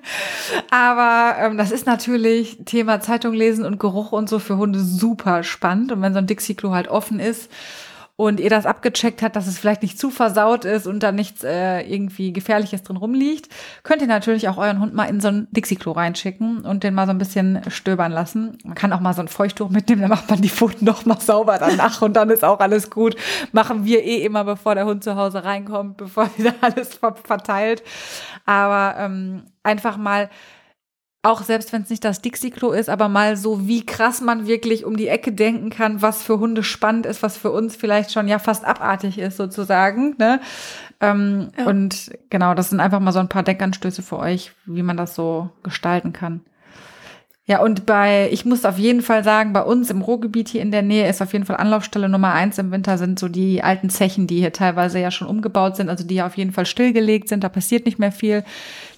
Aber 0.70 1.36
ähm, 1.38 1.56
das 1.56 1.70
ist 1.70 1.86
natürlich 1.86 2.58
Thema 2.66 3.00
Zeitung 3.00 3.32
lesen 3.32 3.64
und 3.64 3.80
Geruch 3.80 4.12
und 4.12 4.28
so 4.28 4.38
für 4.38 4.58
Hunde 4.58 4.80
super 4.80 5.42
spannend. 5.42 5.90
Und 5.90 6.02
wenn 6.02 6.12
so 6.12 6.18
ein 6.18 6.26
Dixie-Klo 6.26 6.72
halt 6.72 6.88
offen 6.88 7.18
ist, 7.18 7.50
und 8.20 8.38
ihr 8.38 8.50
das 8.50 8.66
abgecheckt 8.66 9.22
hat, 9.22 9.34
dass 9.34 9.46
es 9.46 9.58
vielleicht 9.58 9.80
nicht 9.80 9.98
zu 9.98 10.10
versaut 10.10 10.66
ist 10.66 10.86
und 10.86 11.02
da 11.02 11.10
nichts 11.10 11.42
äh, 11.42 11.80
irgendwie 11.80 12.34
Gefährliches 12.34 12.82
drin 12.82 12.98
rumliegt, 12.98 13.48
könnt 13.82 14.02
ihr 14.02 14.08
natürlich 14.08 14.46
auch 14.50 14.58
euren 14.58 14.78
Hund 14.78 14.92
mal 14.92 15.06
in 15.06 15.20
so 15.20 15.28
ein 15.28 15.48
Dixie-Klo 15.52 15.92
reinschicken 15.92 16.66
und 16.66 16.84
den 16.84 16.92
mal 16.92 17.06
so 17.06 17.12
ein 17.12 17.18
bisschen 17.18 17.62
stöbern 17.70 18.12
lassen. 18.12 18.58
Man 18.62 18.74
kann 18.74 18.92
auch 18.92 19.00
mal 19.00 19.14
so 19.14 19.22
ein 19.22 19.28
Feuchttuch 19.28 19.70
mitnehmen, 19.70 20.02
dann 20.02 20.10
macht 20.10 20.28
man 20.28 20.42
die 20.42 20.50
Pfoten 20.50 20.84
noch 20.84 21.06
mal 21.06 21.18
sauber 21.18 21.56
danach 21.58 22.02
und 22.02 22.12
dann 22.12 22.28
ist 22.28 22.44
auch 22.44 22.60
alles 22.60 22.90
gut. 22.90 23.16
Machen 23.52 23.86
wir 23.86 24.04
eh 24.04 24.22
immer, 24.22 24.44
bevor 24.44 24.74
der 24.74 24.84
Hund 24.84 25.02
zu 25.02 25.16
Hause 25.16 25.42
reinkommt, 25.44 25.96
bevor 25.96 26.28
wieder 26.36 26.52
alles 26.60 27.00
verteilt. 27.24 27.82
Aber 28.44 28.96
ähm, 28.98 29.44
einfach 29.62 29.96
mal 29.96 30.28
auch 31.22 31.42
selbst 31.42 31.72
wenn 31.72 31.82
es 31.82 31.90
nicht 31.90 32.04
das 32.04 32.22
Dixie-Klo 32.22 32.70
ist, 32.70 32.88
aber 32.88 33.08
mal 33.08 33.36
so, 33.36 33.66
wie 33.66 33.84
krass 33.84 34.22
man 34.22 34.46
wirklich 34.46 34.86
um 34.86 34.96
die 34.96 35.08
Ecke 35.08 35.32
denken 35.32 35.68
kann, 35.68 36.00
was 36.00 36.22
für 36.22 36.38
Hunde 36.38 36.62
spannend 36.62 37.04
ist, 37.04 37.22
was 37.22 37.36
für 37.36 37.50
uns 37.50 37.76
vielleicht 37.76 38.10
schon 38.10 38.26
ja 38.26 38.38
fast 38.38 38.64
abartig 38.64 39.18
ist, 39.18 39.36
sozusagen. 39.36 40.14
Ne? 40.18 40.40
Ähm, 41.00 41.48
ja. 41.58 41.66
Und 41.66 42.12
genau, 42.30 42.54
das 42.54 42.70
sind 42.70 42.80
einfach 42.80 43.00
mal 43.00 43.12
so 43.12 43.18
ein 43.18 43.28
paar 43.28 43.42
Denkanstöße 43.42 44.02
für 44.02 44.18
euch, 44.18 44.52
wie 44.64 44.82
man 44.82 44.96
das 44.96 45.14
so 45.14 45.50
gestalten 45.62 46.14
kann. 46.14 46.40
Ja, 47.50 47.58
und 47.58 47.84
bei, 47.84 48.28
ich 48.30 48.44
muss 48.44 48.64
auf 48.64 48.78
jeden 48.78 49.02
Fall 49.02 49.24
sagen, 49.24 49.52
bei 49.52 49.62
uns 49.62 49.90
im 49.90 50.02
Ruhrgebiet 50.02 50.48
hier 50.48 50.62
in 50.62 50.70
der 50.70 50.82
Nähe 50.82 51.10
ist 51.10 51.20
auf 51.20 51.32
jeden 51.32 51.44
Fall 51.44 51.56
Anlaufstelle 51.56 52.08
Nummer 52.08 52.32
eins 52.32 52.58
im 52.58 52.70
Winter 52.70 52.96
sind 52.96 53.18
so 53.18 53.26
die 53.26 53.60
alten 53.60 53.90
Zechen, 53.90 54.28
die 54.28 54.38
hier 54.38 54.52
teilweise 54.52 55.00
ja 55.00 55.10
schon 55.10 55.26
umgebaut 55.26 55.74
sind, 55.74 55.88
also 55.88 56.04
die 56.06 56.14
ja 56.14 56.28
auf 56.28 56.36
jeden 56.36 56.52
Fall 56.52 56.64
stillgelegt 56.64 57.28
sind, 57.28 57.42
da 57.42 57.48
passiert 57.48 57.86
nicht 57.86 57.98
mehr 57.98 58.12
viel. 58.12 58.44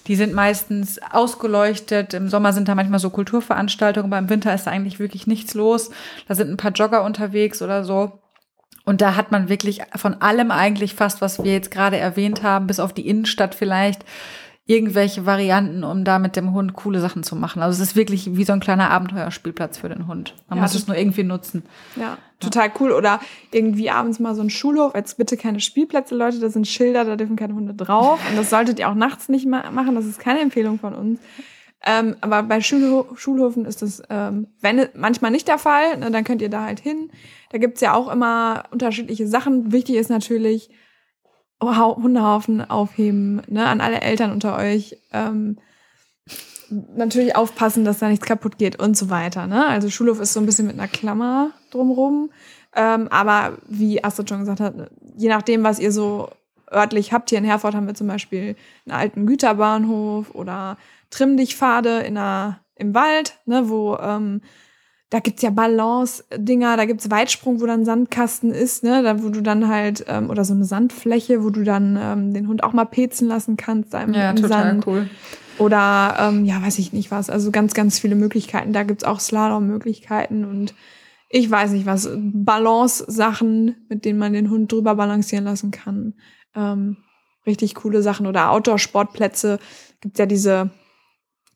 Die 0.05 0.15
sind 0.15 0.35
meistens 0.35 0.99
ausgeleuchtet. 1.01 2.13
Im 2.13 2.29
Sommer 2.29 2.53
sind 2.53 2.67
da 2.67 2.75
manchmal 2.75 2.99
so 2.99 3.09
Kulturveranstaltungen, 3.09 4.13
aber 4.13 4.19
im 4.19 4.29
Winter 4.29 4.53
ist 4.53 4.67
da 4.67 4.71
eigentlich 4.71 4.99
wirklich 4.99 5.25
nichts 5.25 5.55
los. 5.55 5.89
Da 6.27 6.35
sind 6.35 6.51
ein 6.51 6.57
paar 6.57 6.73
Jogger 6.73 7.03
unterwegs 7.03 7.63
oder 7.63 7.83
so. 7.83 8.19
Und 8.85 9.01
da 9.01 9.15
hat 9.15 9.31
man 9.31 9.49
wirklich 9.49 9.81
von 9.95 10.21
allem 10.21 10.51
eigentlich 10.51 10.93
fast, 10.93 11.21
was 11.21 11.43
wir 11.43 11.53
jetzt 11.53 11.71
gerade 11.71 11.97
erwähnt 11.97 12.43
haben, 12.43 12.67
bis 12.67 12.79
auf 12.79 12.93
die 12.93 13.07
Innenstadt 13.07 13.55
vielleicht, 13.55 14.05
irgendwelche 14.65 15.25
Varianten, 15.25 15.83
um 15.83 16.05
da 16.05 16.19
mit 16.19 16.37
dem 16.37 16.53
Hund 16.53 16.73
coole 16.73 17.01
Sachen 17.01 17.23
zu 17.23 17.35
machen. 17.35 17.61
Also 17.61 17.81
es 17.81 17.89
ist 17.89 17.95
wirklich 17.97 18.37
wie 18.37 18.45
so 18.45 18.53
ein 18.53 18.61
kleiner 18.61 18.91
Abenteuerspielplatz 18.91 19.77
für 19.77 19.89
den 19.89 20.07
Hund. 20.07 20.35
Man 20.47 20.57
ja, 20.57 20.63
muss 20.63 20.73
es 20.73 20.87
nur 20.87 20.95
irgendwie 20.95 21.23
nutzen. 21.23 21.63
Ja, 21.97 22.17
total 22.39 22.71
cool. 22.79 22.91
Oder 22.91 23.19
irgendwie 23.51 23.89
abends 23.89 24.19
mal 24.19 24.35
so 24.35 24.41
ein 24.41 24.49
Schulhof. 24.49 24.95
Jetzt 24.95 25.17
bitte 25.17 25.35
keine 25.35 25.59
Spielplätze, 25.59 26.15
Leute, 26.15 26.39
da 26.39 26.49
sind 26.49 26.65
Schilder, 26.67 27.03
da 27.03 27.17
dürfen 27.17 27.35
keine 27.35 27.55
Hunde 27.55 27.73
drauf. 27.73 28.21
Und 28.29 28.37
das 28.37 28.49
solltet 28.49 28.79
ihr 28.79 28.89
auch 28.89 28.95
nachts 28.95 29.27
nicht 29.27 29.45
machen. 29.45 29.95
Das 29.95 30.05
ist 30.05 30.19
keine 30.19 30.39
Empfehlung 30.39 30.79
von 30.79 30.93
uns. 30.95 31.19
Ähm, 31.85 32.15
aber 32.21 32.43
bei 32.43 32.61
Schulho 32.61 33.07
Schulhofen 33.15 33.65
ist 33.65 33.81
das 33.81 34.01
ähm, 34.09 34.47
wenn 34.61 34.87
manchmal 34.95 35.31
nicht 35.31 35.49
der 35.49 35.57
Fall. 35.57 35.97
Ne, 35.97 36.09
dann 36.11 36.23
könnt 36.23 36.41
ihr 36.41 36.49
da 36.49 36.63
halt 36.63 36.79
hin. 36.79 37.11
Da 37.49 37.57
gibt's 37.57 37.81
ja 37.81 37.93
auch 37.93 38.09
immer 38.09 38.63
unterschiedliche 38.71 39.27
Sachen. 39.27 39.73
Wichtig 39.73 39.95
ist 39.95 40.09
natürlich, 40.09 40.69
Hundehaufen 41.65 42.69
aufheben, 42.69 43.41
ne, 43.47 43.65
an 43.65 43.81
alle 43.81 44.01
Eltern 44.01 44.31
unter 44.31 44.57
euch. 44.57 44.97
Ähm, 45.11 45.57
natürlich 46.95 47.35
aufpassen, 47.35 47.85
dass 47.85 47.99
da 47.99 48.09
nichts 48.09 48.25
kaputt 48.25 48.57
geht 48.57 48.79
und 48.79 48.97
so 48.97 49.09
weiter. 49.09 49.47
Ne? 49.47 49.65
Also 49.65 49.89
Schulhof 49.89 50.19
ist 50.19 50.33
so 50.33 50.39
ein 50.39 50.45
bisschen 50.45 50.67
mit 50.67 50.77
einer 50.77 50.87
Klammer 50.87 51.51
drumrum. 51.71 52.31
Ähm, 52.75 53.07
aber 53.09 53.57
wie 53.67 54.03
Astrid 54.03 54.29
schon 54.29 54.39
gesagt 54.39 54.59
hat, 54.59 54.73
je 55.15 55.29
nachdem, 55.29 55.63
was 55.63 55.79
ihr 55.79 55.91
so 55.91 56.29
örtlich 56.71 57.13
habt, 57.13 57.29
hier 57.29 57.37
in 57.37 57.45
Herford 57.45 57.75
haben 57.75 57.87
wir 57.87 57.93
zum 57.93 58.07
Beispiel 58.07 58.55
einen 58.85 58.97
alten 58.97 59.25
Güterbahnhof 59.27 60.33
oder 60.33 60.77
Trimm-dich-Pfade 61.11 61.99
in 61.99 62.17
einer, 62.17 62.59
im 62.75 62.95
Wald, 62.95 63.37
ne, 63.45 63.69
wo 63.69 63.95
ähm, 63.97 64.41
da 65.13 65.19
gibt's 65.19 65.43
ja 65.43 65.51
Balance-Dinger, 65.51 66.75
da 66.75 66.85
gibt's 66.85 67.11
Weitsprung, 67.11 67.61
wo 67.61 67.67
dann 67.67 67.85
Sandkasten 67.85 68.49
ist, 68.49 68.83
ne, 68.83 69.03
da, 69.03 69.21
wo 69.21 69.29
du 69.29 69.41
dann 69.41 69.67
halt, 69.67 70.03
ähm, 70.07 70.31
oder 70.31 70.43
so 70.43 70.55
eine 70.55 70.65
Sandfläche, 70.65 71.43
wo 71.43 71.51
du 71.51 71.63
dann 71.63 71.99
ähm, 72.01 72.33
den 72.33 72.47
Hund 72.47 72.63
auch 72.63 72.73
mal 72.73 72.85
pezen 72.85 73.27
lassen 73.27 73.55
kannst, 73.55 73.93
da 73.93 74.01
im, 74.01 74.15
ja, 74.15 74.31
im 74.31 74.37
total 74.37 74.63
Sand. 74.63 74.87
cool. 74.87 75.07
Oder, 75.59 76.15
ähm, 76.17 76.45
ja, 76.45 76.59
weiß 76.59 76.79
ich 76.79 76.93
nicht 76.93 77.11
was, 77.11 77.29
also 77.29 77.51
ganz, 77.51 77.75
ganz 77.75 77.99
viele 77.99 78.15
Möglichkeiten. 78.15 78.73
Da 78.73 78.81
gibt's 78.81 79.03
auch 79.03 79.19
Slalom-Möglichkeiten 79.19 80.45
und 80.45 80.73
ich 81.29 81.47
weiß 81.47 81.73
nicht 81.73 81.85
was, 81.85 82.09
Balance-Sachen, 82.15 83.75
mit 83.89 84.05
denen 84.05 84.17
man 84.17 84.33
den 84.33 84.49
Hund 84.49 84.71
drüber 84.71 84.95
balancieren 84.95 85.45
lassen 85.45 85.69
kann. 85.69 86.15
Ähm, 86.55 86.97
richtig 87.45 87.75
coole 87.75 88.01
Sachen. 88.01 88.25
Oder 88.25 88.49
Outdoor-Sportplätze, 88.49 89.59
gibt's 90.01 90.17
ja 90.17 90.25
diese 90.25 90.71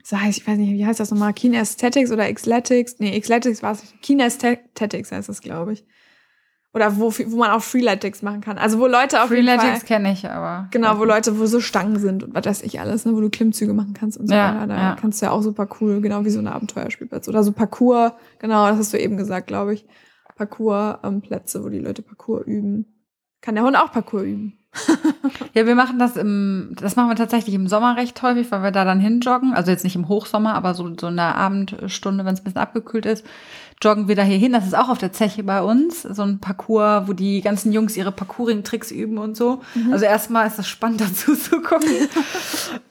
so 0.10 0.18
heißt, 0.18 0.38
ich 0.38 0.48
weiß 0.48 0.58
nicht, 0.58 0.72
wie 0.72 0.86
heißt 0.86 1.02
das 1.02 1.12
nochmal? 1.12 1.34
Kinesthetics 1.34 2.14
oder 2.14 2.32
Xletics? 2.32 2.96
Nee, 3.00 3.20
Xletics 3.20 3.62
war 3.62 3.74
es. 3.74 3.84
Kinesthetics 4.02 5.12
heißt 5.12 5.28
das, 5.28 5.42
glaube 5.42 5.74
ich. 5.74 5.86
Oder 6.74 6.96
wo, 6.96 7.12
wo 7.12 7.36
man 7.36 7.52
auch 7.52 7.62
Freeletics 7.62 8.22
machen 8.22 8.40
kann. 8.40 8.58
Also 8.58 8.80
wo 8.80 8.88
Leute 8.88 9.22
auf 9.22 9.28
Freeletics 9.28 9.84
kenne 9.84 10.14
ich 10.14 10.26
aber. 10.30 10.70
Genau, 10.72 10.98
wo 11.00 11.04
Leute, 11.04 11.38
wo 11.38 11.46
so 11.46 11.60
Stangen 11.60 12.00
sind 12.00 12.24
und 12.24 12.34
was 12.34 12.46
weiß 12.46 12.62
ich 12.62 12.80
alles, 12.80 13.04
ne, 13.04 13.16
wo 13.16 13.20
du 13.20 13.30
Klimmzüge 13.30 13.74
machen 13.74 13.94
kannst 13.94 14.18
und 14.18 14.28
so 14.28 14.34
ja, 14.34 14.56
weiter. 14.56 14.68
Da 14.68 14.76
ja. 14.78 14.96
kannst 14.96 15.22
du 15.22 15.26
ja 15.26 15.34
auch 15.34 15.42
super 15.42 15.68
cool, 15.82 16.00
genau 16.00 16.24
wie 16.24 16.30
so 16.30 16.40
ein 16.40 16.48
Abenteuerspielplatz. 16.48 17.28
Oder 17.28 17.44
so 17.44 17.52
Parcours, 17.52 18.14
genau, 18.40 18.66
das 18.70 18.78
hast 18.78 18.94
du 18.94 19.00
eben 19.00 19.18
gesagt, 19.18 19.48
glaube 19.48 19.74
ich. 19.74 19.86
Parcours-Plätze, 20.38 21.58
ähm, 21.58 21.64
wo 21.66 21.70
die 21.70 21.80
Leute 21.80 22.02
Parcours 22.02 22.46
üben. 22.46 22.86
Kann 23.42 23.56
der 23.56 23.66
Hund 23.66 23.76
auch 23.76 23.92
Parcours 23.92 24.24
üben. 24.24 24.57
ja, 25.54 25.66
wir 25.66 25.76
machen 25.76 26.00
das 26.00 26.18
im, 26.18 26.70
das 26.80 26.96
machen 26.96 27.10
wir 27.10 27.16
tatsächlich 27.16 27.56
im 27.56 27.68
Sommer 27.68 27.98
recht 27.98 28.22
häufig, 28.22 28.52
weil 28.52 28.64
wir 28.64 28.72
da 28.72 28.86
dann 28.86 29.00
hinjoggen. 29.00 29.54
Also 29.54 29.72
jetzt 29.72 29.84
nicht 29.84 29.96
im 29.96 30.08
Hochsommer, 30.08 30.54
aber 30.54 30.74
so, 30.74 30.90
so 31.00 31.08
in 31.08 31.16
der 31.16 31.36
Abendstunde, 31.36 32.26
wenn 32.26 32.34
es 32.34 32.42
ein 32.42 32.44
bisschen 32.44 32.62
abgekühlt 32.62 33.06
ist, 33.06 33.26
joggen 33.82 34.08
wir 34.08 34.16
da 34.16 34.24
hier 34.24 34.38
hin. 34.38 34.54
Das 34.54 34.66
ist 34.66 34.76
auch 34.76 34.90
auf 34.90 34.98
der 34.98 35.12
Zeche 35.12 35.44
bei 35.44 35.62
uns. 35.62 36.02
So 36.02 36.24
ein 36.24 36.40
Parcours, 36.40 37.08
wo 37.08 37.14
die 37.14 37.42
ganzen 37.42 37.72
Jungs 37.72 37.96
ihre 37.96 38.12
Parkouring-Tricks 38.12 38.92
üben 38.92 39.18
und 39.18 39.38
so. 39.38 39.62
Mhm. 39.76 39.94
Also 39.94 40.06
erstmal 40.06 40.48
ist 40.48 40.58
das 40.58 40.68
spannend 40.68 41.02
dazu 41.02 41.36
zu 41.36 41.62
gucken. 41.62 41.90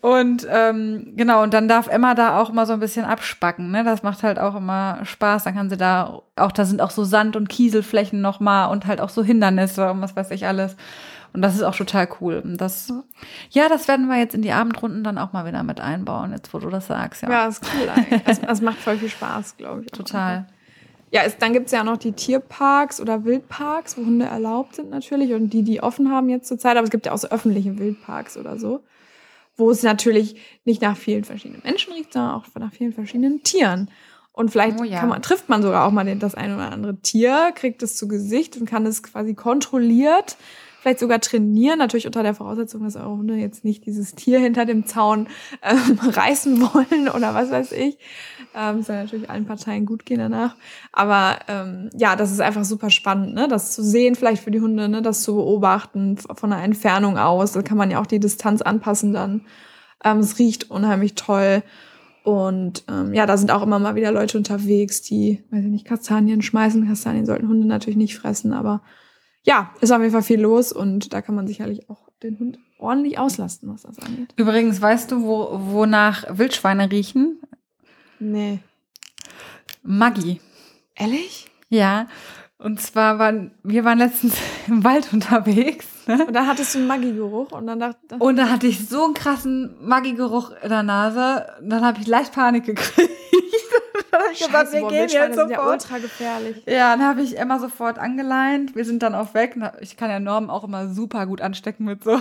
und 0.00 0.46
ähm, 0.48 1.12
genau, 1.16 1.42
und 1.42 1.54
dann 1.54 1.68
darf 1.68 1.88
Emma 1.88 2.14
da 2.14 2.40
auch 2.40 2.52
mal 2.52 2.66
so 2.66 2.72
ein 2.72 2.80
bisschen 2.80 3.04
abspacken. 3.04 3.70
Ne? 3.70 3.84
Das 3.84 4.02
macht 4.02 4.22
halt 4.22 4.38
auch 4.38 4.54
immer 4.54 5.00
Spaß. 5.04 5.44
Dann 5.44 5.54
kann 5.54 5.70
sie 5.70 5.76
da, 5.76 6.22
auch 6.36 6.52
da 6.52 6.64
sind 6.64 6.80
auch 6.80 6.90
so 6.90 7.04
Sand- 7.04 7.36
und 7.36 7.48
Kieselflächen 7.48 8.20
nochmal 8.20 8.70
und 8.70 8.86
halt 8.86 9.00
auch 9.00 9.10
so 9.10 9.24
Hindernisse 9.24 9.90
und 9.90 10.00
was 10.00 10.14
weiß 10.14 10.30
ich 10.30 10.46
alles. 10.46 10.76
Und 11.36 11.42
das 11.42 11.54
ist 11.54 11.62
auch 11.62 11.76
total 11.76 12.08
cool. 12.22 12.40
Und 12.42 12.56
das, 12.56 12.90
ja, 13.50 13.68
das 13.68 13.88
werden 13.88 14.06
wir 14.06 14.18
jetzt 14.18 14.34
in 14.34 14.40
die 14.40 14.52
Abendrunden 14.52 15.04
dann 15.04 15.18
auch 15.18 15.34
mal 15.34 15.44
wieder 15.46 15.62
mit 15.64 15.82
einbauen, 15.82 16.32
jetzt 16.32 16.54
wo 16.54 16.58
du 16.58 16.70
das 16.70 16.86
sagst. 16.86 17.22
Ja, 17.22 17.30
ja 17.30 17.46
ist 17.46 17.62
cool. 17.62 18.20
Das, 18.24 18.40
das 18.40 18.62
macht 18.62 18.78
voll 18.78 18.96
viel 18.96 19.10
Spaß, 19.10 19.58
glaube 19.58 19.82
ich. 19.82 19.90
Total. 19.90 20.46
Ja, 21.10 21.24
es, 21.26 21.36
dann 21.36 21.52
gibt 21.52 21.66
es 21.66 21.72
ja 21.72 21.80
auch 21.80 21.84
noch 21.84 21.98
die 21.98 22.12
Tierparks 22.12 23.02
oder 23.02 23.26
Wildparks, 23.26 23.98
wo 23.98 24.06
Hunde 24.06 24.24
erlaubt 24.24 24.76
sind 24.76 24.88
natürlich 24.88 25.34
und 25.34 25.50
die, 25.50 25.62
die 25.62 25.82
offen 25.82 26.10
haben 26.10 26.30
jetzt 26.30 26.48
zurzeit. 26.48 26.78
Aber 26.78 26.84
es 26.84 26.90
gibt 26.90 27.04
ja 27.04 27.12
auch 27.12 27.18
so 27.18 27.28
öffentliche 27.28 27.78
Wildparks 27.78 28.38
oder 28.38 28.58
so, 28.58 28.82
wo 29.58 29.70
es 29.70 29.82
natürlich 29.82 30.40
nicht 30.64 30.80
nach 30.80 30.96
vielen 30.96 31.24
verschiedenen 31.24 31.60
Menschen 31.62 31.92
riecht, 31.92 32.14
sondern 32.14 32.30
auch 32.30 32.46
nach 32.58 32.72
vielen 32.72 32.94
verschiedenen 32.94 33.42
Tieren. 33.42 33.90
Und 34.32 34.52
vielleicht 34.52 34.80
oh 34.80 34.84
ja. 34.84 35.04
man, 35.04 35.20
trifft 35.20 35.50
man 35.50 35.60
sogar 35.60 35.84
auch 35.84 35.90
mal 35.90 36.16
das 36.16 36.34
eine 36.34 36.54
oder 36.54 36.72
andere 36.72 36.96
Tier, 36.96 37.52
kriegt 37.54 37.82
es 37.82 37.94
zu 37.94 38.08
Gesicht 38.08 38.56
und 38.56 38.64
kann 38.64 38.86
es 38.86 39.02
quasi 39.02 39.34
kontrolliert 39.34 40.38
vielleicht 40.86 41.00
sogar 41.00 41.20
trainieren, 41.20 41.80
natürlich 41.80 42.06
unter 42.06 42.22
der 42.22 42.32
Voraussetzung, 42.32 42.84
dass 42.84 42.94
eure 42.94 43.16
Hunde 43.16 43.34
jetzt 43.34 43.64
nicht 43.64 43.86
dieses 43.86 44.14
Tier 44.14 44.38
hinter 44.38 44.66
dem 44.66 44.86
Zaun 44.86 45.26
ähm, 45.60 45.98
reißen 46.08 46.60
wollen 46.60 47.08
oder 47.08 47.34
was 47.34 47.50
weiß 47.50 47.72
ich. 47.72 47.98
Ähm, 48.54 48.84
soll 48.84 48.94
natürlich 48.94 49.28
allen 49.28 49.46
Parteien 49.46 49.84
gut 49.84 50.06
gehen 50.06 50.20
danach. 50.20 50.54
Aber 50.92 51.40
ähm, 51.48 51.90
ja, 51.92 52.14
das 52.14 52.30
ist 52.30 52.40
einfach 52.40 52.64
super 52.64 52.90
spannend, 52.90 53.34
ne? 53.34 53.48
das 53.48 53.74
zu 53.74 53.82
sehen, 53.82 54.14
vielleicht 54.14 54.44
für 54.44 54.52
die 54.52 54.60
Hunde, 54.60 54.88
ne? 54.88 55.02
das 55.02 55.22
zu 55.22 55.34
beobachten 55.34 56.18
von 56.18 56.52
einer 56.52 56.62
Entfernung 56.62 57.18
aus. 57.18 57.50
Da 57.50 57.62
kann 57.62 57.78
man 57.78 57.90
ja 57.90 58.00
auch 58.00 58.06
die 58.06 58.20
Distanz 58.20 58.62
anpassen 58.62 59.12
dann. 59.12 59.40
Ähm, 60.04 60.18
es 60.18 60.38
riecht 60.38 60.70
unheimlich 60.70 61.16
toll. 61.16 61.64
Und 62.22 62.84
ähm, 62.88 63.12
ja, 63.12 63.26
da 63.26 63.36
sind 63.36 63.50
auch 63.50 63.62
immer 63.64 63.80
mal 63.80 63.96
wieder 63.96 64.12
Leute 64.12 64.38
unterwegs, 64.38 65.02
die, 65.02 65.42
weiß 65.50 65.64
ich 65.64 65.70
nicht, 65.70 65.84
Kastanien 65.84 66.42
schmeißen. 66.42 66.86
Kastanien 66.86 67.26
sollten 67.26 67.48
Hunde 67.48 67.66
natürlich 67.66 67.96
nicht 67.96 68.16
fressen, 68.16 68.52
aber 68.52 68.82
ja, 69.46 69.72
ist 69.80 69.92
auf 69.92 70.00
jeden 70.00 70.12
Fall 70.12 70.22
viel 70.22 70.40
los 70.40 70.72
und 70.72 71.12
da 71.12 71.22
kann 71.22 71.36
man 71.36 71.46
sicherlich 71.46 71.88
auch 71.88 72.08
den 72.22 72.38
Hund 72.38 72.58
ordentlich 72.78 73.18
auslasten, 73.18 73.72
was 73.72 73.82
das 73.82 73.98
angeht. 74.00 74.34
Übrigens, 74.36 74.82
weißt 74.82 75.12
du, 75.12 75.22
wo, 75.22 75.48
wonach 75.52 76.24
Wildschweine 76.28 76.90
riechen? 76.90 77.40
Nee. 78.18 78.58
Maggi. 79.82 80.40
Ehrlich? 80.96 81.46
Ja. 81.68 82.08
Und 82.58 82.80
zwar 82.80 83.18
waren, 83.18 83.52
wir 83.62 83.84
waren 83.84 83.98
letztens 83.98 84.34
im 84.66 84.82
Wald 84.82 85.12
unterwegs. 85.12 85.86
Ne? 86.06 86.26
Und 86.26 86.34
dann 86.34 86.46
hattest 86.46 86.74
du 86.74 86.78
einen 86.78 86.88
Maggi-Geruch 86.88 87.52
und 87.52 87.66
dann 87.68 87.78
dachte 87.78 88.16
Und 88.18 88.36
dann 88.36 88.50
hatte 88.50 88.66
ich 88.66 88.88
so 88.88 89.04
einen 89.04 89.14
krassen 89.14 89.76
Maggi-Geruch 89.80 90.52
in 90.62 90.70
der 90.70 90.82
Nase. 90.82 91.46
Und 91.60 91.70
dann 91.70 91.84
habe 91.84 92.00
ich 92.00 92.06
leicht 92.08 92.32
Panik 92.32 92.64
gekriegt 92.64 92.98
dann 94.10 94.20
habe 94.20 94.32
ich 94.32 94.38
Scheiße, 94.38 94.50
gesagt, 94.50 94.72
wir 94.72 94.80
boah, 94.80 94.90
gehen 94.90 95.08
jetzt 95.08 95.34
sofort. 95.34 95.50
Ja, 95.50 95.66
ultra 95.66 95.98
gefährlich. 95.98 96.62
Ja, 96.66 96.96
dann 96.96 97.04
habe 97.04 97.22
ich 97.22 97.38
Emma 97.38 97.58
sofort 97.58 97.98
angeleint. 97.98 98.74
Wir 98.74 98.84
sind 98.84 99.02
dann 99.02 99.14
auch 99.14 99.34
weg. 99.34 99.56
Ich 99.80 99.96
kann 99.96 100.10
ja 100.10 100.20
Norm 100.20 100.50
auch 100.50 100.64
immer 100.64 100.88
super 100.88 101.26
gut 101.26 101.40
anstecken 101.40 101.84
mit 101.84 102.04
so. 102.04 102.10
ja, 102.12 102.20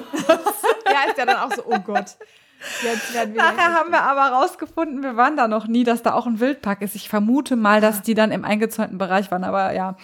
ist 1.09 1.17
ja 1.17 1.25
dann 1.25 1.37
auch 1.37 1.53
so, 1.53 1.63
oh 1.65 1.79
Gott. 1.79 2.17
Nachher 3.35 3.73
haben 3.73 3.91
wir 3.91 4.01
aber 4.01 4.35
rausgefunden, 4.35 5.03
wir 5.03 5.15
waren 5.17 5.37
da 5.37 5.47
noch 5.47 5.67
nie, 5.67 5.83
dass 5.83 6.01
da 6.01 6.13
auch 6.13 6.25
ein 6.25 6.39
Wildpark 6.39 6.81
ist. 6.81 6.95
Ich 6.95 7.09
vermute 7.09 7.55
mal, 7.55 7.79
dass 7.81 8.01
die 8.01 8.15
dann 8.15 8.31
im 8.31 8.43
eingezäunten 8.43 8.97
Bereich 8.97 9.29
waren, 9.29 9.43
aber 9.43 9.73
ja, 9.73 9.97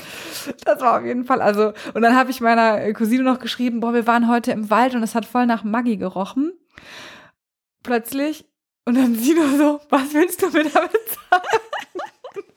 das 0.65 0.79
war 0.81 0.99
auf 0.99 1.05
jeden 1.05 1.25
Fall. 1.25 1.41
Also, 1.41 1.73
und 1.93 2.01
dann 2.01 2.15
habe 2.15 2.29
ich 2.29 2.41
meiner 2.41 2.93
Cousine 2.93 3.23
noch 3.23 3.39
geschrieben, 3.39 3.79
boah, 3.79 3.93
wir 3.93 4.05
waren 4.05 4.27
heute 4.27 4.51
im 4.51 4.69
Wald 4.69 4.93
und 4.95 5.01
es 5.01 5.15
hat 5.15 5.25
voll 5.25 5.45
nach 5.45 5.63
Maggi 5.63 5.97
gerochen. 5.97 6.53
Plötzlich. 7.83 8.45
Und 8.85 8.95
dann 8.95 9.15
sie 9.15 9.33
nur 9.33 9.49
so, 9.57 9.79
was 9.89 10.13
willst 10.13 10.41
du 10.41 10.49
mir 10.49 10.63
damit 10.63 10.91
sagen? 11.29 11.70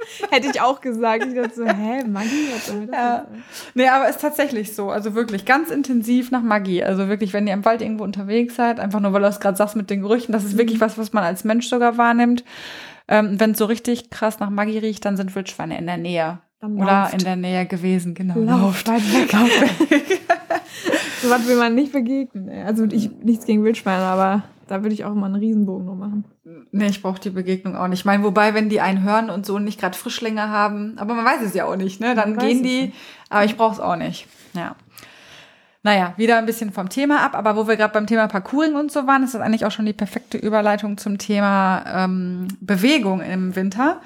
Hätte 0.30 0.48
ich 0.52 0.60
auch 0.60 0.80
gesagt. 0.80 1.24
Ich 1.26 1.34
dachte 1.34 1.54
so, 1.54 1.64
hä, 1.66 2.04
Maggi? 2.06 2.48
Was 2.52 2.66
soll 2.66 2.86
das 2.86 2.96
ja. 2.96 3.26
Nee, 3.74 3.88
aber 3.88 4.08
ist 4.08 4.20
tatsächlich 4.20 4.74
so. 4.74 4.90
Also 4.90 5.14
wirklich 5.14 5.44
ganz 5.44 5.70
intensiv 5.70 6.30
nach 6.30 6.42
Maggi. 6.42 6.82
Also 6.82 7.08
wirklich, 7.08 7.32
wenn 7.32 7.46
ihr 7.46 7.54
im 7.54 7.64
Wald 7.64 7.82
irgendwo 7.82 8.04
unterwegs 8.04 8.56
seid, 8.56 8.80
einfach 8.80 9.00
nur, 9.00 9.12
weil 9.12 9.22
du 9.22 9.28
es 9.28 9.40
gerade 9.40 9.56
sagst 9.56 9.76
mit 9.76 9.90
den 9.90 10.02
Gerüchen, 10.02 10.32
das 10.32 10.44
ist 10.44 10.58
wirklich 10.58 10.78
mhm. 10.78 10.82
was, 10.82 10.98
was 10.98 11.12
man 11.12 11.24
als 11.24 11.44
Mensch 11.44 11.68
sogar 11.68 11.98
wahrnimmt. 11.98 12.44
Ähm, 13.06 13.38
wenn 13.38 13.50
es 13.50 13.58
so 13.58 13.66
richtig 13.66 14.10
krass 14.10 14.40
nach 14.40 14.50
Maggi 14.50 14.78
riecht, 14.78 15.04
dann 15.04 15.16
sind 15.16 15.34
Wildschweine 15.34 15.78
in 15.78 15.86
der 15.86 15.98
Nähe. 15.98 16.38
Dann 16.60 16.76
Oder 16.78 17.02
lauft. 17.02 17.14
in 17.14 17.18
der 17.24 17.36
Nähe 17.36 17.66
gewesen, 17.66 18.14
genau. 18.14 18.38
Lauft, 18.38 18.88
weit 18.88 19.02
weg. 19.12 19.32
Lauft 19.32 19.60
weg. 19.60 20.20
so 21.22 21.28
was 21.28 21.46
will 21.46 21.56
man 21.56 21.74
nicht 21.74 21.92
begegnen. 21.92 22.48
Also 22.64 22.84
ich, 22.84 23.10
nichts 23.22 23.44
gegen 23.44 23.64
Wildschweine, 23.64 24.02
aber 24.02 24.44
da 24.66 24.82
würde 24.82 24.94
ich 24.94 25.04
auch 25.04 25.12
immer 25.12 25.26
einen 25.26 25.36
Riesenbogen 25.36 25.86
noch 25.86 25.94
machen. 25.94 26.24
Nee, 26.72 26.88
ich 26.88 27.02
brauche 27.02 27.20
die 27.20 27.30
Begegnung 27.30 27.76
auch 27.76 27.88
nicht. 27.88 28.00
Ich 28.00 28.04
meine, 28.04 28.22
wobei, 28.22 28.54
wenn 28.54 28.68
die 28.68 28.80
einen 28.80 29.02
hören 29.02 29.30
und 29.30 29.46
so 29.46 29.58
nicht 29.58 29.80
gerade 29.80 29.96
Frischlinge 29.96 30.48
haben, 30.48 30.94
aber 30.98 31.14
man 31.14 31.24
weiß 31.24 31.42
es 31.42 31.54
ja 31.54 31.66
auch 31.66 31.76
nicht, 31.76 32.00
ne? 32.00 32.14
Dann 32.14 32.36
gehen 32.38 32.62
die, 32.62 32.92
aber 33.28 33.44
ich 33.44 33.56
brauche 33.56 33.74
es 33.74 33.80
auch 33.80 33.96
nicht. 33.96 34.26
Ja. 34.54 34.76
Naja, 35.82 36.14
wieder 36.16 36.38
ein 36.38 36.46
bisschen 36.46 36.72
vom 36.72 36.88
Thema 36.88 37.20
ab, 37.20 37.34
aber 37.34 37.56
wo 37.56 37.68
wir 37.68 37.76
gerade 37.76 37.92
beim 37.92 38.06
Thema 38.06 38.26
Parkouring 38.26 38.74
und 38.74 38.90
so 38.90 39.06
waren, 39.06 39.22
ist 39.22 39.34
das 39.34 39.42
eigentlich 39.42 39.66
auch 39.66 39.70
schon 39.70 39.84
die 39.84 39.92
perfekte 39.92 40.38
Überleitung 40.38 40.96
zum 40.96 41.18
Thema 41.18 41.84
ähm, 41.86 42.48
Bewegung 42.60 43.20
im 43.20 43.54
Winter. 43.54 44.00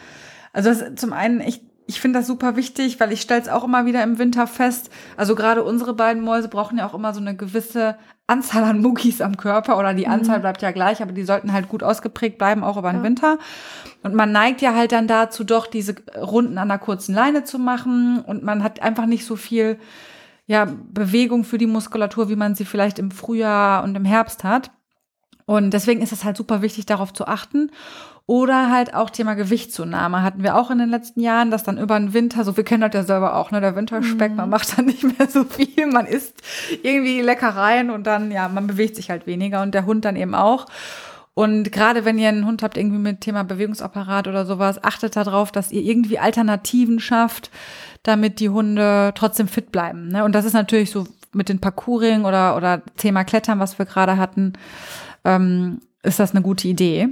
Also 0.52 0.70
das, 0.70 0.96
zum 0.96 1.12
einen, 1.12 1.40
ich 1.40 1.60
ich 1.88 2.02
finde 2.02 2.18
das 2.18 2.28
super 2.28 2.54
wichtig, 2.54 3.00
weil 3.00 3.12
ich 3.12 3.22
stelle 3.22 3.40
es 3.40 3.48
auch 3.48 3.64
immer 3.64 3.86
wieder 3.86 4.02
im 4.02 4.18
Winter 4.18 4.46
fest. 4.46 4.90
Also 5.16 5.34
gerade 5.34 5.64
unsere 5.64 5.94
beiden 5.94 6.22
Mäuse 6.22 6.48
brauchen 6.48 6.76
ja 6.76 6.86
auch 6.86 6.92
immer 6.92 7.14
so 7.14 7.20
eine 7.20 7.34
gewisse 7.34 7.96
Anzahl 8.26 8.62
an 8.64 8.82
Muckis 8.82 9.22
am 9.22 9.38
Körper 9.38 9.78
oder 9.78 9.94
die 9.94 10.04
mhm. 10.04 10.12
Anzahl 10.12 10.40
bleibt 10.40 10.60
ja 10.60 10.70
gleich, 10.70 11.00
aber 11.00 11.12
die 11.12 11.24
sollten 11.24 11.50
halt 11.50 11.66
gut 11.70 11.82
ausgeprägt 11.82 12.36
bleiben, 12.36 12.62
auch 12.62 12.76
über 12.76 12.92
den 12.92 12.98
ja. 12.98 13.04
Winter. 13.04 13.38
Und 14.02 14.14
man 14.14 14.30
neigt 14.30 14.60
ja 14.60 14.74
halt 14.74 14.92
dann 14.92 15.08
dazu, 15.08 15.44
doch 15.44 15.66
diese 15.66 15.94
Runden 16.14 16.58
an 16.58 16.68
der 16.68 16.78
kurzen 16.78 17.14
Leine 17.14 17.44
zu 17.44 17.58
machen 17.58 18.20
und 18.20 18.42
man 18.42 18.62
hat 18.62 18.82
einfach 18.82 19.06
nicht 19.06 19.24
so 19.24 19.34
viel 19.34 19.78
ja, 20.46 20.66
Bewegung 20.92 21.42
für 21.42 21.56
die 21.56 21.66
Muskulatur, 21.66 22.28
wie 22.28 22.36
man 22.36 22.54
sie 22.54 22.66
vielleicht 22.66 22.98
im 22.98 23.10
Frühjahr 23.10 23.82
und 23.82 23.94
im 23.94 24.04
Herbst 24.04 24.44
hat. 24.44 24.70
Und 25.48 25.70
deswegen 25.70 26.02
ist 26.02 26.12
es 26.12 26.24
halt 26.24 26.36
super 26.36 26.60
wichtig, 26.60 26.84
darauf 26.84 27.14
zu 27.14 27.26
achten. 27.26 27.70
Oder 28.26 28.70
halt 28.70 28.92
auch 28.92 29.08
Thema 29.08 29.32
Gewichtszunahme 29.32 30.22
hatten 30.22 30.42
wir 30.42 30.56
auch 30.56 30.70
in 30.70 30.76
den 30.76 30.90
letzten 30.90 31.22
Jahren, 31.22 31.50
dass 31.50 31.62
dann 31.62 31.78
über 31.78 31.98
den 31.98 32.12
Winter, 32.12 32.44
so 32.44 32.58
wir 32.58 32.64
kennen 32.64 32.82
das 32.82 32.92
ja 32.92 33.02
selber 33.02 33.34
auch, 33.34 33.50
ne, 33.50 33.62
der 33.62 33.74
Winterspeck, 33.74 34.32
mhm. 34.32 34.36
man 34.36 34.50
macht 34.50 34.76
dann 34.76 34.84
nicht 34.84 35.04
mehr 35.04 35.26
so 35.26 35.44
viel, 35.44 35.86
man 35.86 36.04
isst 36.04 36.42
irgendwie 36.82 37.22
Leckereien 37.22 37.88
und 37.88 38.06
dann, 38.06 38.30
ja, 38.30 38.46
man 38.50 38.66
bewegt 38.66 38.96
sich 38.96 39.08
halt 39.08 39.26
weniger 39.26 39.62
und 39.62 39.72
der 39.72 39.86
Hund 39.86 40.04
dann 40.04 40.16
eben 40.16 40.34
auch. 40.34 40.66
Und 41.32 41.72
gerade 41.72 42.04
wenn 42.04 42.18
ihr 42.18 42.28
einen 42.28 42.44
Hund 42.44 42.62
habt, 42.62 42.76
irgendwie 42.76 42.98
mit 42.98 43.22
Thema 43.22 43.42
Bewegungsapparat 43.42 44.28
oder 44.28 44.44
sowas, 44.44 44.84
achtet 44.84 45.16
darauf, 45.16 45.50
dass 45.50 45.72
ihr 45.72 45.80
irgendwie 45.80 46.18
Alternativen 46.18 47.00
schafft, 47.00 47.50
damit 48.02 48.38
die 48.40 48.50
Hunde 48.50 49.12
trotzdem 49.14 49.48
fit 49.48 49.72
bleiben. 49.72 50.08
Ne? 50.08 50.24
Und 50.24 50.34
das 50.34 50.44
ist 50.44 50.52
natürlich 50.52 50.90
so 50.90 51.06
mit 51.32 51.48
den 51.48 51.60
Parkouring 51.60 52.26
oder, 52.26 52.56
oder 52.58 52.82
Thema 52.98 53.24
Klettern, 53.24 53.58
was 53.58 53.78
wir 53.78 53.86
gerade 53.86 54.18
hatten, 54.18 54.52
ähm, 55.24 55.80
ist 56.02 56.20
das 56.20 56.32
eine 56.32 56.42
gute 56.42 56.68
Idee. 56.68 57.08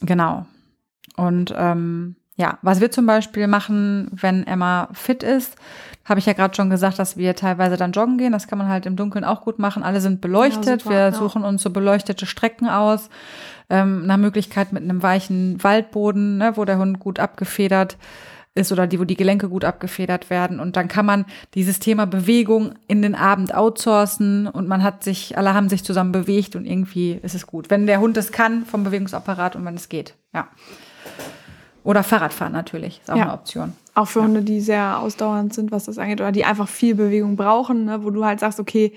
Genau. 0.00 0.46
Und 1.16 1.54
ähm, 1.56 2.16
ja, 2.36 2.58
was 2.62 2.80
wir 2.80 2.90
zum 2.90 3.06
Beispiel 3.06 3.46
machen, 3.46 4.08
wenn 4.12 4.46
Emma 4.46 4.88
fit 4.92 5.22
ist, 5.22 5.56
habe 6.04 6.18
ich 6.18 6.26
ja 6.26 6.32
gerade 6.32 6.54
schon 6.54 6.70
gesagt, 6.70 6.98
dass 6.98 7.16
wir 7.16 7.36
teilweise 7.36 7.76
dann 7.76 7.92
joggen 7.92 8.18
gehen. 8.18 8.32
Das 8.32 8.48
kann 8.48 8.58
man 8.58 8.68
halt 8.68 8.86
im 8.86 8.96
Dunkeln 8.96 9.24
auch 9.24 9.42
gut 9.42 9.58
machen. 9.58 9.82
Alle 9.82 10.00
sind 10.00 10.20
beleuchtet. 10.20 10.66
Ja, 10.66 10.78
super, 10.78 10.90
wir 10.90 10.98
ja. 10.98 11.12
suchen 11.12 11.44
uns 11.44 11.62
so 11.62 11.70
beleuchtete 11.70 12.26
Strecken 12.26 12.68
aus. 12.68 13.10
Ähm, 13.70 14.06
nach 14.06 14.16
Möglichkeit 14.16 14.72
mit 14.72 14.82
einem 14.82 15.02
weichen 15.02 15.62
Waldboden, 15.62 16.38
ne, 16.38 16.56
wo 16.56 16.64
der 16.64 16.78
Hund 16.78 16.98
gut 16.98 17.20
abgefedert 17.20 17.96
ist 18.54 18.70
oder 18.70 18.86
die, 18.86 19.00
wo 19.00 19.04
die 19.04 19.16
Gelenke 19.16 19.48
gut 19.48 19.64
abgefedert 19.64 20.28
werden. 20.28 20.60
Und 20.60 20.76
dann 20.76 20.88
kann 20.88 21.06
man 21.06 21.24
dieses 21.54 21.78
Thema 21.78 22.06
Bewegung 22.06 22.74
in 22.86 23.00
den 23.00 23.14
Abend 23.14 23.54
outsourcen 23.54 24.46
und 24.46 24.68
man 24.68 24.82
hat 24.82 25.02
sich, 25.04 25.38
alle 25.38 25.54
haben 25.54 25.68
sich 25.68 25.84
zusammen 25.84 26.12
bewegt 26.12 26.54
und 26.54 26.66
irgendwie 26.66 27.18
ist 27.22 27.34
es 27.34 27.46
gut. 27.46 27.70
Wenn 27.70 27.86
der 27.86 28.00
Hund 28.00 28.16
es 28.16 28.30
kann 28.30 28.66
vom 28.66 28.84
Bewegungsapparat 28.84 29.56
und 29.56 29.64
wenn 29.64 29.74
es 29.74 29.88
geht, 29.88 30.14
ja. 30.34 30.48
Oder 31.84 32.04
Fahrradfahren 32.04 32.52
natürlich, 32.52 33.00
ist 33.00 33.10
auch 33.10 33.16
ja. 33.16 33.24
eine 33.24 33.32
Option. 33.32 33.72
Auch 33.94 34.06
für 34.06 34.20
ja. 34.20 34.26
Hunde, 34.26 34.42
die 34.42 34.60
sehr 34.60 35.00
ausdauernd 35.00 35.52
sind, 35.52 35.72
was 35.72 35.86
das 35.86 35.98
angeht, 35.98 36.20
oder 36.20 36.30
die 36.30 36.44
einfach 36.44 36.68
viel 36.68 36.94
Bewegung 36.94 37.36
brauchen, 37.36 37.86
ne, 37.86 38.04
wo 38.04 38.10
du 38.10 38.24
halt 38.24 38.38
sagst, 38.38 38.60
okay, 38.60 38.92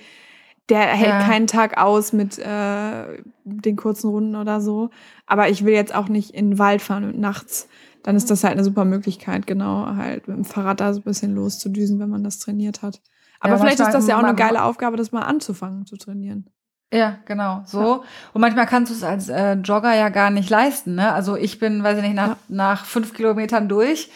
der 0.70 0.80
hält 0.80 1.10
ja. 1.10 1.24
keinen 1.24 1.48
Tag 1.48 1.78
aus 1.78 2.14
mit 2.14 2.40
äh, 2.40 3.24
den 3.44 3.76
kurzen 3.76 4.10
Runden 4.10 4.36
oder 4.36 4.62
so. 4.62 4.90
Aber 5.28 5.50
ich 5.50 5.64
will 5.66 5.74
jetzt 5.74 5.94
auch 5.94 6.10
nicht 6.10 6.32
in 6.32 6.52
den 6.52 6.60
Wald 6.60 6.82
fahren 6.82 7.04
und 7.04 7.20
nachts 7.20 7.68
dann 8.06 8.16
ist 8.16 8.30
das 8.30 8.44
halt 8.44 8.54
eine 8.54 8.64
super 8.64 8.86
Möglichkeit, 8.86 9.48
genau, 9.48 9.88
halt 9.96 10.28
mit 10.28 10.38
dem 10.38 10.46
Fahrrad 10.46 10.80
da 10.80 10.94
so 10.94 11.00
ein 11.00 11.04
bisschen 11.04 11.34
loszudüsen, 11.34 12.00
wenn 12.00 12.10
man 12.10 12.24
das 12.24 12.38
trainiert 12.38 12.84
hat. 12.84 13.02
Aber 13.40 13.54
Ja, 13.54 13.60
vielleicht 13.60 13.80
ist 13.80 13.94
das 13.94 14.08
ja 14.08 14.20
auch 14.20 14.24
eine 14.24 14.36
geile 14.36 14.64
Aufgabe, 14.64 14.96
das 14.96 15.12
mal 15.12 15.24
anzufangen 15.24 15.88
zu 15.88 15.98
trainieren. 15.98 16.48
Ja, 16.94 17.18
genau, 17.26 17.64
so. 17.66 18.04
Und 18.34 18.42
manchmal 18.42 18.68
kannst 18.68 18.92
du 18.92 18.96
es 18.96 19.04
als 19.04 19.28
äh, 19.30 19.54
Jogger 19.54 19.96
ja 19.96 20.10
gar 20.10 20.30
nicht 20.30 20.52
leisten, 20.52 20.94
ne? 20.94 21.14
Also 21.14 21.36
ich 21.36 21.58
bin, 21.58 21.84
weiß 21.84 21.98
ich 21.98 22.04
nicht, 22.04 22.14
nach, 22.16 22.30
Ja. 22.30 22.38
nach 22.48 22.86
fünf 22.86 23.16
Kilometern 23.16 23.68
durch 23.68 24.12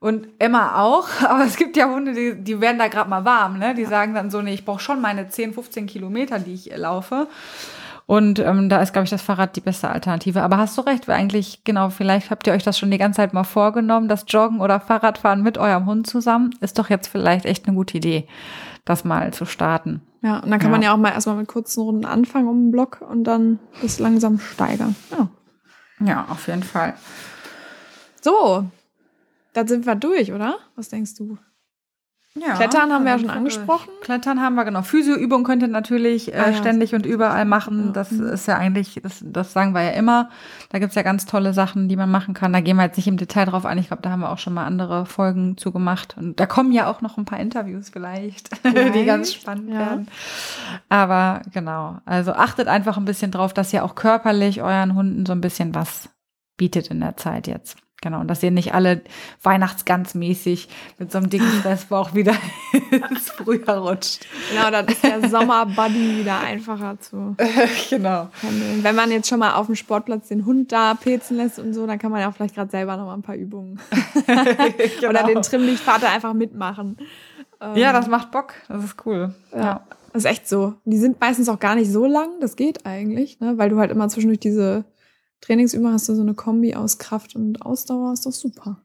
und 0.00 0.28
Emma 0.38 0.80
auch. 0.82 1.08
Aber 1.28 1.44
es 1.44 1.56
gibt 1.56 1.76
ja 1.76 1.88
Hunde, 1.88 2.12
die, 2.12 2.34
die 2.42 2.60
werden 2.60 2.78
da 2.78 2.88
gerade 2.88 3.10
mal 3.10 3.24
warm, 3.24 3.58
ne? 3.58 3.74
Die 3.74 3.84
sagen 3.84 4.14
dann 4.14 4.30
so, 4.30 4.40
nee, 4.42 4.54
ich 4.54 4.64
brauche 4.64 4.80
schon 4.80 5.00
meine 5.00 5.28
10, 5.28 5.52
15 5.54 5.86
Kilometer, 5.86 6.38
die 6.38 6.54
ich 6.54 6.70
äh, 6.72 6.76
laufe. 6.76 7.26
Und 8.06 8.38
ähm, 8.38 8.70
da 8.70 8.80
ist, 8.80 8.94
glaube 8.94 9.04
ich, 9.04 9.10
das 9.10 9.20
Fahrrad 9.20 9.54
die 9.54 9.60
beste 9.60 9.90
Alternative. 9.90 10.40
Aber 10.42 10.56
hast 10.56 10.78
du 10.78 10.80
recht, 10.80 11.06
weil 11.08 11.16
eigentlich, 11.16 11.62
genau, 11.64 11.90
vielleicht 11.90 12.30
habt 12.30 12.46
ihr 12.46 12.54
euch 12.54 12.62
das 12.62 12.78
schon 12.78 12.90
die 12.90 12.96
ganze 12.96 13.18
Zeit 13.18 13.34
mal 13.34 13.44
vorgenommen, 13.44 14.08
das 14.08 14.24
Joggen 14.28 14.60
oder 14.60 14.80
Fahrradfahren 14.80 15.42
mit 15.42 15.58
eurem 15.58 15.84
Hund 15.84 16.06
zusammen. 16.06 16.54
Ist 16.62 16.78
doch 16.78 16.88
jetzt 16.88 17.08
vielleicht 17.08 17.44
echt 17.44 17.66
eine 17.66 17.76
gute 17.76 17.98
Idee, 17.98 18.26
das 18.86 19.04
mal 19.04 19.34
zu 19.34 19.44
starten. 19.44 20.00
Ja, 20.22 20.38
und 20.38 20.50
dann 20.50 20.58
kann 20.58 20.70
Ja. 20.70 20.76
man 20.76 20.82
ja 20.82 20.92
auch 20.94 20.96
mal 20.96 21.10
erstmal 21.10 21.36
mit 21.36 21.48
kurzen 21.48 21.82
Runden 21.82 22.06
anfangen 22.06 22.48
um 22.48 22.56
den 22.64 22.70
Block 22.70 23.02
und 23.06 23.24
dann 23.24 23.58
das 23.82 23.98
langsam 23.98 24.38
steigern. 24.38 24.96
Ja. 25.10 25.28
Ja, 26.06 26.26
auf 26.30 26.46
jeden 26.46 26.62
Fall. 26.62 26.94
So, 28.22 28.64
dann 29.58 29.68
sind 29.68 29.86
wir 29.86 29.94
durch, 29.94 30.32
oder? 30.32 30.56
Was 30.76 30.88
denkst 30.88 31.14
du? 31.16 31.36
Ja, 32.34 32.54
Klettern 32.54 32.92
haben 32.92 33.04
wir 33.04 33.12
ja 33.12 33.18
schon 33.18 33.30
angesprochen. 33.30 33.88
Klettern 34.02 34.40
haben 34.40 34.54
wir, 34.54 34.64
genau. 34.64 34.82
Physioübung 34.82 35.42
könnt 35.42 35.60
ihr 35.62 35.66
natürlich 35.68 36.32
äh, 36.32 36.36
Ah, 36.36 36.50
ja. 36.50 36.54
ständig 36.54 36.94
und 36.94 37.04
überall 37.04 37.44
machen. 37.44 37.92
Das 37.92 38.12
Mhm. 38.12 38.28
ist 38.28 38.46
ja 38.46 38.56
eigentlich, 38.56 39.00
das, 39.02 39.24
das 39.26 39.52
sagen 39.52 39.72
wir 39.72 39.82
ja 39.82 39.90
immer. 39.90 40.28
Da 40.68 40.78
gibt's 40.78 40.94
ja 40.94 41.02
ganz 41.02 41.26
tolle 41.26 41.52
Sachen, 41.52 41.88
die 41.88 41.96
man 41.96 42.10
machen 42.12 42.34
kann. 42.34 42.52
Da 42.52 42.60
gehen 42.60 42.76
wir 42.76 42.84
jetzt 42.84 42.96
nicht 42.96 43.08
im 43.08 43.16
Detail 43.16 43.46
drauf 43.46 43.66
ein. 43.66 43.78
Ich 43.78 43.88
glaube, 43.88 44.02
da 44.02 44.10
haben 44.10 44.20
wir 44.20 44.30
auch 44.30 44.38
schon 44.38 44.54
mal 44.54 44.66
andere 44.66 45.04
Folgen 45.04 45.56
zu 45.56 45.72
gemacht. 45.72 46.14
Und 46.16 46.38
da 46.38 46.46
kommen 46.46 46.70
ja 46.70 46.88
auch 46.88 47.00
noch 47.00 47.18
ein 47.18 47.24
paar 47.24 47.40
Interviews 47.40 47.88
vielleicht, 47.90 48.50
die 48.64 49.04
ganz 49.04 49.30
Vielleicht, 49.30 49.42
spannend 49.42 49.70
ja. 49.70 49.78
werden. 49.80 50.08
Aber 50.90 51.42
genau, 51.52 51.98
also 52.04 52.34
achtet 52.34 52.68
einfach 52.68 52.98
ein 52.98 53.04
bisschen 53.04 53.32
drauf, 53.32 53.52
dass 53.52 53.72
ihr 53.72 53.84
auch 53.84 53.96
körperlich 53.96 54.62
euren 54.62 54.94
Hunden 54.94 55.26
so 55.26 55.32
ein 55.32 55.40
bisschen 55.40 55.74
was 55.74 56.08
bietet 56.56 56.88
in 56.88 57.00
der 57.00 57.16
Zeit 57.16 57.48
jetzt. 57.48 57.78
Genau, 58.00 58.20
und 58.20 58.28
dass 58.28 58.42
ihr 58.44 58.52
nicht 58.52 58.74
alle 58.74 59.02
weihnachtsgansmäßig 59.42 60.68
mit 60.98 61.10
so 61.10 61.18
einem 61.18 61.30
dicken 61.30 61.46
Fressbauch 61.62 62.14
wieder 62.14 62.34
ins 63.10 63.30
Frühjahr 63.30 63.78
rutscht. 63.78 64.26
Genau, 64.52 64.70
dann 64.70 64.86
ist 64.86 65.02
der 65.02 65.28
Sommerbuddy 65.28 66.18
wieder 66.20 66.38
einfacher 66.40 67.00
zu 67.00 67.34
genau. 67.90 68.28
handeln. 68.42 68.82
Wenn 68.84 68.94
man 68.94 69.10
jetzt 69.10 69.28
schon 69.28 69.40
mal 69.40 69.54
auf 69.54 69.66
dem 69.66 69.74
Sportplatz 69.74 70.28
den 70.28 70.46
Hund 70.46 70.70
da 70.70 70.94
pezen 70.94 71.36
lässt 71.36 71.58
und 71.58 71.74
so, 71.74 71.86
dann 71.86 71.98
kann 71.98 72.12
man 72.12 72.20
ja 72.20 72.28
auch 72.28 72.34
vielleicht 72.34 72.54
gerade 72.54 72.70
selber 72.70 72.96
noch 72.96 73.06
mal 73.06 73.14
ein 73.14 73.22
paar 73.22 73.34
Übungen. 73.36 73.80
Oder 75.08 75.24
den 75.24 75.42
Trimmlichtvater 75.42 76.08
einfach 76.10 76.34
mitmachen. 76.34 76.98
Ähm, 77.60 77.74
Ja, 77.76 77.92
das 77.92 78.06
macht 78.06 78.30
Bock. 78.30 78.54
Das 78.68 78.84
ist 78.84 78.96
cool. 79.06 79.34
Ja. 79.52 79.80
Das 80.12 80.24
ist 80.24 80.30
echt 80.30 80.48
so. 80.48 80.74
Die 80.84 80.98
sind 80.98 81.20
meistens 81.20 81.48
auch 81.48 81.58
gar 81.58 81.74
nicht 81.74 81.90
so 81.90 82.06
lang. 82.06 82.28
Das 82.40 82.56
geht 82.56 82.86
eigentlich, 82.86 83.40
ne? 83.40 83.58
weil 83.58 83.68
du 83.68 83.78
halt 83.78 83.90
immer 83.90 84.08
zwischendurch 84.08 84.40
diese 84.40 84.84
Trainingsübungen 85.40 85.92
hast, 85.92 86.08
du 86.08 86.14
so 86.14 86.22
eine 86.22 86.34
Kombi 86.34 86.74
aus 86.74 86.98
Kraft 86.98 87.36
und 87.36 87.62
Ausdauer. 87.62 88.12
Ist 88.12 88.26
doch 88.26 88.32
super. 88.32 88.82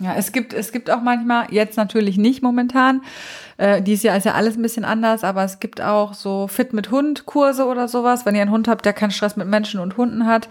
Ja, 0.00 0.14
es 0.14 0.30
gibt, 0.30 0.52
es 0.52 0.70
gibt 0.70 0.90
auch 0.90 1.02
manchmal, 1.02 1.52
jetzt 1.52 1.76
natürlich 1.76 2.18
nicht 2.18 2.40
momentan, 2.40 3.02
äh, 3.56 3.82
dieses 3.82 4.04
Jahr 4.04 4.16
ist 4.16 4.24
ja 4.24 4.34
alles 4.34 4.56
ein 4.56 4.62
bisschen 4.62 4.84
anders, 4.84 5.24
aber 5.24 5.42
es 5.42 5.58
gibt 5.58 5.80
auch 5.80 6.14
so 6.14 6.46
Fit 6.46 6.72
mit 6.72 6.92
Hund 6.92 7.26
Kurse 7.26 7.66
oder 7.66 7.88
sowas. 7.88 8.24
Wenn 8.24 8.36
ihr 8.36 8.42
einen 8.42 8.52
Hund 8.52 8.68
habt, 8.68 8.84
der 8.84 8.92
keinen 8.92 9.10
Stress 9.10 9.34
mit 9.34 9.48
Menschen 9.48 9.80
und 9.80 9.96
Hunden 9.96 10.24
hat, 10.24 10.48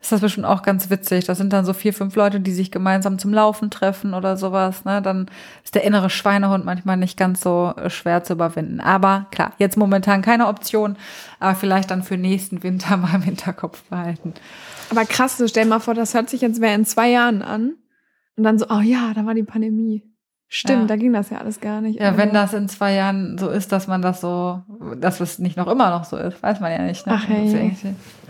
ist 0.00 0.10
das 0.10 0.20
bestimmt 0.20 0.46
auch 0.46 0.62
ganz 0.62 0.90
witzig. 0.90 1.26
Das 1.26 1.38
sind 1.38 1.52
dann 1.52 1.64
so 1.64 1.74
vier, 1.74 1.94
fünf 1.94 2.16
Leute, 2.16 2.40
die 2.40 2.50
sich 2.50 2.72
gemeinsam 2.72 3.20
zum 3.20 3.32
Laufen 3.32 3.70
treffen 3.70 4.14
oder 4.14 4.36
sowas. 4.36 4.84
Ne? 4.84 5.00
Dann 5.00 5.30
ist 5.62 5.76
der 5.76 5.84
innere 5.84 6.10
Schweinehund 6.10 6.64
manchmal 6.64 6.96
nicht 6.96 7.16
ganz 7.16 7.40
so 7.40 7.72
äh, 7.76 7.90
schwer 7.90 8.24
zu 8.24 8.32
überwinden. 8.32 8.80
Aber 8.80 9.26
klar, 9.30 9.52
jetzt 9.58 9.76
momentan 9.76 10.22
keine 10.22 10.48
Option, 10.48 10.96
aber 11.38 11.54
vielleicht 11.54 11.92
dann 11.92 12.02
für 12.02 12.16
nächsten 12.16 12.64
Winter 12.64 12.96
mal 12.96 13.14
im 13.14 13.22
Hinterkopf 13.22 13.84
behalten. 13.84 14.34
Aber 14.90 15.04
krass, 15.04 15.36
so 15.38 15.46
stell 15.48 15.64
dir 15.64 15.70
mal 15.70 15.80
vor, 15.80 15.94
das 15.94 16.14
hört 16.14 16.30
sich 16.30 16.40
jetzt 16.40 16.60
wer 16.60 16.74
in 16.74 16.84
zwei 16.84 17.10
Jahren 17.10 17.42
an. 17.42 17.74
Und 18.36 18.44
dann 18.44 18.58
so, 18.58 18.66
oh 18.70 18.80
ja, 18.80 19.12
da 19.14 19.26
war 19.26 19.34
die 19.34 19.42
Pandemie. 19.42 20.04
Stimmt, 20.50 20.82
Ja. 20.82 20.86
da 20.86 20.96
ging 20.96 21.12
das 21.12 21.28
ja 21.28 21.38
alles 21.38 21.60
gar 21.60 21.82
nicht. 21.82 22.00
Ja, 22.00 22.16
wenn 22.16 22.30
Aber- 22.30 22.38
das 22.38 22.54
in 22.54 22.68
zwei 22.70 22.94
Jahren 22.94 23.36
so 23.36 23.50
ist, 23.50 23.70
dass 23.70 23.86
man 23.86 24.00
das 24.00 24.20
so, 24.22 24.62
dass 24.98 25.20
es 25.20 25.38
nicht 25.38 25.56
noch 25.58 25.66
immer 25.66 25.90
noch 25.90 26.04
so 26.04 26.16
ist, 26.16 26.42
weiß 26.42 26.60
man 26.60 26.72
ja 26.72 26.78
nicht. 26.82 27.06
Ne? 27.06 27.12
Ach, 27.16 27.28
hey. 27.28 27.76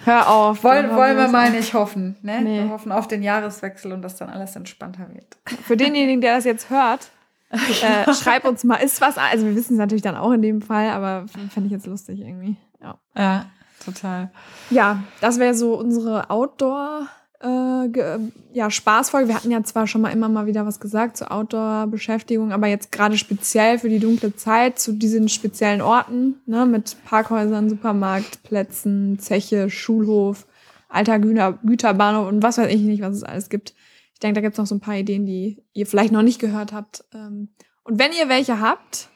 Hör 0.05 0.29
auf. 0.29 0.65
Wollen, 0.65 0.91
wollen 0.97 1.17
wir 1.17 1.29
mal 1.29 1.51
nicht 1.53 1.75
hoffen. 1.75 2.17
Ne? 2.23 2.41
Nee. 2.43 2.63
Wir 2.65 2.71
hoffen 2.71 2.91
auf 2.91 3.07
den 3.07 3.23
Jahreswechsel 3.23 3.93
und 3.93 4.03
dass 4.03 4.17
dann 4.17 4.31
alles 4.31 4.57
entspannter 4.57 5.09
wird. 5.13 5.37
Für 5.63 5.77
denjenigen, 5.77 6.21
der 6.21 6.35
das 6.35 6.45
jetzt 6.45 6.71
hört, 6.71 7.11
äh, 7.51 8.13
schreib 8.15 8.45
uns 8.47 8.65
mal, 8.65 8.77
ist 8.77 9.01
was, 9.01 9.17
also 9.17 9.47
wir 9.47 9.55
wissen 9.55 9.75
es 9.75 9.79
natürlich 9.79 10.03
dann 10.03 10.17
auch 10.17 10.33
in 10.33 10.43
dem 10.43 10.61
Fall, 10.61 10.89
aber 10.91 11.27
fände 11.29 11.67
ich 11.67 11.73
jetzt 11.73 11.87
lustig 11.87 12.19
irgendwie. 12.21 12.57
Ja. 12.83 12.99
Ja, 13.17 13.47
total. 13.85 14.31
Ja, 14.71 15.03
das 15.21 15.39
wäre 15.39 15.55
so 15.55 15.79
unsere 15.79 16.31
Outdoor- 16.31 17.09
äh, 17.41 18.19
ja, 18.53 18.69
Spaßfolge. 18.69 19.29
Wir 19.29 19.37
hatten 19.37 19.53
ja 19.53 19.63
zwar 19.63 19.87
schon 19.87 20.01
mal 20.01 20.11
immer 20.11 20.29
mal 20.29 20.47
wieder 20.47 20.67
was 20.67 20.81
gesagt 20.81 21.17
zur 21.17 21.31
Outdoor-Beschäftigung, 21.31 22.51
aber 22.53 22.67
jetzt 22.67 22.91
gerade 22.91 23.17
speziell 23.17 23.79
für 23.79 23.89
die 23.89 24.01
dunkle 24.01 24.35
Zeit 24.35 24.81
zu 24.81 24.93
diesen 24.93 25.29
speziellen 25.29 25.81
Orten, 25.81 26.41
ne, 26.47 26.67
mit 26.67 26.97
Parkhäusern, 27.05 27.69
Supermarktplätzen, 27.71 29.19
Zeche, 29.21 29.71
Schulhof, 29.71 30.47
alter 30.89 31.19
Güter 31.19 31.59
Güterbahnhof 31.65 32.27
und 32.29 32.43
was 32.43 32.59
weiß 32.59 32.73
ich 32.73 32.81
nicht, 32.81 33.03
was 33.03 33.15
es 33.15 33.23
alles 33.23 33.49
gibt. 33.49 33.75
Ich 34.15 34.19
denke, 34.21 34.35
da 34.35 34.41
gibt 34.41 34.55
es 34.55 34.59
noch 34.59 34.67
so 34.67 34.75
ein 34.75 34.81
paar 34.81 34.97
Ideen, 34.97 35.25
die 35.25 35.63
ihr 35.73 35.87
vielleicht 35.87 36.13
noch 36.13 36.23
nicht 36.23 36.41
gehört 36.41 36.73
habt. 36.73 37.05
Ähm, 37.15 37.51
Und 37.85 38.01
wenn 38.01 38.11
ihr 38.13 38.29
welche 38.29 38.61
habt, 38.61 39.11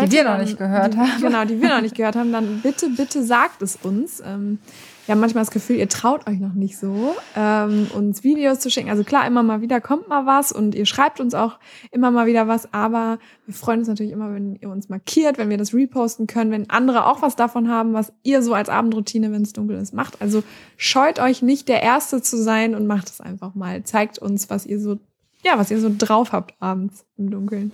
Die 0.00 0.12
wir 0.12 0.24
noch 0.24 0.38
nicht 0.38 0.58
gehört 0.58 0.94
die, 0.94 0.98
haben. 0.98 1.20
Genau, 1.20 1.44
die 1.44 1.60
wir 1.60 1.68
noch 1.68 1.82
nicht 1.82 1.94
gehört 1.94 2.16
haben, 2.16 2.32
dann 2.32 2.60
bitte, 2.62 2.88
bitte 2.90 3.22
sagt 3.22 3.62
es 3.62 3.76
uns. 3.82 4.22
Ähm, 4.24 4.58
wir 5.06 5.14
haben 5.14 5.20
manchmal 5.20 5.42
das 5.42 5.50
Gefühl, 5.50 5.76
ihr 5.76 5.88
traut 5.88 6.28
euch 6.28 6.38
noch 6.38 6.54
nicht 6.54 6.78
so, 6.78 7.16
ähm, 7.36 7.88
uns 7.92 8.22
Videos 8.22 8.60
zu 8.60 8.70
schicken. 8.70 8.88
Also 8.88 9.02
klar, 9.02 9.26
immer 9.26 9.42
mal 9.42 9.60
wieder 9.60 9.80
kommt 9.80 10.08
mal 10.08 10.26
was 10.26 10.52
und 10.52 10.76
ihr 10.76 10.86
schreibt 10.86 11.18
uns 11.18 11.34
auch 11.34 11.58
immer 11.90 12.12
mal 12.12 12.26
wieder 12.26 12.46
was, 12.46 12.72
aber 12.72 13.18
wir 13.46 13.54
freuen 13.54 13.80
uns 13.80 13.88
natürlich 13.88 14.12
immer, 14.12 14.32
wenn 14.32 14.54
ihr 14.56 14.68
uns 14.70 14.88
markiert, 14.88 15.38
wenn 15.38 15.50
wir 15.50 15.58
das 15.58 15.74
reposten 15.74 16.28
können, 16.28 16.52
wenn 16.52 16.70
andere 16.70 17.06
auch 17.06 17.20
was 17.20 17.34
davon 17.34 17.68
haben, 17.68 17.94
was 17.94 18.12
ihr 18.22 18.42
so 18.42 18.54
als 18.54 18.68
Abendroutine, 18.68 19.32
wenn 19.32 19.42
es 19.42 19.52
dunkel 19.52 19.76
ist, 19.76 19.92
macht. 19.92 20.22
Also 20.22 20.44
scheut 20.76 21.18
euch 21.18 21.42
nicht, 21.42 21.68
der 21.68 21.82
Erste 21.82 22.22
zu 22.22 22.40
sein 22.40 22.76
und 22.76 22.86
macht 22.86 23.08
es 23.10 23.20
einfach 23.20 23.56
mal. 23.56 23.82
Zeigt 23.82 24.20
uns, 24.20 24.50
was 24.50 24.66
ihr 24.66 24.78
so, 24.78 25.00
ja, 25.44 25.58
was 25.58 25.72
ihr 25.72 25.80
so 25.80 25.90
drauf 25.96 26.30
habt 26.30 26.54
abends 26.60 27.04
im 27.18 27.28
Dunkeln. 27.30 27.72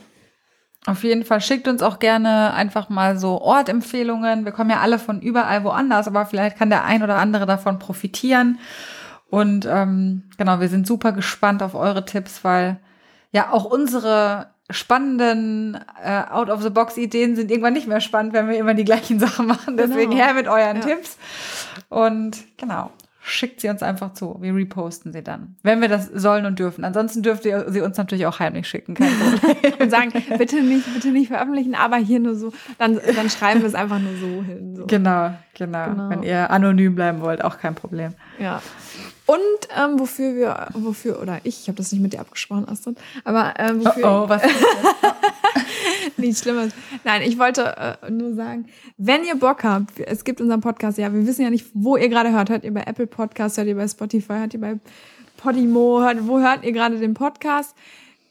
Auf 0.89 1.05
jeden 1.05 1.23
Fall 1.25 1.43
schickt 1.43 1.69
uns 1.69 1.83
auch 1.83 1.99
gerne 1.99 2.55
einfach 2.55 2.89
mal 2.89 3.19
so 3.19 3.41
Ortempfehlungen. 3.43 4.47
Wir 4.47 4.53
kommen 4.53 4.71
ja 4.71 4.81
alle 4.81 4.99
von 4.99 5.21
überall 5.21 5.63
woanders, 5.63 6.07
aber 6.09 6.25
vielleicht 6.25 6.57
kann 6.57 6.71
der 6.71 6.85
ein 6.85 7.03
oder 7.03 7.17
andere 7.19 7.45
davon 7.45 7.79
profitieren. 7.79 8.59
Und 9.29 9.67
ähm, 9.71 10.23
genau, 10.39 10.61
wir 10.61 10.69
sind 10.69 10.87
super 10.87 11.13
gespannt 11.13 11.63
auf 11.63 11.75
eure 11.75 12.07
Tipps, 12.07 12.43
weil 12.43 12.79
ja 13.33 13.53
auch 13.53 13.67
unsere 13.67 14.47
spannenden 14.71 15.79
äh, 16.03 16.23
Out-of-the-Box-Ideen 16.31 17.37
sind 17.37 17.51
irgendwann 17.51 17.75
nicht 17.75 17.87
mehr 17.87 18.01
spannend, 18.01 18.33
wenn 18.33 18.49
wir 18.49 18.57
immer 18.59 18.73
die 18.73 18.85
gleichen 18.85 19.19
Sachen 19.27 19.47
machen. 19.47 19.77
Deswegen 19.77 20.13
Genau. 20.13 20.25
her 20.25 20.33
mit 20.33 20.49
euren 20.49 20.77
Ja. 20.77 20.83
Tipps. 20.83 21.19
Und 21.91 22.39
genau, 22.57 22.91
schickt 23.29 23.61
sie 23.61 23.69
uns 23.69 23.83
einfach 23.83 24.13
zu. 24.13 24.37
Wir 24.41 24.55
reposten 24.55 25.13
sie 25.13 25.23
dann, 25.23 25.57
wenn 25.63 25.81
wir 25.81 25.89
das 25.89 26.07
sollen 26.07 26.47
und 26.47 26.59
dürfen. 26.59 26.85
Ansonsten 26.85 27.23
dürft 27.23 27.45
ihr 27.45 27.71
sie 27.71 27.81
uns 27.81 27.97
natürlich 27.97 28.27
auch 28.27 28.39
heimlich 28.39 28.69
schicken. 28.69 28.95
Kein 28.95 29.13
Problem. 29.41 29.75
und 29.81 29.91
sagen, 29.91 30.13
bitte 30.37 30.63
nicht, 30.63 30.93
bitte 30.93 31.09
nicht 31.09 31.29
veröffentlichen, 31.29 31.75
aber 31.75 31.97
hier 31.97 32.21
nur 32.21 32.35
so, 32.35 32.53
dann, 32.79 33.01
dann 33.15 33.31
schreiben 33.31 33.61
wir 33.61 33.69
es 33.69 33.75
einfach 33.75 33.99
nur 33.99 34.15
so 34.17 34.43
hin. 34.43 34.77
So. 34.77 34.87
Genau, 34.87 35.35
genau, 35.55 35.89
Genau. 35.89 36.11
Wenn 36.11 36.23
ihr 36.23 36.51
anonym 36.51 36.95
bleiben 36.95 37.21
wollt, 37.21 37.45
auch 37.45 37.59
kein 37.59 37.75
Problem. 37.75 38.15
Ja. 38.39 38.63
Und 39.27 39.39
ähm, 39.77 39.99
wofür 39.99 40.35
wir, 40.35 40.69
wofür, 40.73 41.21
oder 41.21 41.41
ich, 41.45 41.61
ich 41.61 41.69
habe 41.69 41.77
das 41.77 41.93
nicht 41.93 42.01
mit 42.01 42.15
dir 42.15 42.21
abgesprochen, 42.21 42.67
Astrid, 42.69 42.99
aber 43.25 43.55
ähm, 43.59 43.85
wofür, 43.85 44.29
was? 44.29 44.43
nichts 46.19 46.43
Schlimmes. 46.43 46.73
Nein, 47.05 47.23
ich 47.23 47.39
wollte 47.39 47.99
äh, 48.03 48.11
nur 48.11 48.35
sagen, 48.35 48.67
wenn 48.97 49.25
ihr 49.25 49.37
Bock 49.37 49.65
habt, 49.65 49.99
es 50.01 50.25
gibt 50.25 50.41
unseren 50.41 50.61
Podcast, 50.61 50.99
ja, 50.99 51.13
wir 51.13 51.27
wissen 51.27 51.43
ja 51.43 51.51
nicht, 51.51 51.67
wo 51.75 51.97
ihr 51.97 52.09
gerade 52.09 52.33
hört. 52.33 52.51
Hört 52.51 52.65
ihr 52.65 52.75
bei 52.75 52.83
Apple 52.83 53.07
Podcast, 53.07 53.57
hört 53.57 53.69
ihr 53.69 53.77
bei 53.77 53.89
Spotify, 53.89 54.35
hört 54.35 54.55
ihr 54.55 54.61
bei 54.61 54.79
Podimo, 55.37 56.01
hört, 56.01 56.27
wo 56.27 56.39
hört 56.41 56.65
ihr 56.65 56.73
gerade 56.73 56.99
den 56.99 57.15
Podcast? 57.15 57.75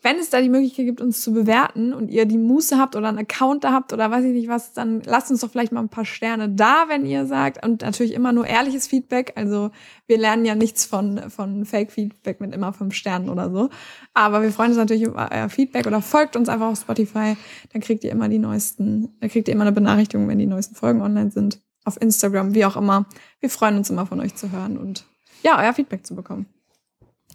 Wenn 0.08 0.20
es 0.20 0.30
da 0.30 0.39
die 0.39 0.47
Möglichkeit 0.47 0.86
gibt, 0.86 1.01
uns 1.01 1.22
zu 1.22 1.34
bewerten 1.34 1.91
und 1.91 2.10
ihr 2.10 2.26
die 2.26 2.38
Muße 2.38 2.78
habt 2.78 2.95
oder 2.95 3.10
einen 3.10 3.18
Account 3.18 3.66
da 3.66 3.74
habt 3.74 3.91
oder 3.91 4.10
weiß 4.10 4.24
ich 4.24 4.32
nicht 4.32 4.47
was, 4.47 4.72
dann 4.72 5.01
lasst 5.01 5.30
uns 5.32 5.41
doch 5.41 5.51
vielleicht 5.51 5.74
mal 5.74 5.82
ein 5.82 5.89
paar 5.89 6.05
Sterne 6.05 6.47
da, 6.47 6.86
wenn 6.88 7.05
ihr 7.05 7.26
sagt. 7.26 7.66
Und 7.66 7.82
natürlich 7.82 8.14
immer 8.14 8.32
nur 8.32 8.47
ehrliches 8.47 8.88
Feedback. 8.88 9.34
Also 9.36 9.70
wir 10.05 10.18
lernen 10.18 10.45
ja 10.45 10.55
nichts 10.55 10.86
von, 10.86 11.30
von 11.30 11.66
Fake-Feedback 11.66 12.39
mit 12.39 12.55
immer 12.55 12.72
fünf 12.72 12.93
Sternen 12.93 13.28
oder 13.28 13.51
so. 13.51 13.70
Aber 14.14 14.41
wir 14.41 14.51
freuen 14.53 14.70
uns 14.70 14.78
natürlich 14.78 15.03
über 15.03 15.30
euer 15.30 15.49
Feedback 15.49 15.86
oder 15.86 16.01
folgt 16.01 16.38
uns 16.38 16.47
einfach 16.47 16.68
auf 16.68 16.80
Spotify. 16.80 17.36
Dann 17.74 17.82
kriegt 17.82 18.05
ihr 18.05 18.12
immer 18.12 18.30
die 18.30 18.39
neuesten, 18.39 19.10
dann 19.20 19.30
kriegt 19.30 19.49
ihr 19.49 19.53
immer 19.53 19.66
eine 19.66 19.74
Benachrichtigung, 19.74 20.30
wenn 20.30 20.39
die 20.39 20.45
neuesten 20.45 20.76
Folgen 20.76 21.01
online 21.01 21.32
sind. 21.32 21.60
Auf 21.84 22.01
Instagram, 22.01 22.53
wie 22.53 22.64
auch 22.64 22.78
immer. 22.78 23.08
Wir 23.41 23.49
freuen 23.49 23.76
uns 23.76 23.89
immer 23.89 24.05
von 24.05 24.22
euch 24.22 24.36
zu 24.36 24.53
hören 24.53 24.78
und 24.78 25.05
ja, 25.43 25.62
euer 25.62 25.74
Feedback 25.74 26.08
zu 26.08 26.16
bekommen. 26.16 26.45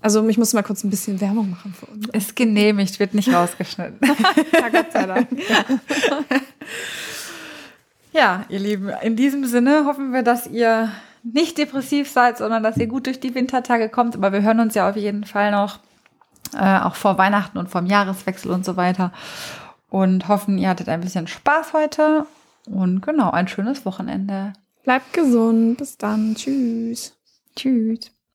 Also 0.02 0.28
ich 0.28 0.36
muss 0.36 0.52
mal 0.52 0.62
kurz 0.62 0.82
ein 0.82 0.90
bisschen 0.90 1.20
Werbung 1.20 1.50
machen 1.50 1.74
für 1.78 1.86
uns. 1.86 2.08
Ist 2.08 2.36
genehmigt, 2.36 2.98
wird 2.98 3.14
nicht 3.14 3.32
rausgeschnitten. 3.32 3.98
ja, 4.52 4.68
Gott 4.68 4.92
sei 4.92 5.06
Dank. 5.06 5.28
ja, 8.12 8.44
ihr 8.48 8.58
Lieben, 8.58 8.90
in 9.02 9.14
diesem 9.14 9.46
Sinne 9.46 9.84
hoffen 9.86 10.12
wir, 10.12 10.22
dass 10.22 10.48
ihr 10.48 10.90
nicht 11.22 11.56
depressiv 11.56 12.10
seid, 12.10 12.38
sondern 12.38 12.64
dass 12.64 12.76
ihr 12.76 12.88
gut 12.88 13.06
durch 13.06 13.20
die 13.20 13.34
Wintertage 13.34 13.88
kommt. 13.88 14.16
Aber 14.16 14.32
wir 14.32 14.42
hören 14.42 14.60
uns 14.60 14.74
ja 14.74 14.90
auf 14.90 14.96
jeden 14.96 15.24
Fall 15.24 15.52
noch, 15.52 15.78
äh, 16.54 16.80
auch 16.80 16.96
vor 16.96 17.16
Weihnachten 17.16 17.58
und 17.58 17.70
vom 17.70 17.86
Jahreswechsel 17.86 18.50
und 18.50 18.64
so 18.64 18.76
weiter. 18.76 19.12
Und 19.88 20.26
hoffen, 20.26 20.58
ihr 20.58 20.68
hattet 20.68 20.88
ein 20.88 21.00
bisschen 21.00 21.28
Spaß 21.28 21.74
heute. 21.74 22.26
Und 22.66 23.02
genau, 23.02 23.30
ein 23.30 23.48
schönes 23.48 23.84
Wochenende. 23.84 24.52
Bleibt 24.82 25.12
gesund. 25.12 25.78
Bis 25.78 25.96
dann. 25.96 26.34
Tschüss. 26.34 27.14
Tschüss. 27.54 28.11